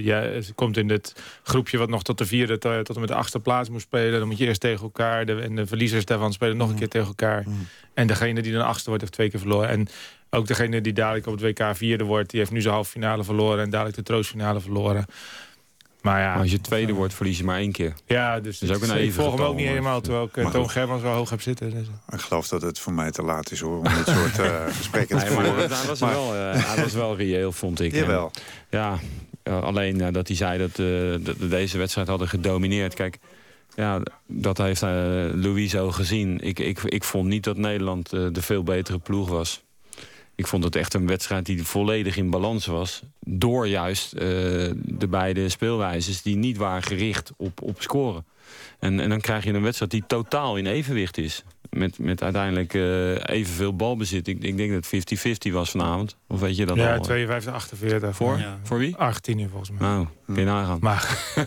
jij 0.00 0.42
komt 0.54 0.76
in 0.76 0.88
dit 0.88 1.14
groepje 1.42 1.78
wat 1.78 1.88
nog 1.88 2.02
tot 2.02 2.18
de 2.18 2.26
vierde 2.26 2.58
tot, 2.58 2.84
tot 2.84 2.94
en 2.94 3.00
met 3.00 3.10
de 3.10 3.16
achtste 3.16 3.40
plaats 3.40 3.68
moet 3.68 3.80
spelen, 3.80 4.18
dan 4.18 4.28
moet 4.28 4.38
je 4.38 4.46
eerst 4.46 4.60
tegen 4.60 4.82
elkaar. 4.82 5.26
De, 5.26 5.40
en 5.40 5.56
de 5.56 5.66
verliezers 5.66 6.04
daarvan 6.04 6.32
spelen 6.32 6.56
nog 6.56 6.68
een 6.70 6.76
keer 6.78 6.88
tegen 6.88 7.06
elkaar. 7.08 7.44
En 7.94 8.06
degene 8.06 8.42
die 8.42 8.52
dan 8.52 8.64
achtste 8.64 8.86
wordt, 8.88 9.02
heeft 9.02 9.14
twee 9.14 9.30
keer 9.30 9.40
verloren. 9.40 9.68
En 9.68 9.86
ook 10.34 10.46
degene 10.46 10.80
die 10.80 10.92
dadelijk 10.92 11.26
op 11.26 11.40
het 11.40 11.58
WK 11.58 11.76
vierde 11.76 12.04
wordt, 12.04 12.30
die 12.30 12.38
heeft 12.38 12.52
nu 12.52 12.60
zijn 12.60 12.74
halve 12.74 12.90
finale 12.90 13.24
verloren 13.24 13.64
en 13.64 13.70
dadelijk 13.70 13.96
de 13.96 14.02
troostfinale 14.02 14.60
verloren. 14.60 15.04
Maar 16.02 16.20
ja, 16.20 16.30
maar 16.32 16.40
als 16.42 16.50
je 16.50 16.60
tweede 16.60 16.92
wordt, 16.92 17.14
verlies 17.14 17.38
je 17.38 17.44
maar 17.44 17.58
één 17.58 17.72
keer. 17.72 17.94
ja 18.06 18.40
dus 18.40 18.58
Dat 18.58 18.70
is 18.70 18.76
ook 18.76 18.82
een 18.82 18.90
ik 18.90 18.96
even 18.96 19.22
volg 19.22 19.34
hem 19.38 19.46
ook 19.46 19.56
niet 19.56 19.66
helemaal, 19.66 20.00
terwijl 20.00 20.24
ik 20.24 20.36
eh, 20.36 20.50
Toon. 20.50 20.70
Germans 20.70 21.02
wel 21.02 21.14
hoog 21.14 21.30
heb 21.30 21.40
zitten. 21.40 21.70
Dus. 21.70 21.86
Ik 22.12 22.20
geloof 22.20 22.48
dat 22.48 22.62
het 22.62 22.78
voor 22.78 22.92
mij 22.92 23.10
te 23.10 23.22
laat 23.22 23.50
is 23.50 23.60
hoor, 23.60 23.76
om 23.78 23.82
dit 23.84 24.06
soort 24.06 24.38
eh, 24.38 24.66
gesprekken 24.78 25.18
te 25.18 25.24
Nee, 25.24 25.34
maar 25.34 25.44
voeren. 25.44 25.70
hij 25.70 25.86
was, 25.86 26.00
Maar- 26.00 26.10
wel, 26.12 26.34
eh, 26.34 26.66
hij 26.66 26.82
was 26.82 26.92
wel 26.92 27.16
reëel, 27.16 27.52
vond 27.52 27.80
ik. 27.80 27.92
Jawel. 27.94 28.30
En, 28.70 28.78
ja, 28.78 28.98
alleen 29.60 30.00
eh, 30.00 30.12
dat 30.12 30.26
hij 30.28 30.36
zei 30.36 30.58
dat, 30.58 30.70
eh, 30.70 31.24
dat 31.26 31.36
we 31.36 31.48
deze 31.48 31.78
wedstrijd 31.78 32.08
hadden 32.08 32.28
gedomineerd. 32.28 32.94
Kijk, 32.94 33.18
ja, 33.74 34.00
dat 34.26 34.58
heeft 34.58 34.82
eh 34.82 34.88
Louis 35.32 35.70
zo 35.70 35.90
gezien. 35.90 36.40
Ik, 36.40 36.58
ik, 36.58 36.82
ik 36.82 37.04
vond 37.04 37.28
niet 37.28 37.44
dat 37.44 37.56
Nederland 37.56 38.12
eh, 38.12 38.26
de 38.32 38.42
veel 38.42 38.62
betere 38.62 38.98
ploeg 38.98 39.28
was. 39.28 39.62
Ik 40.36 40.46
vond 40.46 40.64
het 40.64 40.76
echt 40.76 40.94
een 40.94 41.06
wedstrijd 41.06 41.46
die 41.46 41.62
volledig 41.62 42.16
in 42.16 42.30
balans 42.30 42.66
was. 42.66 43.02
Door 43.20 43.68
juist 43.68 44.12
eh, 44.12 44.20
de 44.74 45.06
beide 45.08 45.48
speelwijzes 45.48 46.22
die 46.22 46.36
niet 46.36 46.56
waren 46.56 46.82
gericht 46.82 47.32
op, 47.36 47.62
op 47.62 47.82
scoren. 47.82 48.24
En, 48.78 49.00
en 49.00 49.08
dan 49.08 49.20
krijg 49.20 49.44
je 49.44 49.52
een 49.52 49.62
wedstrijd 49.62 49.90
die 49.90 50.04
totaal 50.06 50.56
in 50.56 50.66
evenwicht 50.66 51.18
is. 51.18 51.44
met, 51.70 51.98
met 51.98 52.22
uiteindelijk 52.22 52.74
uh, 52.74 53.14
evenveel 53.24 53.76
balbezit. 53.76 54.28
Ik, 54.28 54.42
ik 54.42 54.56
denk 54.56 54.72
dat 54.72 54.90
het 54.90 55.48
50-50 55.48 55.52
was 55.52 55.70
vanavond. 55.70 56.16
Of 56.28 56.40
weet 56.40 56.56
je 56.56 56.66
dat 56.66 56.76
ja, 56.76 56.96
al? 56.96 57.02
52, 57.02 57.52
48. 57.52 58.16
Voor? 58.16 58.38
Ja. 58.38 58.58
Voor 58.62 58.78
wie? 58.78 58.96
Argentinië 58.96 59.48
volgens 59.48 59.70
mij. 59.70 59.88
Nou, 59.88 60.06
kun 60.26 60.34
je 60.36 60.44
nagaan. 60.44 60.78
Maar. 60.80 61.18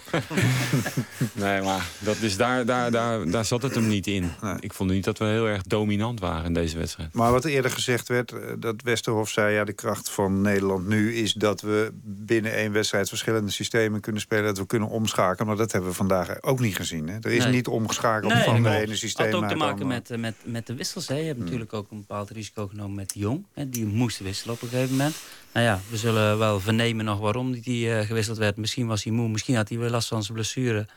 nee, 1.33 1.61
maar 1.61 1.87
dat 1.99 2.17
is 2.21 2.37
daar, 2.37 2.65
daar, 2.65 2.91
daar, 2.91 3.29
daar 3.29 3.45
zat 3.45 3.61
het 3.61 3.75
hem 3.75 3.87
niet 3.87 4.07
in. 4.07 4.31
Ik 4.59 4.73
vond 4.73 4.89
niet 4.91 5.03
dat 5.03 5.17
we 5.17 5.25
heel 5.25 5.47
erg 5.47 5.61
dominant 5.61 6.19
waren 6.19 6.45
in 6.45 6.53
deze 6.53 6.77
wedstrijd. 6.77 7.13
Maar 7.13 7.31
wat 7.31 7.45
eerder 7.45 7.71
gezegd 7.71 8.07
werd, 8.07 8.31
eh, 8.31 8.39
dat 8.59 8.81
Westerhof 8.81 9.29
zei... 9.29 9.53
ja, 9.53 9.63
de 9.63 9.73
kracht 9.73 10.09
van 10.09 10.41
Nederland 10.41 10.87
nu 10.87 11.15
is 11.15 11.33
dat 11.33 11.61
we 11.61 11.91
binnen 12.03 12.53
één 12.53 12.71
wedstrijd... 12.71 13.09
verschillende 13.09 13.51
systemen 13.51 13.99
kunnen 14.01 14.21
spelen, 14.21 14.43
dat 14.45 14.57
we 14.57 14.65
kunnen 14.65 14.89
omschakelen. 14.89 15.47
Maar 15.47 15.55
dat 15.57 15.71
hebben 15.71 15.89
we 15.89 15.95
vandaag 15.95 16.41
ook 16.41 16.59
niet 16.59 16.75
gezien. 16.75 17.07
Hè? 17.09 17.17
Er 17.21 17.31
is 17.31 17.43
Nee. 17.43 17.53
niet 17.53 17.67
omgeschakeld 17.67 18.33
Nee, 18.33 18.43
van 18.43 18.63
de 18.63 18.69
ene 18.69 18.95
systeem 18.95 19.25
had 19.25 19.35
ook 19.35 19.41
te 19.41 19.49
het 19.49 19.57
maken 19.57 19.87
met, 19.87 20.09
eh, 20.11 20.17
met, 20.17 20.35
met 20.43 20.67
de 20.67 20.75
wissels. 20.75 21.07
Hè. 21.07 21.13
Je 21.13 21.19
Hmm. 21.19 21.27
hebt 21.29 21.39
natuurlijk 21.39 21.73
ook 21.73 21.91
een 21.91 21.97
bepaald 21.99 22.29
risico 22.29 22.67
genomen 22.67 22.95
met 22.95 23.13
de 23.13 23.19
Jong. 23.19 23.45
Hè. 23.53 23.69
Die 23.69 23.85
moest 23.85 24.19
wisselen 24.19 24.53
op 24.55 24.61
een 24.61 24.67
gegeven 24.69 24.91
moment. 24.91 25.15
Nou 25.57 25.69
ja, 25.69 25.81
we 25.89 25.97
zullen 25.97 26.37
wel 26.37 26.59
vernemen 26.59 27.05
nog 27.05 27.19
waarom 27.19 27.59
die 27.59 27.93
eh, 27.93 28.05
gewisseld 28.05 28.37
werd. 28.37 28.57
Misschien 28.57 28.87
was 28.87 29.03
hij 29.03 29.13
moe, 29.13 29.29
misschien 29.29 29.55
had 29.55 29.69
hij 29.69 29.77
weer 29.77 29.89
last 29.89 30.07
van 30.07 30.23
zijn 30.23 30.33
blessure. 30.33 30.87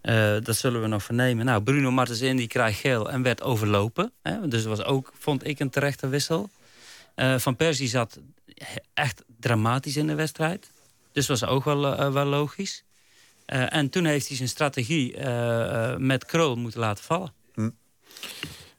Eh, 0.00 0.36
dat 0.42 0.56
zullen 0.56 0.80
we 0.80 0.86
nog 0.86 1.02
vernemen. 1.02 1.44
Nou, 1.44 1.62
Bruno 1.62 1.90
Martens 1.90 2.20
in 2.20 2.36
die 2.36 2.46
krijgt 2.46 2.80
geel 2.80 3.10
en 3.10 3.22
werd 3.22 3.42
overlopen. 3.42 4.12
Hè. 4.22 4.48
Dus 4.48 4.62
dat 4.62 4.76
was 4.76 4.86
ook, 4.86 5.12
vond 5.18 5.46
ik, 5.46 5.58
een 5.58 5.70
terechte 5.70 6.08
wissel. 6.08 6.50
Eh, 7.14 7.38
van 7.38 7.56
Persie 7.56 7.88
zat 7.88 8.20
echt 8.94 9.24
dramatisch 9.40 9.96
in 9.96 10.06
de 10.06 10.14
wedstrijd. 10.14 10.70
Dus 11.12 11.26
was 11.26 11.44
ook 11.44 11.64
wel, 11.64 12.12
wel 12.12 12.26
logisch. 12.26 12.84
En 13.46 13.88
toen 13.90 14.04
heeft 14.04 14.28
hij 14.28 14.36
zijn 14.36 14.48
strategie 14.48 15.20
met 15.98 16.24
Krul 16.24 16.56
moeten 16.56 16.80
laten 16.80 17.04
vallen. 17.04 17.32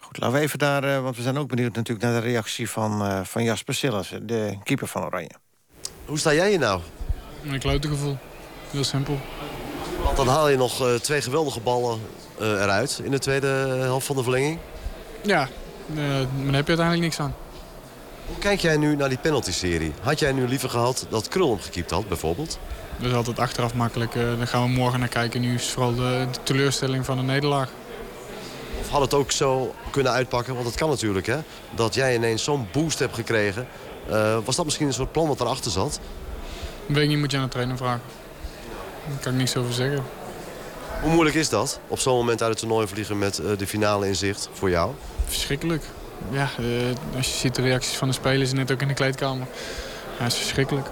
Goed, 0.10 0.20
laten 0.20 0.38
we 0.38 0.44
even 0.44 0.60
daar, 0.60 0.84
eh, 0.84 1.02
want 1.02 1.16
we 1.16 1.22
zijn 1.22 1.38
ook 1.38 1.48
benieuwd 1.48 1.76
natuurlijk 1.76 2.06
naar 2.06 2.22
de 2.22 2.28
reactie 2.28 2.70
van, 2.70 3.02
eh, 3.02 3.20
van 3.24 3.44
Jasper 3.44 3.74
Sillissen, 3.74 4.28
de 4.28 4.58
keeper 4.64 4.88
van 4.88 5.04
Oranje. 5.04 5.32
Hoe 6.06 6.18
sta 6.20 6.34
jij 6.34 6.50
hier 6.50 6.60
nou? 6.60 6.82
Een 7.46 7.60
klote 7.60 7.88
gevoel. 7.88 8.18
Heel 8.72 8.84
simpel. 8.84 9.20
Want 10.04 10.16
dan 10.18 10.28
haal 10.28 10.50
je 10.50 10.58
nog 10.58 10.82
eh, 10.82 10.94
twee 10.94 11.22
geweldige 11.22 11.60
ballen 11.60 12.00
eh, 12.40 12.48
eruit 12.48 13.02
in 13.04 13.12
de 13.12 13.20
tweede 13.20 13.48
helft 13.80 14.06
van 14.06 14.16
de 14.16 14.24
verlenging. 14.24 14.60
Ja, 15.24 15.42
eh, 15.42 15.96
maar 15.96 16.46
daar 16.46 16.54
heb 16.54 16.68
je 16.68 16.78
uiteindelijk 16.78 17.02
niks 17.02 17.20
aan. 17.20 17.36
Hoe 18.26 18.38
kijk 18.38 18.60
jij 18.60 18.78
nu 18.78 18.96
naar 18.96 19.10
die 19.10 19.18
penalty-serie? 19.18 19.92
Had 20.02 20.20
jij 20.20 20.32
nu 20.32 20.48
liever 20.48 20.70
gehad 20.70 21.06
dat 21.10 21.28
Krul 21.28 21.50
hem 21.50 21.60
gekiept 21.60 21.92
had, 21.92 22.08
bijvoorbeeld? 22.08 22.60
Dat 22.98 23.10
is 23.10 23.14
altijd 23.14 23.40
achteraf 23.40 23.74
makkelijk. 23.74 24.14
daar 24.14 24.48
gaan 24.48 24.64
we 24.64 24.70
morgen 24.70 25.00
naar 25.00 25.10
kijken. 25.10 25.42
Nu 25.42 25.54
is 25.54 25.62
het 25.62 25.72
vooral 25.72 25.96
de, 25.96 26.28
de 26.32 26.40
teleurstelling 26.44 27.06
van 27.06 27.18
de 27.18 27.24
nederlaag. 27.24 27.70
Of 28.80 28.90
had 28.90 29.02
het 29.02 29.14
ook 29.14 29.32
zo 29.32 29.76
kunnen 29.92 30.12
uitpakken? 30.12 30.54
Want 30.54 30.66
het 30.66 30.76
kan 30.76 30.90
natuurlijk, 30.90 31.26
hè? 31.26 31.38
Dat 31.76 31.94
jij 31.94 32.16
ineens 32.16 32.44
zo'n 32.44 32.68
boost 32.72 33.00
hebt 33.00 33.16
gekregen. 33.16 33.68
Eh, 34.10 34.38
was 34.46 34.56
dat 34.56 34.66
misschien 34.66 34.88
een 34.88 34.94
soort 34.94 35.12
plan 35.12 35.28
wat 35.28 35.40
erachter 35.40 35.72
zat? 35.72 36.00
Weet 36.86 37.04
ik 37.04 37.10
niet, 37.10 37.18
moet 37.18 37.32
je 37.32 37.38
aan 37.38 37.44
de 37.44 37.50
trainer 37.50 37.78
vragen. 37.78 38.02
Daar 39.08 39.20
kan 39.20 39.32
ik 39.32 39.38
niks 39.38 39.56
over 39.56 39.74
zeggen. 39.74 40.04
Hoe 41.02 41.12
moeilijk 41.12 41.36
is 41.36 41.50
dat? 41.50 41.80
Op 41.88 42.00
zo'n 42.00 42.16
moment 42.16 42.42
uit 42.42 42.50
het 42.50 42.60
toernooi 42.60 42.88
vliegen 42.88 43.18
met 43.18 43.40
eh, 43.40 43.58
de 43.58 43.68
finale 43.68 44.08
in 44.08 44.16
zicht 44.16 44.50
voor 44.54 44.70
jou? 44.70 44.92
Verschrikkelijk. 45.26 45.84
Ja, 46.32 46.50
eh, 46.58 46.66
als 47.16 47.28
je 47.28 47.38
ziet 47.38 47.56
de 47.56 47.62
reacties 47.62 47.98
van 47.98 48.08
de 48.08 48.14
spelers 48.14 48.54
net 48.54 48.72
ook 48.72 48.82
in 48.82 48.88
de 48.88 48.94
kleedkamer. 48.94 49.48
Ja, 50.18 50.24
het 50.24 50.34
is 50.34 50.40
verschrikkelijk. 50.40 50.88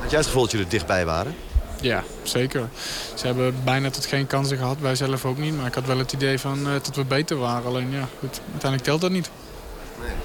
Had 0.00 0.10
jij 0.10 0.18
het 0.18 0.26
gevoel 0.26 0.42
dat 0.42 0.50
jullie 0.50 0.66
er 0.66 0.72
dichtbij 0.72 1.04
waren? 1.04 1.34
Ja, 1.80 2.04
zeker. 2.22 2.68
Ze 3.14 3.26
hebben 3.26 3.54
bijna 3.64 3.90
tot 3.90 4.06
geen 4.06 4.26
kansen 4.26 4.56
gehad. 4.56 4.76
Wij 4.80 4.94
zelf 4.94 5.24
ook 5.24 5.38
niet. 5.38 5.56
Maar 5.56 5.66
ik 5.66 5.74
had 5.74 5.86
wel 5.86 5.98
het 5.98 6.12
idee 6.12 6.38
van, 6.38 6.66
eh, 6.66 6.72
dat 6.72 6.96
we 6.96 7.04
beter 7.04 7.36
waren. 7.36 7.66
Alleen 7.66 7.90
ja, 7.90 8.08
goed, 8.18 8.40
uiteindelijk 8.40 8.82
telt 8.82 9.00
dat 9.00 9.10
niet. 9.10 9.30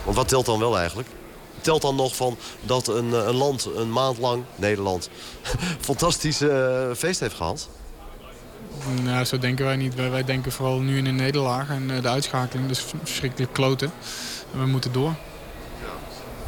Want 0.03 0.15
wat 0.15 0.27
telt 0.27 0.45
dan 0.45 0.59
wel 0.59 0.77
eigenlijk? 0.77 1.09
Telt 1.61 1.81
dan 1.81 1.95
nog 1.95 2.15
van 2.15 2.37
dat 2.61 2.87
een, 2.87 3.13
eh, 3.13 3.25
een 3.25 3.35
land 3.35 3.69
een 3.75 3.91
maand 3.91 4.17
lang, 4.17 4.43
Nederland, 4.55 5.09
fantastisch 5.79 6.41
eh, 6.41 6.91
feest 6.95 7.19
heeft 7.19 7.35
gehad? 7.35 7.69
Nou, 9.03 9.25
zo 9.25 9.37
denken 9.37 9.65
wij 9.65 9.75
niet. 9.75 9.95
Wij, 9.95 10.09
wij 10.09 10.23
denken 10.23 10.51
vooral 10.51 10.79
nu 10.79 10.97
in 10.97 11.03
de 11.03 11.11
nederlaag 11.11 11.69
en 11.69 11.91
eh, 11.91 12.01
de 12.01 12.07
uitschakeling. 12.07 12.67
Dus 12.67 12.85
verschrikkelijk 13.03 13.53
kloten. 13.53 13.91
En 14.53 14.59
we 14.59 14.65
moeten 14.65 14.91
door. 14.91 15.13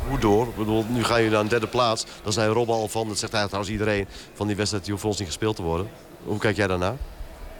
Hoe 0.09 0.19
door? 0.19 0.47
Ik 0.47 0.55
bedoel, 0.55 0.85
nu 0.89 1.03
gaan 1.03 1.17
jullie 1.17 1.31
naar 1.31 1.41
een 1.41 1.47
derde 1.47 1.67
plaats. 1.67 2.05
Dan 2.23 2.33
zei 2.33 2.53
Rob 2.53 2.69
al 2.69 2.87
van, 2.87 3.07
dat 3.07 3.17
zegt 3.17 3.33
eigenlijk 3.33 3.47
trouwens 3.47 3.71
iedereen... 3.71 4.07
van 4.33 4.47
die 4.47 4.55
wedstrijd 4.55 4.83
die 4.83 4.91
hoeft 4.91 5.03
voor 5.03 5.11
ons 5.11 5.19
niet 5.21 5.29
gespeeld 5.29 5.55
te 5.55 5.61
worden. 5.61 5.87
Hoe 6.23 6.37
kijk 6.39 6.55
jij 6.55 6.67
daarnaar? 6.67 6.95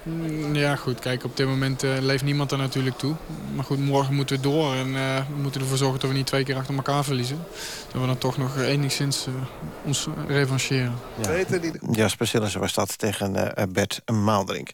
Mm, 0.04 0.56
Ja, 0.56 0.76
goed. 0.76 1.00
Kijk, 1.00 1.24
op 1.24 1.38
dit 1.38 1.48
moment 1.48 1.84
eh, 1.84 1.92
leeft 2.00 2.24
niemand 2.24 2.52
er 2.52 2.58
natuurlijk 2.58 2.98
toe. 2.98 3.16
Maar 3.56 3.64
goed, 3.64 3.80
morgen 3.80 4.14
moeten 4.16 4.36
we 4.36 4.42
door. 4.42 4.74
En 4.74 4.96
eh, 4.96 5.16
we 5.18 5.42
moeten 5.42 5.62
ervoor 5.62 5.78
zorgen 5.78 6.00
dat 6.00 6.10
we 6.10 6.16
niet 6.16 6.26
twee 6.26 6.44
keer 6.44 6.56
achter 6.56 6.76
elkaar 6.76 7.04
verliezen. 7.04 7.38
Dat 7.92 8.02
we 8.02 8.08
dan 8.08 8.18
toch 8.18 8.38
nog 8.38 8.58
enigszins 8.60 9.26
eh, 9.28 9.34
ons 9.86 10.08
revancheren. 10.28 10.96
Jasper 11.92 12.28
Sillissen 12.28 12.60
was 12.60 12.74
dat 12.74 12.98
tegen 12.98 13.56
eh, 13.56 13.64
Bert 13.70 14.02
Maaldrink. 14.12 14.70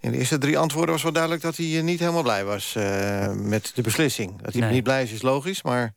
In 0.00 0.10
de 0.12 0.18
eerste 0.18 0.38
drie 0.38 0.58
antwoorden 0.58 0.92
was 0.92 1.02
wel 1.02 1.12
duidelijk 1.12 1.42
dat 1.42 1.56
hij 1.56 1.82
niet 1.82 1.98
helemaal 2.00 2.22
blij 2.22 2.44
was 2.44 2.74
eh, 2.76 3.32
met 3.32 3.70
de 3.74 3.82
beslissing. 3.82 4.42
Dat 4.42 4.52
hij 4.52 4.62
Nee. 4.62 4.72
niet 4.72 4.82
blij 4.82 5.02
is, 5.02 5.12
is 5.12 5.22
logisch, 5.22 5.62
maar 5.62 5.92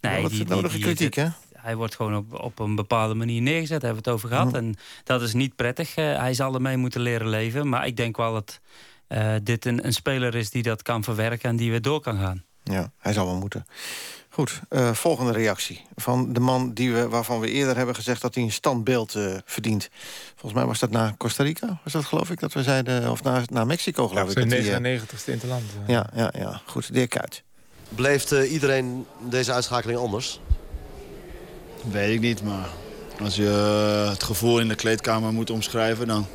Nee, 0.00 0.22
wat 0.22 0.30
is 0.30 0.36
die- 0.36 0.46
het 0.46 0.54
nodige 0.54 0.74
die- 0.74 0.84
kritiek, 0.84 1.14
hè? 1.14 1.26
Hij 1.52 1.76
wordt 1.76 1.94
gewoon 1.96 2.16
op, 2.16 2.40
op 2.40 2.58
een 2.58 2.74
bepaalde 2.74 3.14
manier 3.14 3.42
neergezet, 3.42 3.80
daar 3.80 3.90
hebben 3.92 4.04
we 4.04 4.10
het 4.10 4.18
over 4.18 4.28
gehad. 4.36 4.54
En 4.54 4.74
dat 5.04 5.22
is 5.22 5.32
niet 5.34 5.56
prettig. 5.56 5.94
Eh, 5.94 6.18
hij 6.18 6.34
zal 6.34 6.54
ermee 6.54 6.76
moeten 6.76 7.00
leren 7.00 7.28
leven. 7.28 7.68
Maar 7.68 7.86
ik 7.86 7.96
denk 7.96 8.16
wel 8.16 8.32
dat 8.32 8.60
eh, 9.06 9.34
dit 9.42 9.64
een, 9.64 9.86
een 9.86 9.92
speler 9.92 10.34
is 10.34 10.50
die 10.50 10.62
dat 10.62 10.82
kan 10.82 11.04
verwerken 11.04 11.48
en 11.50 11.56
die 11.56 11.70
weer 11.70 11.82
door 11.82 12.00
kan 12.00 12.18
gaan. 12.18 12.44
Ja, 12.62 12.92
hij 12.98 13.12
zal 13.12 13.26
wel 13.26 13.36
moeten. 13.36 13.66
Goed, 14.28 14.60
eh, 14.68 14.92
volgende 14.92 15.32
reactie. 15.32 15.82
Van 15.96 16.32
de 16.32 16.40
man 16.40 16.72
die 16.74 16.92
we, 16.92 17.08
waarvan 17.08 17.40
we 17.40 17.50
eerder 17.50 17.76
hebben 17.76 17.94
gezegd 17.94 18.20
dat 18.22 18.34
hij 18.34 18.44
een 18.44 18.52
standbeeld 18.52 19.14
eh, 19.14 19.34
verdient. 19.44 19.88
Volgens 20.30 20.52
mij 20.52 20.64
was 20.64 20.78
dat 20.78 20.90
na 20.90 21.14
Costa 21.18 21.42
Rica, 21.44 21.80
was 21.84 21.92
dat 21.92 22.04
geloof 22.04 22.30
ik? 22.30 22.40
Dat 22.40 22.52
we 22.52 22.62
zeiden, 22.62 23.10
of 23.10 23.22
na, 23.22 23.42
na 23.46 23.64
Mexico 23.64 24.08
geloof 24.08 24.28
ik. 24.28 24.34
de 24.34 24.40
dat 24.40 24.58
hij, 24.58 24.74
eh, 24.74 24.80
99ste 24.80 25.32
in 25.32 25.38
het 25.38 25.42
land. 25.48 25.64
ja, 25.86 26.10
ja, 26.14 26.32
ja, 26.38 26.60
goed. 26.66 26.92
Dirk 26.94 27.10
Kuyt. 27.10 27.42
Bleef 27.94 28.32
eh, 28.32 28.52
iedereen 28.52 29.06
deze 29.28 29.52
uitschakeling 29.52 29.98
anders? 29.98 30.40
Weet 31.90 32.14
ik 32.14 32.20
niet, 32.20 32.42
maar 32.42 32.68
als 33.20 33.36
je 33.36 33.48
eh, 34.04 34.10
het 34.10 34.22
gevoel 34.22 34.60
in 34.60 34.68
de 34.68 34.74
kleedkamer 34.74 35.32
moet 35.32 35.50
omschrijven... 35.50 36.06
dan 36.06 36.26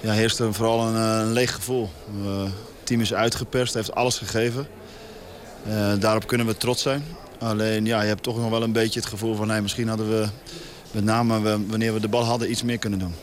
ja, 0.00 0.12
heerst 0.12 0.38
er 0.38 0.54
vooral 0.54 0.86
een, 0.86 0.96
eh, 0.96 1.26
een 1.26 1.32
leeg 1.32 1.54
gevoel. 1.54 1.90
Het 2.24 2.52
team 2.82 3.00
is 3.00 3.14
uitgeperst, 3.14 3.74
heeft 3.74 3.94
alles 3.94 4.18
gegeven. 4.18 4.66
Daarop 5.98 6.26
kunnen 6.26 6.46
we 6.46 6.56
trots 6.56 6.82
zijn. 6.82 7.04
Alleen 7.38 7.84
ja, 7.84 8.02
je 8.02 8.08
hebt 8.08 8.22
toch 8.22 8.38
nog 8.38 8.50
wel 8.50 8.62
een 8.62 8.72
beetje 8.72 9.00
het 9.00 9.08
gevoel 9.08 9.34
van... 9.34 9.46
nee, 9.46 9.60
misschien 9.60 9.88
hadden 9.88 10.08
we, 10.08 10.28
met 10.90 11.04
name 11.04 11.66
wanneer 11.66 11.94
we 11.94 12.00
de 12.00 12.08
bal 12.08 12.24
hadden, 12.24 12.50
iets 12.50 12.62
meer 12.62 12.78
kunnen 12.78 12.98
doen. 12.98 13.14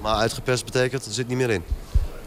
Maar 0.00 0.14
uitgeperst 0.14 0.64
betekent, 0.64 1.06
er 1.06 1.12
zit 1.12 1.28
niet 1.28 1.36
meer 1.36 1.50
in. 1.50 1.62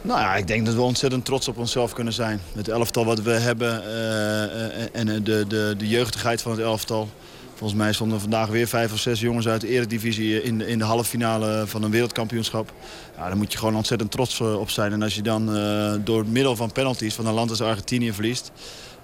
Nou 0.08 0.20
ja, 0.20 0.36
ik 0.36 0.48
denk 0.48 0.66
dat 0.66 0.76
we 0.76 0.82
ontzettend 0.82 1.26
trots 1.26 1.48
op 1.48 1.58
onszelf 1.58 1.94
kunnen 1.94 2.14
zijn. 2.14 2.42
Het 2.56 2.68
elftal 2.68 3.06
wat 3.06 3.22
we 3.22 3.32
hebben 3.32 3.84
eh, 3.84 4.44
eh, 4.44 4.88
en 4.92 5.24
de, 5.24 5.48
de, 5.48 5.76
de 5.78 5.88
jeugdigheid 5.88 6.42
van 6.42 6.52
het 6.52 6.62
elftal. 6.62 7.10
Volgens 7.56 7.80
mij 7.80 7.94
stonden 7.94 8.20
vandaag 8.20 8.50
weer 8.50 8.68
vijf 8.68 8.94
of 8.94 9.00
zes 9.00 9.20
jongens 9.20 9.48
uit 9.48 9.62
de 9.62 9.68
eredivisie 9.68 10.44
in 10.44 10.58
de, 10.58 10.68
in 10.68 10.78
de 10.78 10.84
halve 10.84 11.10
finale 11.10 11.64
van 11.66 11.84
een 11.84 11.92
wereldkampioenschap. 11.92 12.74
Ja, 13.18 13.28
daar 13.28 13.38
moet 13.38 13.52
je 13.52 13.58
gewoon 13.58 13.76
ontzettend 13.76 14.12
trots 14.12 14.40
eh, 14.40 14.60
op 14.60 14.70
zijn. 14.70 14.92
En 14.92 15.02
als 15.02 15.16
je 15.16 15.22
dan 15.22 15.56
eh, 15.56 15.94
door 16.04 16.26
middel 16.26 16.56
van 16.56 16.72
penalties 16.72 17.14
van 17.14 17.26
een 17.26 17.34
land 17.34 17.50
als 17.50 17.62
Argentinië 17.62 18.14
verliest... 18.14 18.52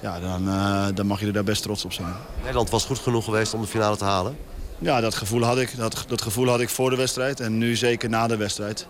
Ja, 0.01 0.19
dan, 0.19 0.49
eh, 0.49 0.85
dan 0.93 1.05
mag 1.05 1.19
je 1.19 1.25
er 1.25 1.33
daar 1.33 1.43
best 1.43 1.61
trots 1.61 1.85
op 1.85 1.93
zijn. 1.93 2.13
Nederland 2.39 2.69
was 2.69 2.85
goed 2.85 2.99
genoeg 2.99 3.23
geweest 3.23 3.53
om 3.53 3.61
de 3.61 3.67
finale 3.67 3.97
te 3.97 4.03
halen. 4.03 4.37
Ja, 4.79 5.01
dat 5.01 5.15
gevoel 5.15 5.43
had 5.43 5.57
ik. 5.57 5.77
Dat, 5.77 6.03
dat 6.07 6.21
gevoel 6.21 6.47
had 6.47 6.59
ik 6.59 6.69
voor 6.69 6.89
de 6.89 6.95
wedstrijd 6.95 7.39
en 7.39 7.57
nu 7.57 7.75
zeker 7.75 8.09
na 8.09 8.27
de 8.27 8.37
wedstrijd. 8.37 8.87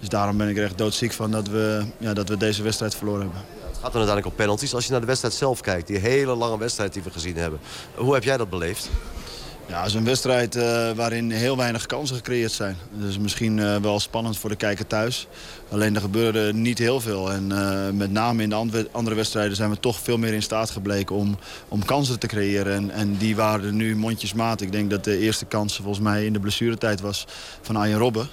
Dus 0.00 0.08
daarom 0.08 0.36
ben 0.36 0.48
ik 0.48 0.56
er 0.56 0.64
echt 0.64 0.78
doodziek 0.78 1.12
van 1.12 1.30
dat 1.30 1.48
we, 1.48 1.84
ja, 1.98 2.14
dat 2.14 2.28
we 2.28 2.36
deze 2.36 2.62
wedstrijd 2.62 2.94
verloren 2.94 3.20
hebben. 3.20 3.40
Het 3.40 3.76
gaat 3.86 3.92
dan 3.92 4.08
uiteindelijk 4.08 4.26
om 4.26 4.34
penalties. 4.34 4.74
Als 4.74 4.84
je 4.84 4.90
naar 4.90 5.00
de 5.00 5.06
wedstrijd 5.06 5.34
zelf 5.34 5.60
kijkt, 5.60 5.86
die 5.86 5.98
hele 5.98 6.34
lange 6.34 6.58
wedstrijd 6.58 6.92
die 6.92 7.02
we 7.02 7.10
gezien 7.10 7.36
hebben. 7.36 7.60
Hoe 7.94 8.14
heb 8.14 8.24
jij 8.24 8.36
dat 8.36 8.50
beleefd? 8.50 8.90
Ja, 9.68 9.78
het 9.78 9.86
is 9.86 9.94
een 9.94 10.04
wedstrijd 10.04 10.56
eh, 10.56 10.90
waarin 10.90 11.30
heel 11.30 11.56
weinig 11.56 11.86
kansen 11.86 12.16
gecreëerd 12.16 12.52
zijn. 12.52 12.76
Dus 12.92 13.18
misschien 13.18 13.58
eh, 13.58 13.76
wel 13.76 14.00
spannend 14.00 14.38
voor 14.38 14.50
de 14.50 14.56
kijker 14.56 14.86
thuis. 14.86 15.26
Alleen 15.70 15.94
er 15.94 16.00
gebeurde 16.00 16.52
niet 16.52 16.78
heel 16.78 17.00
veel. 17.00 17.32
En 17.32 17.52
eh, 17.52 17.90
met 17.92 18.12
name 18.12 18.42
in 18.42 18.48
de 18.48 18.54
andere- 18.92 19.14
wedstrijden 19.14 19.56
zijn 19.56 19.70
we 19.70 19.80
toch 19.80 19.98
veel 19.98 20.18
meer 20.18 20.32
in 20.32 20.42
staat 20.42 20.70
gebleken 20.70 21.16
om, 21.16 21.38
om 21.68 21.84
kansen 21.84 22.18
te 22.18 22.26
creëren. 22.26 22.74
En, 22.74 22.90
en 22.90 23.16
die 23.16 23.36
waren 23.36 23.76
nu 23.76 23.96
mondjesmaat. 23.96 24.60
Ik 24.60 24.72
denk 24.72 24.90
dat 24.90 25.04
de 25.04 25.18
eerste 25.18 25.44
kans 25.44 25.76
volgens 25.76 26.00
mij 26.00 26.24
in 26.24 26.32
de 26.32 26.40
blessuretijd 26.40 27.00
was 27.00 27.26
van 27.62 27.76
Arjen 27.76 27.98
Robben. 27.98 28.28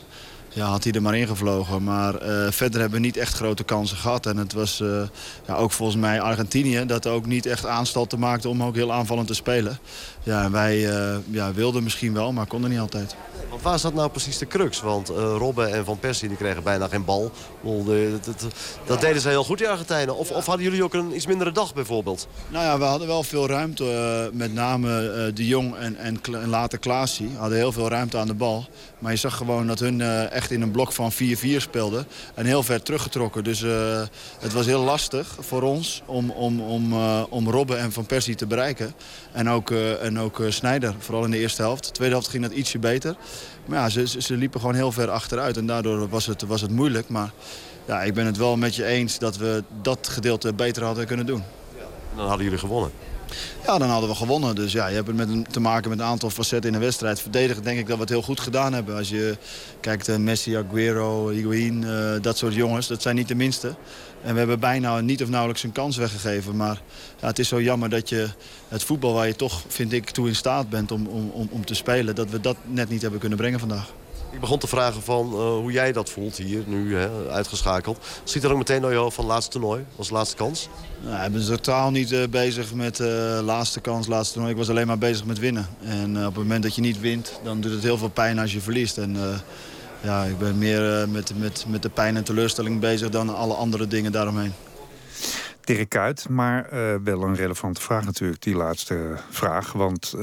Ja, 0.55 0.65
had 0.65 0.83
hij 0.83 0.93
er 0.93 1.01
maar 1.01 1.17
ingevlogen. 1.17 1.83
Maar 1.83 2.15
eh, 2.15 2.51
verder 2.51 2.79
hebben 2.79 2.99
we 2.99 3.05
niet 3.05 3.17
echt 3.17 3.33
grote 3.33 3.63
kansen 3.63 3.97
gehad. 3.97 4.25
En 4.25 4.37
het 4.37 4.53
was 4.53 4.81
eh, 4.81 5.01
ja, 5.47 5.55
ook 5.55 5.71
volgens 5.71 5.97
mij 5.97 6.21
Argentinië 6.21 6.85
dat 6.85 7.07
ook 7.07 7.25
niet 7.25 7.45
echt 7.45 7.65
aanstalten 7.65 8.19
maakte 8.19 8.49
om 8.49 8.63
ook 8.63 8.75
heel 8.75 8.93
aanvallend 8.93 9.27
te 9.27 9.33
spelen. 9.33 9.79
Ja, 10.23 10.49
wij 10.49 10.89
eh, 10.89 11.15
ja, 11.31 11.53
wilden 11.53 11.83
misschien 11.83 12.13
wel, 12.13 12.31
maar 12.31 12.45
konden 12.45 12.69
niet 12.69 12.79
altijd. 12.79 13.15
Want 13.49 13.61
waar 13.61 13.79
zat 13.79 13.93
nou 13.93 14.09
precies 14.09 14.37
de 14.37 14.47
crux? 14.47 14.81
Want 14.81 15.09
Robben 15.09 15.73
en 15.73 15.85
Van 15.85 15.99
Persie 15.99 16.27
die 16.27 16.37
kregen 16.37 16.63
bijna 16.63 16.87
geen 16.87 17.05
bal. 17.05 17.31
Dat, 18.25 18.45
dat 18.85 19.01
deden 19.01 19.21
ze 19.21 19.29
heel 19.29 19.43
goed, 19.43 19.57
die 19.57 19.69
Argentijnen. 19.69 20.17
Of, 20.17 20.31
of, 20.31 20.45
hadden 20.45 20.65
jullie 20.65 20.83
ook 20.83 20.93
een 20.93 21.15
iets 21.15 21.25
mindere 21.25 21.51
dag 21.51 21.73
bijvoorbeeld? 21.73 22.27
Nou 22.49 22.65
ja, 22.65 22.77
we 22.77 22.83
hadden 22.83 23.07
wel 23.07 23.23
veel 23.23 23.47
ruimte. 23.47 24.29
met 24.33 24.53
name 24.53 25.31
De 25.33 25.47
Jong 25.47 25.75
en, 25.75 25.95
en, 25.95 26.21
en 26.31 26.49
later 26.49 26.79
Klaasie 26.79 27.29
hadden 27.37 27.57
heel 27.57 27.71
veel 27.71 27.89
ruimte 27.89 28.17
aan 28.17 28.27
de 28.27 28.33
bal. 28.33 28.67
Maar 28.99 29.11
je 29.11 29.17
zag 29.17 29.37
gewoon 29.37 29.67
dat 29.67 29.79
hun 29.79 30.01
echt 30.31 30.44
in 30.51 30.61
een 30.61 30.71
blok 30.71 30.91
van 30.91 31.11
4-4 31.13 31.15
speelden. 31.57 32.07
En 32.33 32.45
heel 32.45 32.63
ver 32.63 32.81
teruggetrokken. 32.81 33.43
Dus 33.43 33.61
uh, 33.61 34.01
het 34.39 34.53
was 34.53 34.65
heel 34.65 34.83
lastig 34.83 35.37
voor 35.39 35.61
ons 35.61 36.03
om, 36.05 36.29
om, 36.29 36.61
om, 36.61 36.93
uh, 36.93 37.23
om 37.29 37.49
Robben 37.49 37.79
en 37.79 37.91
Van 37.91 38.05
Persie 38.05 38.35
te 38.35 38.45
bereiken. 38.45 38.93
En 39.31 39.49
ook, 39.49 39.69
uh, 39.69 40.03
en 40.03 40.19
ook 40.19 40.41
Snijder, 40.49 40.95
vooral 40.99 41.23
in 41.23 41.31
de 41.31 41.37
eerste 41.37 41.61
helft. 41.61 41.85
De 41.85 41.91
tweede 41.91 42.13
helft 42.13 42.29
ging 42.29 42.43
dat 42.43 42.51
ietsje 42.51 42.79
beter. 42.79 43.15
Maar 43.65 43.79
ja, 43.79 43.89
ze, 43.89 44.21
ze 44.21 44.37
liepen 44.37 44.59
gewoon 44.59 44.75
heel 44.75 44.91
ver 44.91 45.09
achteruit. 45.09 45.57
En 45.57 45.65
daardoor 45.65 46.09
was 46.09 46.25
het, 46.25 46.41
was 46.41 46.61
het 46.61 46.71
moeilijk. 46.71 47.09
Maar 47.09 47.31
ja, 47.85 48.03
ik 48.03 48.13
ben 48.13 48.25
het 48.25 48.37
wel 48.37 48.57
met 48.57 48.75
je 48.75 48.85
eens 48.85 49.19
dat 49.19 49.37
we 49.37 49.63
dat 49.81 50.07
gedeelte 50.07 50.53
beter 50.53 50.83
hadden 50.83 51.05
kunnen 51.05 51.25
doen. 51.25 51.43
En 52.11 52.17
dan 52.17 52.27
hadden 52.27 52.43
jullie 52.43 52.59
gewonnen. 52.59 52.91
Ja, 53.65 53.77
dan 53.77 53.89
hadden 53.89 54.09
we 54.09 54.15
gewonnen. 54.15 54.55
Dus 54.55 54.71
ja, 54.71 54.87
je 54.87 54.95
hebt 54.95 55.07
het 55.07 55.15
met 55.15 55.53
te 55.53 55.59
maken 55.59 55.89
met 55.89 55.99
een 55.99 56.05
aantal 56.05 56.29
facetten 56.29 56.69
in 56.69 56.75
een 56.75 56.81
wedstrijd. 56.81 57.21
Verdedigen 57.21 57.63
denk 57.63 57.79
ik 57.79 57.87
dat 57.87 57.95
we 57.95 58.01
het 58.01 58.11
heel 58.11 58.21
goed 58.21 58.39
gedaan 58.39 58.73
hebben. 58.73 58.95
Als 58.95 59.09
je 59.09 59.37
kijkt 59.79 60.09
uh, 60.09 60.15
Messi, 60.15 60.57
Aguero, 60.57 61.29
Higuain, 61.29 61.81
uh, 61.81 62.11
dat 62.21 62.37
soort 62.37 62.53
jongens. 62.53 62.87
Dat 62.87 63.01
zijn 63.01 63.15
niet 63.15 63.27
de 63.27 63.35
minste. 63.35 63.75
En 64.23 64.31
we 64.33 64.37
hebben 64.37 64.59
bijna 64.59 64.99
niet 64.99 65.21
of 65.21 65.29
nauwelijks 65.29 65.63
een 65.63 65.71
kans 65.71 65.97
weggegeven. 65.97 66.55
Maar 66.55 66.81
ja, 67.19 67.27
het 67.27 67.39
is 67.39 67.47
zo 67.47 67.61
jammer 67.61 67.89
dat 67.89 68.09
je 68.09 68.29
het 68.67 68.83
voetbal 68.83 69.13
waar 69.13 69.27
je 69.27 69.35
toch, 69.35 69.63
vind 69.67 69.93
ik, 69.93 70.09
toe 70.09 70.27
in 70.27 70.35
staat 70.35 70.69
bent 70.69 70.91
om, 70.91 71.07
om, 71.07 71.47
om 71.51 71.65
te 71.65 71.75
spelen... 71.75 72.15
dat 72.15 72.29
we 72.29 72.41
dat 72.41 72.57
net 72.65 72.89
niet 72.89 73.01
hebben 73.01 73.19
kunnen 73.19 73.37
brengen 73.37 73.59
vandaag. 73.59 73.93
Ik 74.35 74.41
begon 74.41 74.59
te 74.59 74.67
vragen 74.67 75.01
van 75.01 75.27
uh, 75.33 75.37
hoe 75.37 75.71
jij 75.71 75.91
dat 75.91 76.09
voelt 76.09 76.37
hier, 76.37 76.63
nu 76.67 76.95
hè, 76.95 77.29
uitgeschakeld. 77.29 78.05
Ziet 78.23 78.43
er 78.43 78.51
ook 78.51 78.57
meteen 78.57 78.81
naar 78.81 78.91
jou 78.91 79.11
van 79.11 79.25
laatste 79.25 79.51
toernooi, 79.51 79.85
als 79.95 80.09
laatste 80.09 80.35
kans? 80.35 80.69
Nou, 81.03 81.25
ik 81.25 81.31
ben 81.31 81.45
totaal 81.45 81.91
niet 81.91 82.11
uh, 82.11 82.27
bezig 82.29 82.73
met 82.73 82.99
uh, 82.99 83.07
laatste 83.43 83.79
kans, 83.79 84.07
laatste 84.07 84.33
toernooi. 84.33 84.53
Ik 84.53 84.59
was 84.59 84.69
alleen 84.69 84.87
maar 84.87 84.97
bezig 84.97 85.25
met 85.25 85.39
winnen. 85.39 85.67
En 85.81 86.17
op 86.17 86.25
het 86.25 86.35
moment 86.35 86.63
dat 86.63 86.75
je 86.75 86.81
niet 86.81 86.99
wint, 86.99 87.39
dan 87.43 87.61
doet 87.61 87.71
het 87.71 87.83
heel 87.83 87.97
veel 87.97 88.09
pijn 88.09 88.39
als 88.39 88.53
je 88.53 88.61
verliest. 88.61 88.97
En 88.97 89.17
ja, 90.01 90.23
ik 90.23 90.37
ben 90.37 90.57
meer 90.57 91.09
met, 91.09 91.31
met, 91.37 91.65
met 91.67 91.81
de 91.81 91.89
pijn 91.89 92.15
en 92.15 92.23
teleurstelling 92.23 92.79
bezig 92.79 93.09
dan 93.09 93.35
alle 93.35 93.53
andere 93.53 93.87
dingen 93.87 94.11
daaromheen. 94.11 94.53
Dirk 95.61 95.89
Kuyt, 95.89 96.29
maar 96.29 96.67
wel 97.03 97.21
een 97.21 97.35
relevante 97.35 97.81
vraag 97.81 98.05
natuurlijk, 98.05 98.41
die 98.41 98.55
laatste 98.55 99.17
vraag. 99.29 99.71
Want 99.71 100.13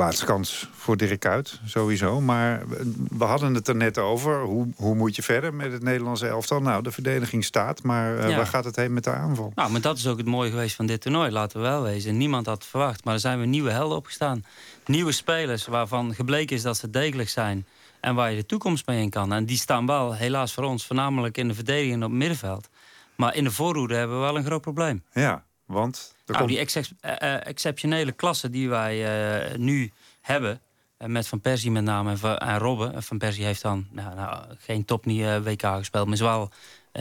laatste 0.00 0.24
kans 0.24 0.68
voor 0.72 0.96
Dirk 0.96 1.20
Kuyt, 1.20 1.60
sowieso. 1.64 2.20
Maar 2.20 2.62
we 3.10 3.24
hadden 3.24 3.54
het 3.54 3.68
er 3.68 3.76
net 3.76 3.98
over. 3.98 4.42
Hoe, 4.42 4.68
hoe 4.76 4.94
moet 4.94 5.16
je 5.16 5.22
verder 5.22 5.54
met 5.54 5.72
het 5.72 5.82
Nederlandse 5.82 6.26
elftal? 6.26 6.60
Nou, 6.60 6.82
de 6.82 6.90
verdediging 6.90 7.44
staat, 7.44 7.82
maar 7.82 8.28
uh, 8.28 8.36
waar 8.36 8.46
gaat 8.46 8.64
het 8.64 8.76
heen 8.76 8.92
met 8.92 9.04
de 9.04 9.10
aanval? 9.10 9.52
Nou, 9.54 9.70
maar 9.70 9.80
dat 9.80 9.98
is 9.98 10.06
ook 10.06 10.16
het 10.16 10.26
mooie 10.26 10.50
geweest 10.50 10.76
van 10.76 10.86
dit 10.86 11.00
toernooi, 11.00 11.30
laten 11.30 11.60
we 11.60 11.66
wel 11.66 11.82
wezen. 11.82 12.16
Niemand 12.16 12.46
had 12.46 12.54
het 12.54 12.66
verwacht, 12.66 13.04
maar 13.04 13.14
er 13.14 13.20
zijn 13.20 13.38
weer 13.38 13.46
nieuwe 13.46 13.70
helden 13.70 13.96
opgestaan. 13.96 14.44
Nieuwe 14.86 15.12
spelers 15.12 15.66
waarvan 15.66 16.14
gebleken 16.14 16.56
is 16.56 16.62
dat 16.62 16.76
ze 16.76 16.90
degelijk 16.90 17.28
zijn... 17.28 17.66
en 18.00 18.14
waar 18.14 18.30
je 18.30 18.36
de 18.36 18.46
toekomst 18.46 18.86
mee 18.86 19.02
in 19.02 19.10
kan. 19.10 19.32
En 19.32 19.44
die 19.44 19.56
staan 19.56 19.86
wel, 19.86 20.14
helaas 20.14 20.52
voor 20.52 20.64
ons, 20.64 20.86
voornamelijk 20.86 21.36
in 21.38 21.48
de 21.48 21.54
verdediging 21.54 21.96
op 21.96 22.10
het 22.10 22.18
middenveld. 22.18 22.68
Maar 23.14 23.34
in 23.34 23.44
de 23.44 23.50
voorhoede 23.50 23.94
hebben 23.94 24.16
we 24.16 24.22
wel 24.22 24.36
een 24.36 24.44
groot 24.44 24.60
probleem. 24.60 25.02
Ja, 25.12 25.44
want... 25.70 26.14
Nou, 26.26 26.46
die 26.46 26.58
ex 26.58 26.76
uh, 26.76 27.46
exceptionele 27.46 28.12
klasse 28.12 28.50
die 28.50 28.68
wij 28.68 29.50
uh, 29.50 29.56
nu 29.56 29.92
hebben... 30.20 30.60
met 31.06 31.28
Van 31.28 31.40
Persie 31.40 31.70
met 31.70 31.84
name 31.84 32.16
en, 32.22 32.38
en 32.38 32.58
Robben. 32.58 33.02
Van 33.02 33.18
Persie 33.18 33.44
heeft 33.44 33.62
dan 33.62 33.86
nou, 33.90 34.14
nou, 34.14 34.44
geen 34.58 34.84
top 34.84 35.04
WK 35.44 35.62
gespeeld... 35.62 36.04
maar 36.04 36.14
is 36.14 36.20
wel 36.20 36.50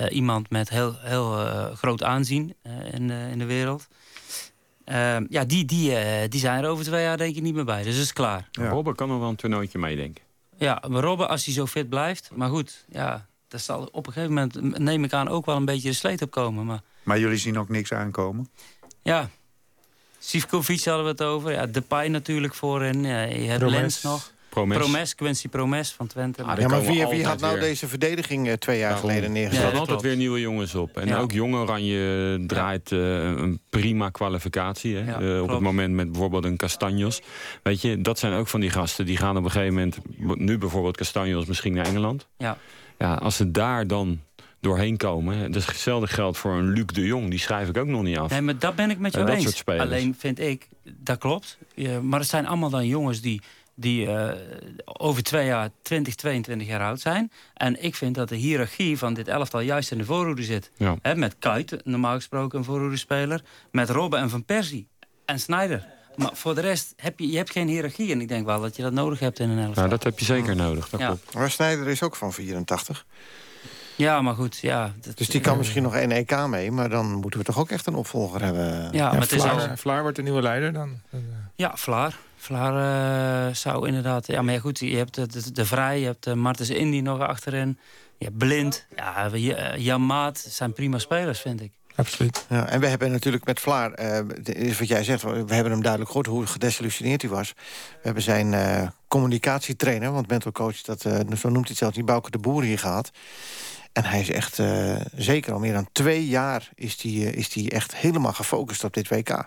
iemand 0.10 0.50
met 0.50 0.70
heel, 0.70 0.96
heel 1.00 1.32
groot 1.76 2.04
aanzien 2.04 2.56
in, 2.92 3.10
in 3.10 3.40
de 3.40 3.46
wereld. 3.46 3.88
Ehm, 4.86 5.26
ja, 5.30 5.46
die, 5.46 5.66
die, 5.66 6.28
die 6.28 6.40
zijn 6.40 6.64
er 6.64 6.70
over 6.70 6.86
twee 6.86 7.04
jaar 7.04 7.18
denk 7.18 7.36
ik 7.36 7.42
niet 7.42 7.54
meer 7.54 7.66
bij. 7.66 7.84
Dus 7.84 7.96
dat 7.96 8.04
is 8.04 8.14
klaar. 8.14 8.50
Ja. 8.52 8.70
Robben 8.70 8.96
kan 8.96 9.08
nog 9.08 9.20
wel 9.20 9.30
een 9.30 9.36
toernooitje 9.36 9.80
meedenken. 9.80 10.24
Ja, 10.58 10.84
maar 10.88 11.04
Robben 11.04 11.30
als 11.30 11.46
hij 11.46 11.54
zo 11.54 11.66
fit 11.66 11.90
blijft. 11.90 12.30
Maar 12.34 12.50
goed, 12.50 12.86
ja, 12.90 13.28
dat 13.48 13.62
zal 13.62 13.90
op 13.92 14.08
een 14.08 14.14
gegeven 14.14 14.34
moment, 14.34 14.80
neem 14.80 15.04
ik 15.04 15.14
aan, 15.14 15.28
ook 15.28 15.46
wel 15.46 15.56
een 15.56 15.66
beetje 15.66 15.90
de 15.90 15.96
sleet 15.96 16.22
op 16.22 16.32
komen. 16.32 16.66
Maar, 16.66 16.82
maar 17.04 17.20
jullie 17.20 17.38
zien 17.38 17.60
ook 17.60 17.70
niks 17.70 17.94
aankomen? 17.94 18.50
Ja. 19.02 19.30
Sivkovic 20.20 20.84
hadden 20.84 21.04
we 21.04 21.10
het 21.10 21.22
over. 21.22 21.52
Ja, 21.52 21.66
Depay 21.66 22.08
natuurlijk 22.08 22.54
voorin. 22.54 23.04
Ja, 23.04 23.22
je 23.22 23.48
hebt 23.48 23.60
Promes. 23.60 23.80
Lens 23.80 24.02
nog. 24.02 24.32
Promes. 24.50 24.78
Promes, 24.78 25.16
Quincy 25.16 25.48
Promes 25.48 25.92
van 25.92 26.08
Twente. 26.08 26.44
Ah, 26.44 26.58
ja, 26.60 26.68
maar 26.68 26.82
wie, 26.82 27.08
wie 27.08 27.26
had 27.26 27.40
nou 27.40 27.54
weer... 27.54 27.62
deze 27.62 27.88
verdediging 27.88 28.48
uh, 28.48 28.54
twee 28.54 28.80
jaar 28.80 28.98
geleden 28.98 29.32
neergezet? 29.32 29.64
Er 29.64 29.68
staan 29.68 29.80
altijd 29.80 30.02
weer 30.02 30.16
nieuwe 30.16 30.40
jongens 30.40 30.76
op. 30.76 30.98
En 30.98 31.08
ja. 31.08 31.18
ook 31.18 31.32
Jong 31.32 31.56
Oranje 31.56 32.44
draait 32.48 32.92
uh, 32.92 33.24
een 33.24 33.60
prima 33.70 34.10
kwalificatie. 34.10 34.96
Hè? 34.96 35.36
Uh, 35.36 35.42
op 35.42 35.50
het 35.50 35.60
moment 35.60 35.94
met 35.94 36.12
bijvoorbeeld 36.12 36.46
een 36.46 36.58
Castanjos. 36.58 37.22
Weet 37.64 37.82
je, 37.82 38.02
dat 38.02 38.20
zijn 38.20 38.34
ook 38.34 38.48
van 38.48 38.60
die 38.60 38.70
gasten. 38.70 39.06
Die 39.06 39.18
gaan 39.18 39.38
op 39.38 39.44
een 39.44 39.52
gegeven 39.52 39.74
moment... 39.74 39.98
Nu 40.18 40.58
bijvoorbeeld 40.58 40.98
Castanjos 40.98 41.46
misschien 41.46 41.74
naar 41.74 41.86
Engeland. 41.86 42.28
Ja. 42.38 42.58
Ja, 42.98 43.14
als 43.14 43.36
ze 43.36 43.52
daar 43.52 43.88
dan 43.88 44.20
doorheen 44.60 44.98
komen. 44.98 45.52
Dus 45.52 45.66
hetzelfde 45.66 46.08
geldt 46.08 46.38
voor 46.38 46.52
een 46.52 46.70
Luc 46.70 46.86
de 46.86 47.06
Jong. 47.06 47.30
Die 47.30 47.40
schrijf 47.40 47.70
ik 47.70 47.78
ook 47.78 47.88
nog 47.88 48.02
niet 48.02 48.18
af. 48.18 48.30
Nee, 48.30 48.42
maar 48.42 48.60
dat 48.60 48.76
ben 48.76 48.90
ik 48.90 49.00
met 49.00 49.14
jou 49.14 49.30
eens. 49.30 49.66
Alleen 49.66 50.16
vind 50.18 50.40
ik, 50.40 50.68
dat 50.84 51.18
klopt. 51.18 51.58
Ja, 51.74 52.02
maar 52.02 52.20
het 52.20 52.30
zijn 52.30 52.48
allemaal 52.48 52.70
dan 52.70 52.88
jongens 52.88 53.22
die, 53.22 53.42
die 53.76 54.06
uh, 54.06 54.32
over 54.84 55.24
twee 55.24 55.46
jaar 55.46 55.70
20, 55.82 56.16
22 56.16 56.68
jaar 56.68 56.82
oud 56.82 57.00
zijn. 57.00 57.32
En 57.54 57.84
ik 57.84 57.96
vind 57.96 58.16
dat 58.16 58.30
de 58.30 58.36
hiërarchie 58.36 58.98
van 58.98 59.14
dit 59.14 59.28
elftal 59.28 59.60
juist 59.60 59.92
in 59.92 59.98
de 59.98 60.06
voorhoede 60.06 60.44
zit. 60.44 60.72
Ja. 60.78 60.96
He, 61.02 61.16
met 61.16 61.36
Kuit, 61.40 61.82
normaal 61.84 62.16
gesproken 62.16 62.58
een 62.58 62.66
voorhoedespeler. 62.66 63.42
Met 63.72 63.90
Robben 63.90 64.20
en 64.20 64.30
Van 64.30 64.46
Persie. 64.46 64.88
En 65.26 65.40
Snyder. 65.40 65.86
Maar 66.16 66.32
voor 66.34 66.56
de 66.56 66.62
rest 66.62 66.94
heb 66.96 67.20
je, 67.20 67.32
je 67.32 67.38
hebt 67.38 67.52
geen 67.52 67.68
hiërarchie. 67.68 68.12
En 68.12 68.22
ik 68.22 68.28
denk 68.28 68.46
wel 68.46 68.62
dat 68.62 68.76
je 68.76 68.82
dat 68.82 68.94
nodig 68.94 69.20
hebt 69.20 69.40
in 69.40 69.50
een 69.50 69.58
elftal. 69.58 69.76
Nou, 69.76 69.90
dat 69.90 70.04
heb 70.04 70.20
je 70.20 70.26
zeker 70.26 70.56
nodig. 70.56 70.90
Dat 70.90 71.00
ja. 71.00 71.06
klopt. 71.06 71.34
Maar 71.34 71.52
Snyder 71.52 71.88
is 71.88 72.04
ook 72.04 72.16
van 72.16 72.34
84. 72.34 73.06
Ja, 74.00 74.22
maar 74.22 74.34
goed, 74.34 74.58
ja. 74.58 74.94
Dat, 75.02 75.18
dus 75.18 75.28
die 75.28 75.42
kan 75.42 75.52
uh, 75.52 75.58
misschien 75.58 75.84
nog 75.84 75.96
één 75.96 76.12
EK 76.12 76.48
mee, 76.48 76.72
maar 76.72 76.90
dan 76.90 77.12
moeten 77.12 77.40
we 77.40 77.46
toch 77.46 77.60
ook 77.60 77.70
echt 77.70 77.86
een 77.88 77.96
opvolger 77.96 78.44
hebben. 78.44 78.90
Ja, 78.92 79.12
maar 79.12 79.22
het 79.22 79.34
Vlaar, 79.34 79.56
is 79.56 79.68
al... 79.68 79.78
Vlaar 79.78 80.02
wordt 80.02 80.16
de 80.16 80.24
nieuwe 80.24 80.42
leider 80.42 80.74
dan? 80.74 81.02
Ja, 81.56 81.72
Vlaar. 81.76 82.18
Vlaar 82.38 82.74
uh, 83.48 83.54
zou 83.56 83.88
inderdaad... 83.88 84.28
Ja, 84.28 84.42
maar 84.42 84.54
ja, 84.54 84.60
goed, 84.60 84.80
je 84.80 84.98
hebt 84.98 85.16
de, 85.16 85.28
de, 85.28 85.52
de 85.52 85.66
Vrij, 85.66 86.00
je 86.00 86.06
hebt 86.06 86.24
de 86.24 86.36
Martens 86.36 86.70
Indy 86.70 87.00
nog 87.00 87.20
achterin. 87.20 87.80
Je 88.18 88.26
hebt 88.26 88.38
Blind, 88.38 88.86
ja, 88.96 89.30
Jan 89.78 90.06
Maat 90.06 90.38
zijn 90.38 90.74
prima 90.74 90.98
spelers, 90.98 91.40
vind 91.40 91.62
ik. 91.62 91.72
Absoluut. 91.96 92.46
Ja, 92.50 92.68
en 92.68 92.80
we 92.80 92.88
hebben 92.88 93.12
natuurlijk 93.12 93.46
met 93.46 93.60
Vlaar, 93.60 94.00
uh, 94.00 94.20
is 94.44 94.80
wat 94.80 94.88
jij 94.88 95.04
zegt, 95.04 95.22
we 95.24 95.30
hebben 95.30 95.72
hem 95.72 95.82
duidelijk 95.82 96.12
gehoord 96.12 96.28
hoe 96.28 96.46
gedesillusioneerd 96.46 97.22
hij 97.22 97.32
was. 97.32 97.54
We 97.92 98.00
hebben 98.02 98.24
zijn 98.24 98.54
uh, 98.54 98.88
communicatietrainer, 99.10 100.12
want 100.12 100.28
mental 100.28 100.52
coach, 100.52 100.82
dat, 100.82 101.06
uh, 101.06 101.14
zo 101.14 101.50
noemt 101.50 101.68
hij 101.68 101.68
het 101.68 101.78
zelf, 101.78 101.94
die 101.94 102.04
Bouke 102.04 102.32
de 102.32 102.38
Boer 102.38 102.64
hier 102.64 102.80
gehad. 102.80 103.12
En 103.94 104.06
hij 104.06 104.20
is 104.20 104.30
echt, 104.32 104.58
uh, 104.58 104.96
zeker 105.16 105.54
al 105.54 105.60
meer 105.60 105.74
dan 105.74 105.90
twee 105.92 106.28
jaar... 106.28 106.70
is 106.76 107.02
hij 107.02 107.12
uh, 107.12 107.32
is 107.34 107.50
die 107.50 107.70
echt 107.70 107.96
helemaal 107.96 108.34
gefocust 108.34 108.84
op 108.84 108.94
dit 108.94 109.08
WK. 109.08 109.46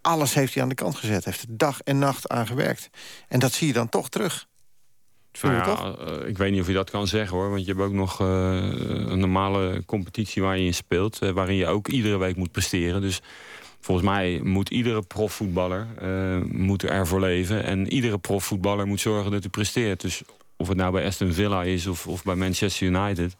Alles 0.00 0.34
heeft 0.34 0.54
hij 0.54 0.62
aan 0.62 0.68
de 0.68 0.74
kant 0.74 0.96
gezet. 0.96 1.24
heeft 1.24 1.42
er 1.42 1.48
dag 1.50 1.80
en 1.80 1.98
nacht 1.98 2.28
aan 2.28 2.46
gewerkt. 2.46 2.90
En 3.28 3.40
dat 3.40 3.52
zie 3.52 3.66
je 3.66 3.72
dan 3.72 3.88
toch 3.88 4.08
terug. 4.08 4.46
Nou 5.42 5.54
ja, 5.54 6.24
ik 6.26 6.38
weet 6.38 6.52
niet 6.52 6.60
of 6.60 6.66
je 6.66 6.72
dat 6.72 6.90
kan 6.90 7.06
zeggen 7.06 7.36
hoor. 7.36 7.50
Want 7.50 7.64
je 7.64 7.72
hebt 7.72 7.84
ook 7.84 7.92
nog 7.92 8.18
een 8.18 9.18
normale 9.18 9.82
competitie 9.86 10.42
waar 10.42 10.58
je 10.58 10.64
in 10.64 10.74
speelt. 10.74 11.18
waarin 11.18 11.56
je 11.56 11.66
ook 11.66 11.88
iedere 11.88 12.16
week 12.16 12.36
moet 12.36 12.52
presteren. 12.52 13.00
Dus 13.00 13.20
volgens 13.80 14.06
mij 14.06 14.40
moet 14.42 14.70
iedere 14.70 15.02
profvoetballer 15.02 15.86
moet 16.48 16.84
ervoor 16.84 17.20
leven. 17.20 17.64
En 17.64 17.92
iedere 17.92 18.18
profvoetballer 18.18 18.86
moet 18.86 19.00
zorgen 19.00 19.30
dat 19.30 19.40
hij 19.40 19.50
presteert. 19.50 20.00
Dus 20.00 20.22
of 20.56 20.68
het 20.68 20.76
nou 20.76 20.92
bij 20.92 21.06
Aston 21.06 21.32
Villa 21.32 21.62
is 21.62 21.86
of, 21.86 22.06
of 22.06 22.22
bij 22.22 22.34
Manchester 22.34 22.86
United. 22.86 23.36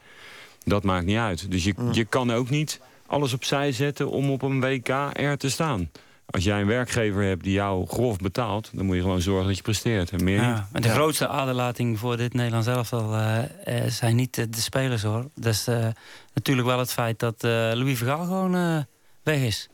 Dat 0.64 0.84
maakt 0.84 1.06
niet 1.06 1.16
uit. 1.16 1.50
Dus 1.50 1.64
je, 1.64 1.74
je 1.92 2.04
kan 2.04 2.32
ook 2.32 2.50
niet 2.50 2.80
alles 3.06 3.32
opzij 3.32 3.72
zetten 3.72 4.10
om 4.10 4.30
op 4.30 4.42
een 4.42 4.60
WK 4.60 4.88
er 5.12 5.38
te 5.38 5.50
staan. 5.50 5.90
Als 6.26 6.44
jij 6.44 6.60
een 6.60 6.66
werkgever 6.66 7.22
hebt 7.22 7.42
die 7.42 7.52
jou 7.52 7.86
grof 7.86 8.18
betaalt... 8.18 8.70
dan 8.72 8.86
moet 8.86 8.96
je 8.96 9.02
gewoon 9.02 9.20
zorgen 9.20 9.46
dat 9.46 9.56
je 9.56 9.62
presteert. 9.62 10.10
En 10.10 10.24
meer. 10.24 10.42
Ja, 10.42 10.68
maar 10.72 10.80
de 10.80 10.88
grootste 10.88 11.28
aderlating 11.28 11.98
voor 11.98 12.16
dit 12.16 12.34
Nederlands 12.34 12.66
elftal 12.66 13.14
uh, 13.14 13.38
uh, 13.68 13.84
zijn 13.86 14.16
niet 14.16 14.34
de, 14.34 14.48
de 14.48 14.60
spelers 14.60 15.02
hoor. 15.02 15.30
Dat 15.34 15.52
is 15.52 15.68
uh, 15.68 15.86
natuurlijk 16.34 16.68
wel 16.68 16.78
het 16.78 16.92
feit 16.92 17.18
dat 17.18 17.42
Louis 17.42 17.98
Vergaal 17.98 18.24
gewoon 18.24 18.84
weg 19.22 19.40
is. 19.40 19.68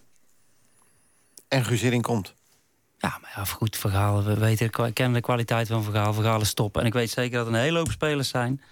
En 1.52 1.64
Guus 1.64 1.80
Hiddink 1.80 2.02
komt. 2.02 2.34
Ja, 2.98 3.18
maar 3.20 3.32
ja, 3.36 3.44
goed, 3.44 3.76
Vergaal, 3.76 4.24
we 4.24 4.38
weten, 4.38 4.70
we 4.82 4.92
kennen 4.92 5.14
de 5.14 5.20
kwaliteit 5.20 5.68
van 5.68 5.82
Vergaal. 5.82 6.12
Vergaal 6.12 6.40
is 6.40 6.54
top. 6.54 6.76
En 6.76 6.86
ik 6.86 6.92
weet 6.92 7.10
zeker 7.10 7.38
dat 7.38 7.46
er 7.46 7.52
een 7.52 7.58
hele 7.58 7.78
hoop 7.78 7.90
spelers 7.90 8.28
zijn... 8.28 8.62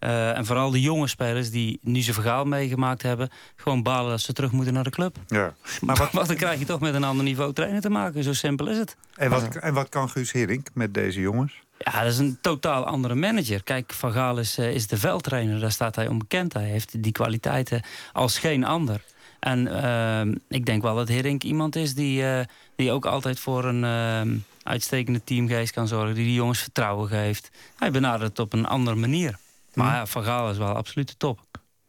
Uh, 0.00 0.36
en 0.36 0.46
vooral 0.46 0.70
de 0.70 0.80
jonge 0.80 1.06
spelers 1.06 1.50
die 1.50 1.78
nu 1.82 2.02
ze 2.02 2.12
verhaal 2.12 2.44
meegemaakt 2.44 3.02
hebben... 3.02 3.30
gewoon 3.56 3.82
balen 3.82 4.10
dat 4.10 4.20
ze 4.20 4.32
terug 4.32 4.52
moeten 4.52 4.74
naar 4.74 4.84
de 4.84 4.90
club. 4.90 5.16
Ja. 5.26 5.54
Maar 5.80 5.96
wat, 5.96 6.12
wat 6.12 6.26
dan 6.26 6.36
krijg 6.36 6.58
je 6.58 6.64
toch 6.64 6.80
met 6.80 6.94
een 6.94 7.04
ander 7.04 7.24
niveau 7.24 7.52
trainer 7.52 7.80
te 7.80 7.90
maken. 7.90 8.22
Zo 8.22 8.32
simpel 8.32 8.68
is 8.68 8.76
het. 8.76 8.96
En 9.14 9.30
wat, 9.30 9.56
en 9.56 9.74
wat 9.74 9.88
kan 9.88 10.10
Guus 10.10 10.32
Hiddink 10.32 10.68
met 10.72 10.94
deze 10.94 11.20
jongens? 11.20 11.62
Ja, 11.78 12.02
dat 12.02 12.12
is 12.12 12.18
een 12.18 12.38
totaal 12.40 12.84
andere 12.84 13.14
manager. 13.14 13.62
Kijk, 13.62 13.92
Van 13.92 14.12
Gaal 14.12 14.38
is, 14.38 14.58
uh, 14.58 14.74
is 14.74 14.86
de 14.86 14.96
veldtrainer. 14.96 15.60
Daar 15.60 15.72
staat 15.72 15.96
hij 15.96 16.08
onbekend. 16.08 16.52
Hij 16.52 16.68
heeft 16.68 17.02
die 17.02 17.12
kwaliteiten 17.12 17.82
als 18.12 18.38
geen 18.38 18.64
ander. 18.64 19.00
En 19.44 19.66
uh, 19.66 20.34
ik 20.48 20.66
denk 20.66 20.82
wel 20.82 20.94
dat 20.94 21.08
Hiddink 21.08 21.42
iemand 21.42 21.76
is 21.76 21.94
die, 21.94 22.22
uh, 22.22 22.40
die 22.76 22.90
ook 22.90 23.06
altijd 23.06 23.40
voor 23.40 23.64
een 23.64 23.84
ehm, 23.84 24.36
uitstekende 24.62 25.24
teamgeest 25.24 25.72
kan 25.72 25.88
zorgen. 25.88 26.14
Die 26.14 26.24
die 26.24 26.34
jongens 26.34 26.58
vertrouwen 26.58 27.08
geeft. 27.08 27.50
Hij 27.78 27.90
benadert 27.90 28.28
het 28.28 28.38
op 28.38 28.52
een 28.52 28.66
andere 28.66 28.96
manier. 28.96 29.38
Maar 29.74 29.94
ja, 29.94 30.06
Van 30.06 30.24
Gaal 30.24 30.50
is 30.50 30.58
wel 30.58 30.74
absoluut 30.74 31.08
de 31.08 31.16
top. 31.16 31.40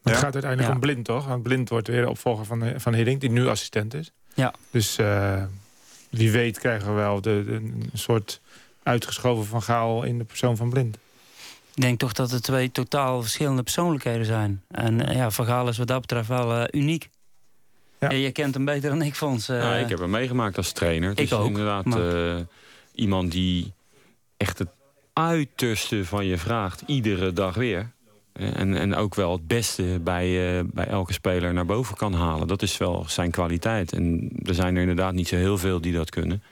Het 0.04 0.16
gaat 0.16 0.34
uiteindelijk 0.34 0.74
om 0.74 0.80
Blind, 0.80 1.06
toch? 1.06 1.26
Want 1.26 1.44
Blind 1.44 1.70
wordt 1.70 1.88
weer 1.88 2.08
opvolger 2.08 2.46
van, 2.46 2.74
van 2.78 2.94
Hiddink, 2.94 3.22
die 3.22 3.30
nu 3.30 3.48
assistent 3.48 3.94
is. 3.94 4.12
Ja. 4.34 4.54
Dus 4.72 5.00
uh, 5.00 5.44
wie 6.10 6.32
weet 6.32 6.60
krijgen 6.60 6.88
we 6.88 6.94
wel 6.94 7.22
de, 7.22 7.44
de, 7.46 7.54
een 7.54 7.90
soort 7.94 8.42
uitgeschoven 8.84 9.46
Van 9.46 9.62
Gaal 9.62 10.04
in 10.04 10.18
de 10.18 10.24
persoon 10.24 10.58
van 10.58 10.70
Blind. 10.70 10.98
Ik 11.76 11.82
denk 11.82 12.00
toch 12.00 12.14
dat 12.14 12.32
het 12.32 12.44
twee 12.44 12.72
totaal 12.72 13.22
verschillende 13.22 13.64
persoonlijkheden 13.64 14.26
zijn. 14.26 14.64
En 14.68 15.10
uh, 15.10 15.16
ja, 15.16 15.32
Van 15.32 15.46
Gaal 15.46 15.68
is 15.68 15.78
wat 15.78 15.88
dat 15.88 16.02
betreft 16.02 16.28
wel 16.28 16.58
uh, 16.58 16.64
uniek. 16.72 17.10
Ja. 18.12 18.18
je 18.18 18.32
kent 18.32 18.54
hem 18.54 18.66
beter 18.66 18.90
dan 18.90 19.02
ik, 19.02 19.16
Fons. 19.16 19.50
Uh, 19.50 19.58
nou, 19.58 19.80
ik 19.80 19.90
heb 19.90 20.00
hem 20.00 20.10
meegemaakt 20.10 20.58
als 20.58 20.72
trainer. 20.72 21.10
Het 21.10 21.20
ik 21.20 21.26
is 21.26 21.34
ook, 21.34 21.48
inderdaad 21.48 21.86
maar... 21.86 22.46
iemand 22.96 23.32
die 23.32 23.74
echt 24.38 24.60
het 24.60 24.70
uiterste 25.14 26.06
van 26.06 26.26
je 26.26 26.38
vraagt, 26.38 26.84
iedere 26.86 27.34
dag 27.34 27.56
weer. 27.56 27.94
En, 28.34 28.78
en 28.78 28.96
ook 28.96 29.16
wel 29.16 29.32
het 29.32 29.48
beste 29.48 30.00
bij, 30.04 30.58
uh, 30.58 30.64
bij 30.74 30.88
elke 30.88 31.14
speler 31.14 31.54
naar 31.54 31.66
boven 31.66 31.96
kan 31.96 32.14
halen. 32.14 32.48
Dat 32.48 32.62
is 32.62 32.78
wel 32.78 33.06
zijn 33.08 33.32
kwaliteit. 33.32 33.94
En 33.94 34.30
er 34.44 34.54
zijn 34.54 34.76
er 34.76 34.82
inderdaad 34.82 35.14
niet 35.14 35.28
zo 35.28 35.36
heel 35.36 35.58
veel 35.58 35.82
die 35.82 35.94
dat 35.94 36.10
kunnen. 36.10 36.44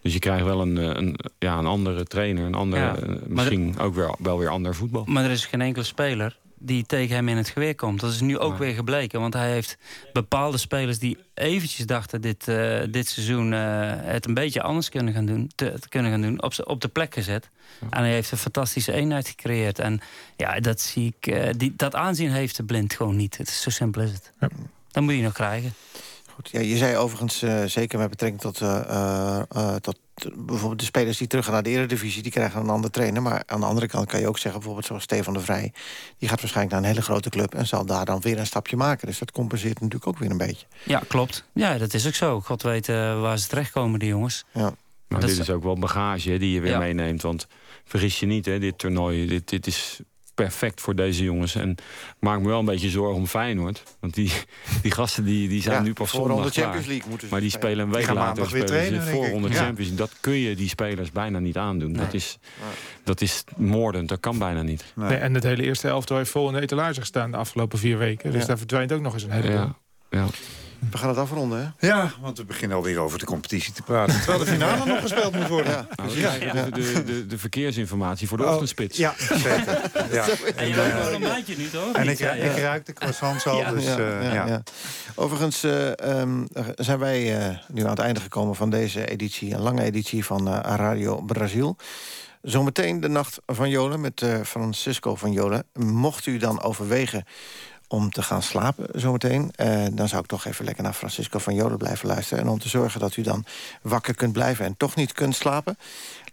Dus 0.00 0.12
je 0.12 0.18
krijgt 0.18 0.44
wel 0.44 0.60
een, 0.60 0.76
een, 0.76 1.16
ja, 1.38 1.58
een 1.58 1.66
andere 1.66 2.04
trainer, 2.04 2.44
een 2.44 2.54
andere, 2.54 2.82
Ja, 2.82 2.96
uh, 2.96 3.14
misschien 3.26 3.78
ook 3.78 3.94
weer, 3.94 4.14
wel 4.18 4.38
weer 4.38 4.48
ander 4.48 4.74
voetbal. 4.74 5.04
Maar 5.06 5.24
er 5.24 5.30
is 5.30 5.46
geen 5.46 5.60
enkele 5.60 5.84
speler 5.84 6.36
die 6.64 6.86
tegen 6.86 7.14
hem 7.14 7.28
in 7.28 7.36
het 7.36 7.48
geweer 7.48 7.74
komt. 7.74 8.00
Dat 8.00 8.12
is 8.12 8.20
nu 8.20 8.38
ook 8.38 8.58
weer 8.58 8.74
gebleken. 8.74 9.20
Want 9.20 9.34
hij 9.34 9.50
heeft 9.50 9.76
bepaalde 10.12 10.58
spelers 10.58 10.98
die 10.98 11.18
eventjes 11.34 11.86
dachten... 11.86 12.20
dit, 12.20 12.48
uh, 12.48 12.80
dit 12.90 13.08
seizoen 13.08 13.52
uh, 13.52 13.60
het 13.96 14.26
een 14.26 14.34
beetje 14.34 14.62
anders 14.62 14.88
kunnen 14.88 15.14
gaan 15.14 15.26
doen, 15.26 15.50
te, 15.54 15.78
te 15.80 15.88
kunnen 15.88 16.10
gaan 16.10 16.20
doen 16.20 16.42
op, 16.42 16.52
op 16.64 16.80
de 16.80 16.88
plek 16.88 17.14
gezet. 17.14 17.48
En 17.90 18.02
hij 18.02 18.12
heeft 18.12 18.30
een 18.30 18.38
fantastische 18.38 18.92
eenheid 18.92 19.28
gecreëerd. 19.28 19.78
En 19.78 20.00
ja, 20.36 20.60
dat, 20.60 20.80
zie 20.80 21.14
ik, 21.18 21.34
uh, 21.34 21.48
die, 21.56 21.72
dat 21.76 21.94
aanzien 21.94 22.30
heeft 22.30 22.56
de 22.56 22.64
blind 22.64 22.94
gewoon 22.94 23.16
niet. 23.16 23.36
Het 23.36 23.48
is 23.48 23.62
zo 23.62 23.70
simpel 23.70 24.02
is 24.02 24.12
het. 24.12 24.32
Ja. 24.40 24.48
Dat 24.90 25.02
moet 25.02 25.14
je 25.14 25.22
nog 25.22 25.32
krijgen. 25.32 25.74
Goed, 26.34 26.50
ja, 26.50 26.60
je 26.60 26.76
zei 26.76 26.96
overigens, 26.96 27.44
zeker 27.72 27.98
met 27.98 28.10
betrekking 28.10 28.40
tot, 28.40 28.62
tot 29.82 29.98
bijvoorbeeld 30.36 30.78
de 30.78 30.84
spelers 30.84 31.18
die 31.18 31.26
teruggaan 31.26 31.52
naar 31.54 31.62
de 31.62 31.70
Eredivisie... 31.70 32.22
die 32.22 32.32
krijgen 32.32 32.60
een 32.60 32.68
andere 32.68 32.92
trainer. 32.92 33.22
Maar 33.22 33.42
aan 33.46 33.60
de 33.60 33.66
andere 33.66 33.86
kant 33.86 34.06
kan 34.08 34.20
je 34.20 34.28
ook 34.28 34.34
zeggen, 34.38 34.52
bijvoorbeeld 34.52 34.86
zoals 34.86 35.02
Stefan 35.02 35.32
de 35.34 35.40
Vrij... 35.40 35.72
die 36.18 36.28
gaat 36.28 36.40
waarschijnlijk 36.40 36.74
naar 36.74 36.82
een 36.84 36.88
hele 36.94 37.02
grote 37.06 37.30
club 37.30 37.54
en 37.54 37.66
zal 37.66 37.86
daar 37.86 38.04
dan 38.04 38.20
weer 38.20 38.38
een 38.38 38.46
stapje 38.46 38.76
maken. 38.76 39.06
Dus 39.06 39.18
dat 39.18 39.30
compenseert 39.32 39.80
natuurlijk 39.80 40.06
ook 40.06 40.18
weer 40.18 40.30
een 40.30 40.36
beetje. 40.36 40.66
Ja, 40.84 41.02
klopt. 41.08 41.44
Ja, 41.54 41.78
dat 41.78 41.94
is 41.94 42.06
ook 42.06 42.14
zo. 42.14 42.40
God 42.40 42.62
weet 42.62 42.86
waar 42.86 43.38
ze 43.38 43.48
terechtkomen, 43.48 43.98
die 43.98 44.08
jongens. 44.08 44.44
Ja. 44.52 44.60
Maar 44.62 45.20
Dat 45.20 45.30
dit 45.30 45.30
is- 45.30 45.38
is 45.48 45.54
ook 45.54 45.62
wel 45.62 45.78
bagage 45.78 46.30
hè, 46.30 46.38
die 46.38 46.52
je 46.52 46.60
weer 46.60 46.70
Ja. 46.70 46.78
meeneemt. 46.78 47.22
Want 47.22 47.46
vergis 47.84 48.20
je 48.20 48.26
niet, 48.26 48.46
hè, 48.46 48.58
dit 48.58 48.78
toernooi, 48.78 49.26
dit, 49.26 49.48
dit 49.48 49.66
is 49.66 50.00
perfect 50.34 50.80
voor 50.80 50.94
deze 50.94 51.24
jongens. 51.24 51.54
En 51.54 51.74
maak 52.20 52.40
me 52.40 52.46
wel 52.48 52.58
een 52.58 52.64
beetje 52.64 52.90
zorgen 52.90 53.16
om 53.16 53.26
Feyenoord. 53.26 53.82
Want 54.00 54.14
die, 54.14 54.32
die 54.82 54.90
gasten 54.92 55.24
die, 55.24 55.48
die 55.48 55.62
zijn 55.62 55.76
Ja, 55.76 55.82
nu 55.82 55.92
pas 55.92 56.10
voor 56.10 56.26
zondag 56.28 56.38
klaar. 56.52 56.52
Champions 56.64 56.86
League 56.86 57.08
moeten 57.08 57.26
ze 57.28 57.32
Maar 57.32 57.42
die 57.42 57.50
spelen. 57.50 57.86
een 57.86 57.92
week 57.92 58.10
later 58.10 58.46
spelen 58.46 58.66
trainen, 58.66 59.02
voor 59.02 59.24
ik. 59.26 59.30
ronde 59.32 59.48
Ja. 59.48 59.54
Champions 59.54 59.78
League. 59.90 59.96
Dat 60.06 60.16
kun 60.20 60.32
je 60.34 60.56
die 60.56 60.68
spelers 60.68 61.10
bijna 61.12 61.38
niet 61.38 61.56
aandoen. 61.56 61.92
Dat, 61.92 62.14
is, 62.14 62.38
dat 63.04 63.20
is 63.20 63.44
moordend, 63.56 64.08
dat 64.08 64.20
kan 64.20 64.38
bijna 64.38 64.62
niet. 64.62 64.84
Nee, 64.94 65.16
en 65.16 65.34
het 65.34 65.42
hele 65.42 65.62
eerste 65.62 65.88
elftal 65.88 66.16
heeft 66.16 66.30
vol 66.30 66.46
in 66.48 66.54
de 66.54 66.60
etalage 66.60 67.00
gestaan 67.00 67.30
de 67.30 67.36
afgelopen 67.36 67.78
vier 67.78 67.98
weken. 67.98 68.30
Dus 68.32 68.40
Ja. 68.40 68.46
daar 68.46 68.58
verdwijnt 68.58 68.92
ook 68.92 69.00
nog 69.00 69.14
eens 69.14 69.22
een 69.22 69.30
heleboel. 69.30 69.56
Ja, 69.56 69.76
ja. 70.10 70.26
We 70.90 70.98
gaan 70.98 71.08
het 71.08 71.18
afronden, 71.18 71.74
hè? 71.78 71.86
Ja, 71.86 72.12
want 72.20 72.38
we 72.38 72.44
beginnen 72.44 72.76
alweer 72.76 72.98
over 72.98 73.18
de 73.18 73.24
competitie 73.24 73.72
te 73.72 73.82
praten. 73.82 74.14
Terwijl 74.16 74.38
de 74.38 74.46
finale 74.46 74.84
nog 74.86 75.00
gespeeld 75.00 75.34
moet 75.34 75.48
worden. 75.48 75.72
Ja. 75.72 75.86
Nou, 75.96 76.18
Ja. 76.18 76.64
de, 76.64 76.70
de, 76.70 77.04
de, 77.04 77.26
de 77.26 77.38
verkeersinformatie 77.38 78.28
voor 78.28 78.36
de 78.38 78.44
Oh, 78.44 78.50
ochtendspits. 78.50 78.98
Ja, 78.98 79.14
zeker. 79.18 79.80
Ja. 80.12 80.24
En 80.56 80.68
je 80.68 80.76
loopt 80.76 80.92
wel 80.92 81.12
een 81.12 81.20
maandje 81.20 81.56
nu, 81.56 81.68
toch? 81.70 81.92
En 81.92 82.02
Niet? 82.06 82.10
ik, 82.10 82.18
Ja, 82.18 82.32
ik 82.32 82.56
ruik 82.58 82.86
de 82.86 82.92
croissants 82.92 83.46
al, 83.46 83.58
Ja. 83.58 83.70
dus 83.70 83.84
ja, 83.84 83.98
eh, 83.98 84.22
ja, 84.22 84.32
ja. 84.34 84.46
ja. 84.46 84.62
Overigens 85.14 85.62
eh, 85.64 85.98
ehm, 86.20 86.44
zijn 86.76 86.98
wij 86.98 87.38
eh, 87.48 87.56
nu 87.68 87.82
aan 87.82 87.90
het 87.90 87.98
einde 87.98 88.20
gekomen 88.20 88.54
van 88.54 88.70
deze 88.70 89.06
editie. 89.06 89.54
Een 89.54 89.60
lange 89.60 89.82
editie 89.82 90.24
van 90.24 90.48
eh, 90.48 90.74
Radio 90.76 91.20
Brazil. 91.20 91.76
Zometeen 92.42 93.00
de 93.00 93.08
nacht 93.08 93.38
van 93.46 93.70
Jolen 93.70 94.00
met 94.00 94.22
eh, 94.22 94.40
Francisco 94.44 95.14
van 95.16 95.32
Jolen. 95.32 95.64
Mocht 95.74 96.26
u 96.26 96.36
dan 96.36 96.62
overwegen 96.62 97.24
om 97.92 98.10
te 98.10 98.22
gaan 98.22 98.42
slapen 98.42 98.86
zometeen... 98.92 99.50
eh, 99.54 99.84
dan 99.92 100.08
zou 100.08 100.22
ik 100.22 100.28
toch 100.28 100.44
even 100.44 100.64
lekker 100.64 100.82
naar 100.82 100.92
Francisco 100.92 101.38
van 101.38 101.54
Jolen 101.54 101.78
blijven 101.78 102.08
luisteren. 102.08 102.44
En 102.44 102.50
om 102.50 102.58
te 102.58 102.68
zorgen 102.68 103.00
dat 103.00 103.16
u 103.16 103.22
dan 103.22 103.44
wakker 103.82 104.14
kunt 104.14 104.32
blijven 104.32 104.64
en 104.64 104.76
toch 104.76 104.94
niet 104.94 105.12
kunt 105.12 105.36
slapen... 105.36 105.78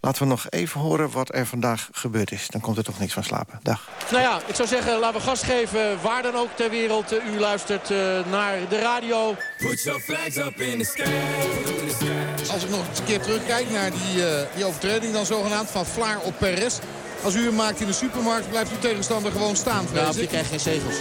laten 0.02 0.22
we 0.22 0.28
nog 0.28 0.50
even 0.50 0.80
horen 0.80 1.12
wat 1.12 1.36
er 1.36 1.46
vandaag 1.46 1.90
gebeurd 1.92 2.32
is. 2.32 2.48
Dan 2.48 2.62
komt 2.62 2.78
er 2.78 2.84
toch 2.84 3.00
niks 3.00 3.14
van 3.14 3.24
slapen. 3.24 3.60
Dag. 3.64 3.90
Nou 4.12 4.24
ja, 4.24 4.40
ik 4.46 4.56
zou 4.56 4.68
zeggen, 4.68 5.00
laten 5.00 5.20
we 5.20 5.28
gas 5.28 5.44
geven 5.44 6.02
waar 6.02 6.22
dan 6.22 6.36
ook 6.36 6.50
ter 6.56 6.70
wereld 6.70 7.12
eh, 7.12 7.34
u 7.34 7.40
luistert 7.40 7.92
eh, 7.92 7.98
naar 8.32 8.70
de 8.70 8.80
radio. 8.80 9.36
Put 9.58 9.84
your 9.84 10.00
flags 10.00 10.38
up 10.38 10.62
in 10.62 10.78
the 10.78 10.86
sky. 10.86 11.02
In 11.02 11.88
the 11.88 11.96
sky. 12.00 12.52
Als 12.52 12.64
ik 12.64 12.70
nog 12.70 12.88
eens 12.90 13.00
een 13.00 13.06
keer 13.06 13.22
terugkijk 13.22 13.70
naar 13.70 13.92
die, 13.92 14.28
eh, 14.28 14.56
die 14.56 14.66
overtreding 14.66 15.14
dan 15.14 15.26
zogenaamd 15.26 15.70
van 15.70 15.86
Vlaar 15.86 16.20
op 16.20 16.34
Perez. 16.38 16.80
Als 17.24 17.36
u 17.36 17.46
hem 17.46 17.56
maakt 17.56 17.82
in 17.82 17.88
de 17.88 17.94
supermarkt 17.94 18.50
blijft 18.50 18.72
uw 18.72 18.80
tegenstander 18.80 19.32
gewoon 19.32 19.56
staan, 19.56 19.88
je 19.94 20.22
ik. 20.22 20.28
krijgt 20.28 20.50
geen 20.50 20.60
zegels. 20.60 20.96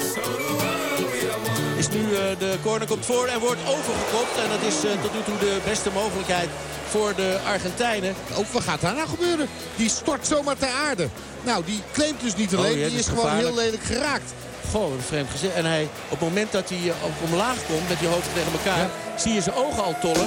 Is 1.77 1.89
nu 1.89 2.15
eh, 2.15 2.39
de 2.39 2.57
corner 2.63 2.89
komt 2.89 3.07
voor 3.07 3.27
en 3.27 3.41
wordt 3.41 3.61
overgekopt. 3.67 4.37
En 4.43 4.51
dat 4.51 4.73
is 4.73 4.85
eh, 4.85 5.03
tot 5.03 5.13
nu 5.15 5.23
toe 5.25 5.39
de 5.39 5.59
beste 5.65 5.91
mogelijkheid 5.91 6.49
voor 6.89 7.15
de 7.17 7.39
Argentijnen. 7.47 8.15
Ook 8.37 8.47
wat 8.47 8.63
gaat 8.63 8.81
daar 8.81 8.95
nou 8.95 9.09
gebeuren? 9.09 9.49
Die 9.77 9.89
stort 9.89 10.27
zomaar 10.27 10.57
ter 10.57 10.69
aarde. 10.89 11.09
Nou, 11.45 11.65
die 11.65 11.83
claimt 11.93 12.21
dus 12.21 12.37
niet 12.37 12.55
alleen, 12.55 12.73
Oh, 12.73 12.77
ja, 12.77 12.83
dat 12.83 12.91
die 12.91 12.99
is 12.99 13.07
is 13.07 13.13
gewoon 13.13 13.37
heel 13.37 13.55
lelijk 13.55 13.83
geraakt. 13.83 14.33
Goh, 14.71 14.83
wat 14.83 14.91
een 14.91 15.03
vreemd 15.03 15.31
gezicht. 15.31 15.55
En 15.55 15.65
hij, 15.65 15.83
op 15.83 16.21
het 16.21 16.29
moment 16.29 16.53
dat 16.53 16.69
hij 16.69 16.79
eh, 16.79 17.31
omlaag 17.31 17.57
komt 17.67 17.89
met 17.89 17.99
die 17.99 18.09
hoofd 18.09 18.29
tegen 18.35 18.53
elkaar... 18.53 18.89
zie 19.17 19.33
je 19.33 19.41
zijn 19.43 19.57
ogen 19.57 19.85
al 19.85 19.95
tollen. 20.01 20.27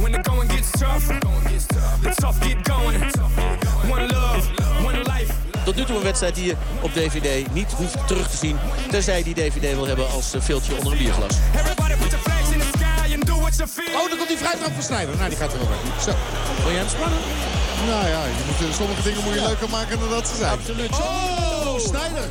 When 0.00 0.12
the 0.12 0.30
going 0.30 0.48
gets 0.48 0.70
tough, 0.72 1.06
the 2.02 2.14
tough 2.20 2.40
get 2.40 2.64
going. 2.64 3.00
One 3.90 4.08
love, 4.08 4.48
one 4.82 5.02
life. 5.04 5.32
Tot 5.64 5.76
nu 5.76 5.84
toe 5.84 5.96
een 5.96 6.02
wedstrijd 6.02 6.34
die 6.34 6.44
je 6.44 6.54
op 6.80 6.92
DVD 6.92 7.52
niet 7.52 7.72
hoeft 7.72 8.06
terug 8.06 8.28
te 8.30 8.36
zien. 8.36 8.56
Tenzij 8.90 9.18
je 9.18 9.24
die 9.24 9.34
DVD 9.34 9.74
wil 9.74 9.86
hebben 9.86 10.10
als 10.10 10.34
eh, 10.34 10.40
filtje 10.40 10.76
onder 10.76 10.92
een 10.92 10.98
bierglas. 10.98 11.36
Everybody 11.54 11.94
put 11.94 12.10
your 12.10 12.24
flags 12.24 12.50
in 12.50 12.58
the 12.58 12.70
sky 12.78 13.14
and 13.14 13.26
do 13.26 13.34
what 13.34 13.56
you 13.56 13.68
feel. 13.68 14.00
Oh, 14.00 14.08
dan 14.08 14.16
komt 14.16 14.28
die 14.28 14.38
vrijtrap 14.38 14.72
van 14.72 14.82
Snijder. 14.82 15.16
Nou, 15.16 15.28
die 15.28 15.38
gaat 15.38 15.52
er 15.52 15.58
wel 15.58 15.68
weg. 15.68 16.02
Zo. 16.02 16.12
Vond 16.62 16.74
jij 16.74 16.82
hem 16.84 16.88
spannend? 16.88 17.24
Nou 17.86 18.06
ja, 18.08 18.24
je 18.24 18.44
moet, 18.46 18.68
eh, 18.68 18.74
sommige 18.76 19.02
dingen 19.02 19.22
moet 19.24 19.34
je 19.34 19.40
leuker 19.40 19.68
maken 19.68 19.98
dan 20.00 20.08
dat 20.08 20.28
ze 20.28 20.36
zijn. 20.36 20.52
Absoluut. 20.52 20.90
Oh, 20.90 21.78
Snijder. 21.78 22.24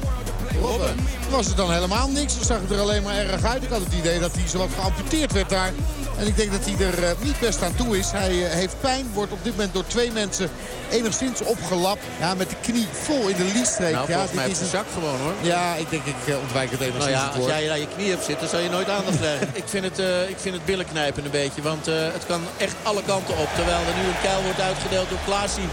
Robben. 0.61 0.95
Was 1.29 1.47
het 1.47 1.57
dan 1.57 1.71
helemaal 1.71 2.09
niks? 2.09 2.35
Dan 2.35 2.45
zag 2.45 2.59
het 2.61 2.71
er 2.71 2.79
alleen 2.79 3.03
maar 3.03 3.15
erg 3.15 3.43
uit. 3.43 3.63
Ik 3.63 3.69
had 3.69 3.83
het 3.83 3.93
idee 3.93 4.19
dat 4.19 4.31
hij 4.33 4.47
zowat 4.47 4.69
geamputeerd 4.79 5.31
werd 5.31 5.49
daar. 5.49 5.71
En 6.17 6.27
ik 6.27 6.35
denk 6.35 6.51
dat 6.51 6.65
hij 6.65 6.87
er 6.87 7.03
eh, 7.03 7.11
niet 7.21 7.39
best 7.39 7.63
aan 7.63 7.75
toe 7.75 7.97
is. 7.97 8.11
Hij 8.11 8.45
eh, 8.45 8.51
heeft 8.51 8.75
pijn, 8.81 9.09
wordt 9.13 9.31
op 9.31 9.43
dit 9.43 9.51
moment 9.53 9.73
door 9.73 9.87
twee 9.87 10.11
mensen 10.11 10.49
enigszins 10.89 11.41
opgelapt. 11.41 12.03
Ja, 12.19 12.33
met 12.33 12.49
de 12.49 12.55
knie 12.61 12.87
vol 12.91 13.27
in 13.27 13.35
de 13.35 13.51
liesstreek. 13.53 13.93
Nou, 13.93 14.11
ja, 14.11 14.25
mij 14.33 14.49
is 14.49 14.57
zijn 14.57 14.69
zak 14.69 14.85
gewoon 14.93 15.19
hoor. 15.19 15.33
Ja, 15.41 15.75
ik 15.75 15.89
denk 15.89 16.05
ik 16.05 16.27
eh, 16.27 16.37
ontwijk 16.41 16.71
het 16.71 16.79
enigszins 16.79 17.15
Nou 17.15 17.31
ja, 17.31 17.37
als 17.37 17.45
jij 17.45 17.67
naar 17.67 17.79
je 17.79 17.87
knie 17.95 18.09
hebt 18.09 18.25
zitten, 18.25 18.49
zal 18.49 18.59
je 18.59 18.69
nooit 18.69 18.89
aandacht 18.89 19.17
krijgen. 19.23 19.49
ik, 19.53 19.63
vind 19.65 19.83
het, 19.83 19.99
eh, 19.99 20.29
ik 20.29 20.37
vind 20.39 20.55
het 20.55 20.65
billen 20.65 20.85
knijpen 20.85 21.25
een 21.25 21.31
beetje, 21.31 21.61
want 21.61 21.85
het 21.85 22.25
kan 22.27 22.41
echt 22.57 22.75
alle 22.83 23.03
kanten 23.05 23.37
op. 23.37 23.49
Terwijl 23.55 23.77
er 23.77 23.97
nu 24.01 24.07
een 24.07 24.21
keil 24.21 24.41
wordt 24.43 24.61
uitgedeeld 24.61 25.09
door 25.09 25.23
Klaasie 25.25 25.69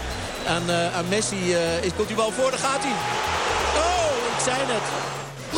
aan, 0.47 0.71
aan 0.71 1.07
Messi. 1.07 1.53
is, 1.81 1.91
komt 1.95 2.07
hij 2.07 2.17
wel 2.17 2.31
voor, 2.31 2.49
daar 2.51 2.59
gaat 2.59 2.83
hij. 2.83 2.95
Oh, 3.81 4.06
zei 4.47 4.59
het. 4.73 4.87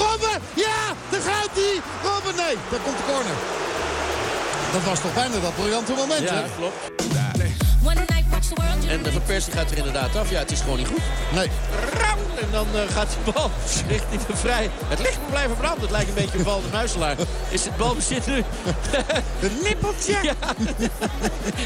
Robben! 0.01 0.41
Ja, 0.53 0.81
daar 1.11 1.21
gaat 1.31 1.53
hij! 1.59 1.75
Robben, 2.03 2.35
nee, 2.43 2.55
daar 2.71 2.79
komt 2.85 2.97
de 2.97 3.05
corner. 3.11 3.37
Dat 4.73 4.83
was 4.83 4.99
toch 4.99 5.13
bijna 5.13 5.39
dat 5.39 5.55
briljante 5.55 5.93
moment, 5.93 6.29
Ja, 6.29 6.33
hè? 6.33 6.43
klopt. 6.57 6.99
En 8.89 9.03
de 9.03 9.11
Van 9.11 9.23
Persie 9.23 9.53
gaat 9.53 9.71
er 9.71 9.77
inderdaad 9.77 10.15
af. 10.15 10.29
Ja, 10.29 10.39
het 10.39 10.51
is 10.51 10.59
gewoon 10.59 10.77
niet 10.77 10.87
goed. 10.87 11.01
Nee. 11.33 11.49
Rauw! 11.93 12.17
En 12.41 12.47
dan 12.51 12.67
uh, 12.75 12.81
gaat 12.91 13.09
de 13.25 13.31
bal 13.31 13.51
richting 13.87 14.25
de 14.25 14.35
vrij. 14.35 14.69
Het 14.87 14.99
licht 14.99 15.17
moet 15.19 15.29
blijven 15.29 15.57
branden. 15.57 15.81
Het 15.81 15.91
lijkt 15.91 16.07
een 16.07 16.13
beetje 16.13 16.37
een 16.37 16.43
val 16.43 16.61
de 16.61 16.67
muiselaar. 16.71 17.15
Is 17.49 17.65
het 17.65 17.77
balbezit 17.77 18.27
nu? 18.27 18.35
Een 19.41 19.57
nippeltje. 19.63 20.17
Ja. 20.21 20.33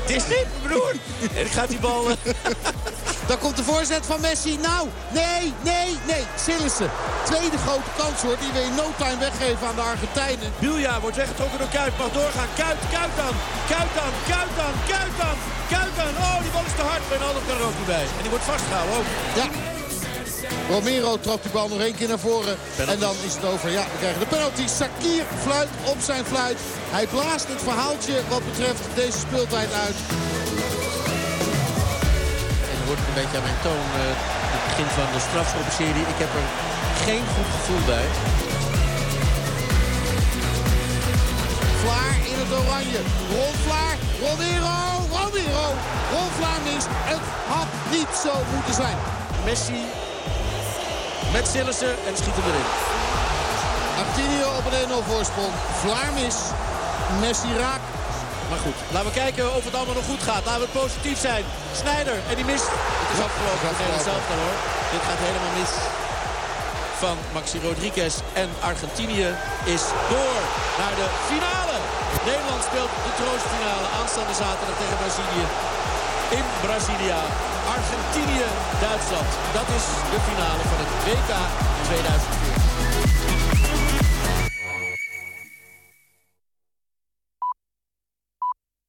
het 0.01 0.09
is 0.09 0.27
niet, 0.27 0.45
broer. 0.63 0.93
En 1.35 1.45
gaat 1.45 1.69
die 1.69 1.79
bal... 1.79 2.07
Dan 3.27 3.39
komt 3.39 3.57
de 3.57 3.63
voorzet 3.63 4.05
van 4.05 4.21
Messi. 4.21 4.57
Nou, 4.69 4.83
nee, 5.11 5.53
nee, 5.61 5.89
nee. 6.11 6.23
Sillissen. 6.45 6.89
Tweede 7.23 7.57
grote 7.65 7.91
kans 7.97 8.21
hoor. 8.21 8.37
Die 8.43 8.51
we 8.55 8.61
in 8.69 8.75
no 8.75 8.87
time 8.97 9.19
weggeven 9.27 9.67
aan 9.67 9.75
de 9.75 9.81
Argentijnen. 9.81 10.49
Bilja 10.59 10.99
wordt 10.99 11.17
weggetrokken 11.17 11.59
door 11.59 11.73
Kuit. 11.77 11.97
Mag 11.97 12.11
doorgaan. 12.11 12.49
Kuit, 12.61 12.79
Kuit 12.95 13.13
dan. 13.21 13.35
Kuit 13.71 13.91
dan, 13.99 14.11
Kuit 14.31 14.53
dan, 14.59 14.73
Kuit 14.91 15.15
dan. 15.21 15.37
Kuit 15.73 15.93
dan. 15.99 16.13
Oh, 16.25 16.37
die 16.43 16.51
bal 16.55 16.65
is 16.69 16.75
te 16.79 16.85
hard. 16.91 17.03
Wijnaldum 17.09 17.45
kan 17.47 17.57
er 17.57 17.65
ook 17.69 17.77
niet 17.81 17.91
bij. 17.95 18.05
En 18.17 18.21
die 18.25 18.33
wordt 18.35 18.49
vastgehouden 18.53 18.95
ook. 18.99 19.09
Ja. 19.41 19.47
Romero 20.69 21.19
trapt 21.19 21.43
die 21.43 21.51
bal 21.51 21.67
nog 21.67 21.79
één 21.79 21.95
keer 21.95 22.07
naar 22.07 22.19
voren. 22.19 22.57
En 22.87 22.99
dan 22.99 23.15
is 23.27 23.33
het 23.33 23.45
over. 23.45 23.69
Ja, 23.69 23.83
we 23.91 23.97
krijgen 23.99 24.19
de 24.19 24.25
penalty. 24.25 24.67
Sakir 24.67 25.23
fluit 25.41 25.69
op 25.83 25.97
zijn 25.99 26.25
fluit. 26.25 26.57
Hij 26.89 27.07
blaast 27.07 27.47
het 27.47 27.61
verhaaltje 27.61 28.15
wat 28.29 28.43
betreft 28.49 28.83
deze 28.95 29.19
speeltijd 29.19 29.73
uit. 29.85 29.95
Een 33.13 33.21
beetje 33.21 33.37
aan 33.37 33.49
mijn 33.51 33.63
toon. 33.67 33.87
Uh, 34.01 34.01
het 34.55 34.63
begin 34.67 34.89
van 34.99 35.07
de 35.15 35.21
strafschoppenserie. 35.27 36.05
Ik 36.13 36.19
heb 36.23 36.31
er 36.41 36.47
geen 37.07 37.25
goed 37.33 37.49
gevoel 37.55 37.83
bij. 37.93 38.07
Vlaar 41.83 42.15
in 42.31 42.37
het 42.43 42.51
oranje. 42.61 43.01
Ron 43.33 43.55
Vlaar. 43.65 43.95
Romero. 44.25 44.77
Romero. 45.17 45.65
Ron 46.13 46.29
Vlaar 46.37 46.59
mist. 46.69 46.89
Het 47.11 47.25
had 47.55 47.69
niet 47.95 48.11
zo 48.25 48.33
moeten 48.53 48.75
zijn. 48.83 48.97
Messi 49.45 49.81
met 51.35 51.45
Sillissen 51.53 51.93
en 52.07 52.13
schiet 52.19 52.35
hem 52.37 52.47
erin. 52.51 52.69
Argentinio 53.99 54.47
op 54.59 54.65
een 54.67 54.77
1-0 54.89 55.09
voorsprong. 55.11 55.53
Vlaar 55.81 56.09
mis. 56.21 56.37
Messi 57.21 57.51
raak. 57.63 57.83
Maar 58.49 58.61
goed, 58.65 58.77
laten 58.93 59.09
we 59.11 59.19
kijken 59.23 59.45
of 59.57 59.63
het 59.67 59.75
allemaal 59.77 59.99
nog 60.01 60.09
goed 60.11 60.23
gaat. 60.29 60.43
Laten 60.47 60.63
we 60.63 60.69
het 60.69 60.79
positief 60.83 61.19
zijn. 61.29 61.43
Snijder 61.81 62.17
en 62.29 62.35
die 62.39 62.47
mist. 62.53 62.69
Het 63.03 63.11
is 63.17 63.23
afgelopen. 63.27 63.65
Het 63.69 63.77
Nederlands 63.79 64.09
zelf 64.11 64.23
dan 64.31 64.39
hoor. 64.43 64.57
Dit 64.93 65.03
gaat 65.07 65.21
helemaal 65.27 65.53
mis 65.61 65.73
van 67.03 67.17
Maxi 67.35 67.57
Rodriguez. 67.67 68.15
En 68.43 68.49
Argentinië 68.71 69.29
is 69.75 69.83
door 70.11 70.39
naar 70.81 70.95
de 71.01 71.07
finale. 71.31 71.77
Nederland 72.29 72.61
speelt 72.69 72.93
de 73.07 73.13
troostfinale 73.19 73.87
aanstaande 73.99 74.35
zaterdag 74.43 74.77
tegen 74.81 74.97
Brazilië. 75.03 75.45
In 76.39 76.45
Brasilia. 76.65 77.21
Argentinië, 77.77 78.47
Duitsland. 78.85 79.31
Dat 79.57 79.67
is 79.77 79.85
de 80.13 80.19
finale 80.29 80.63
van 80.71 80.79
het 80.83 80.91
WK 81.05 81.31
2014. 81.87 82.62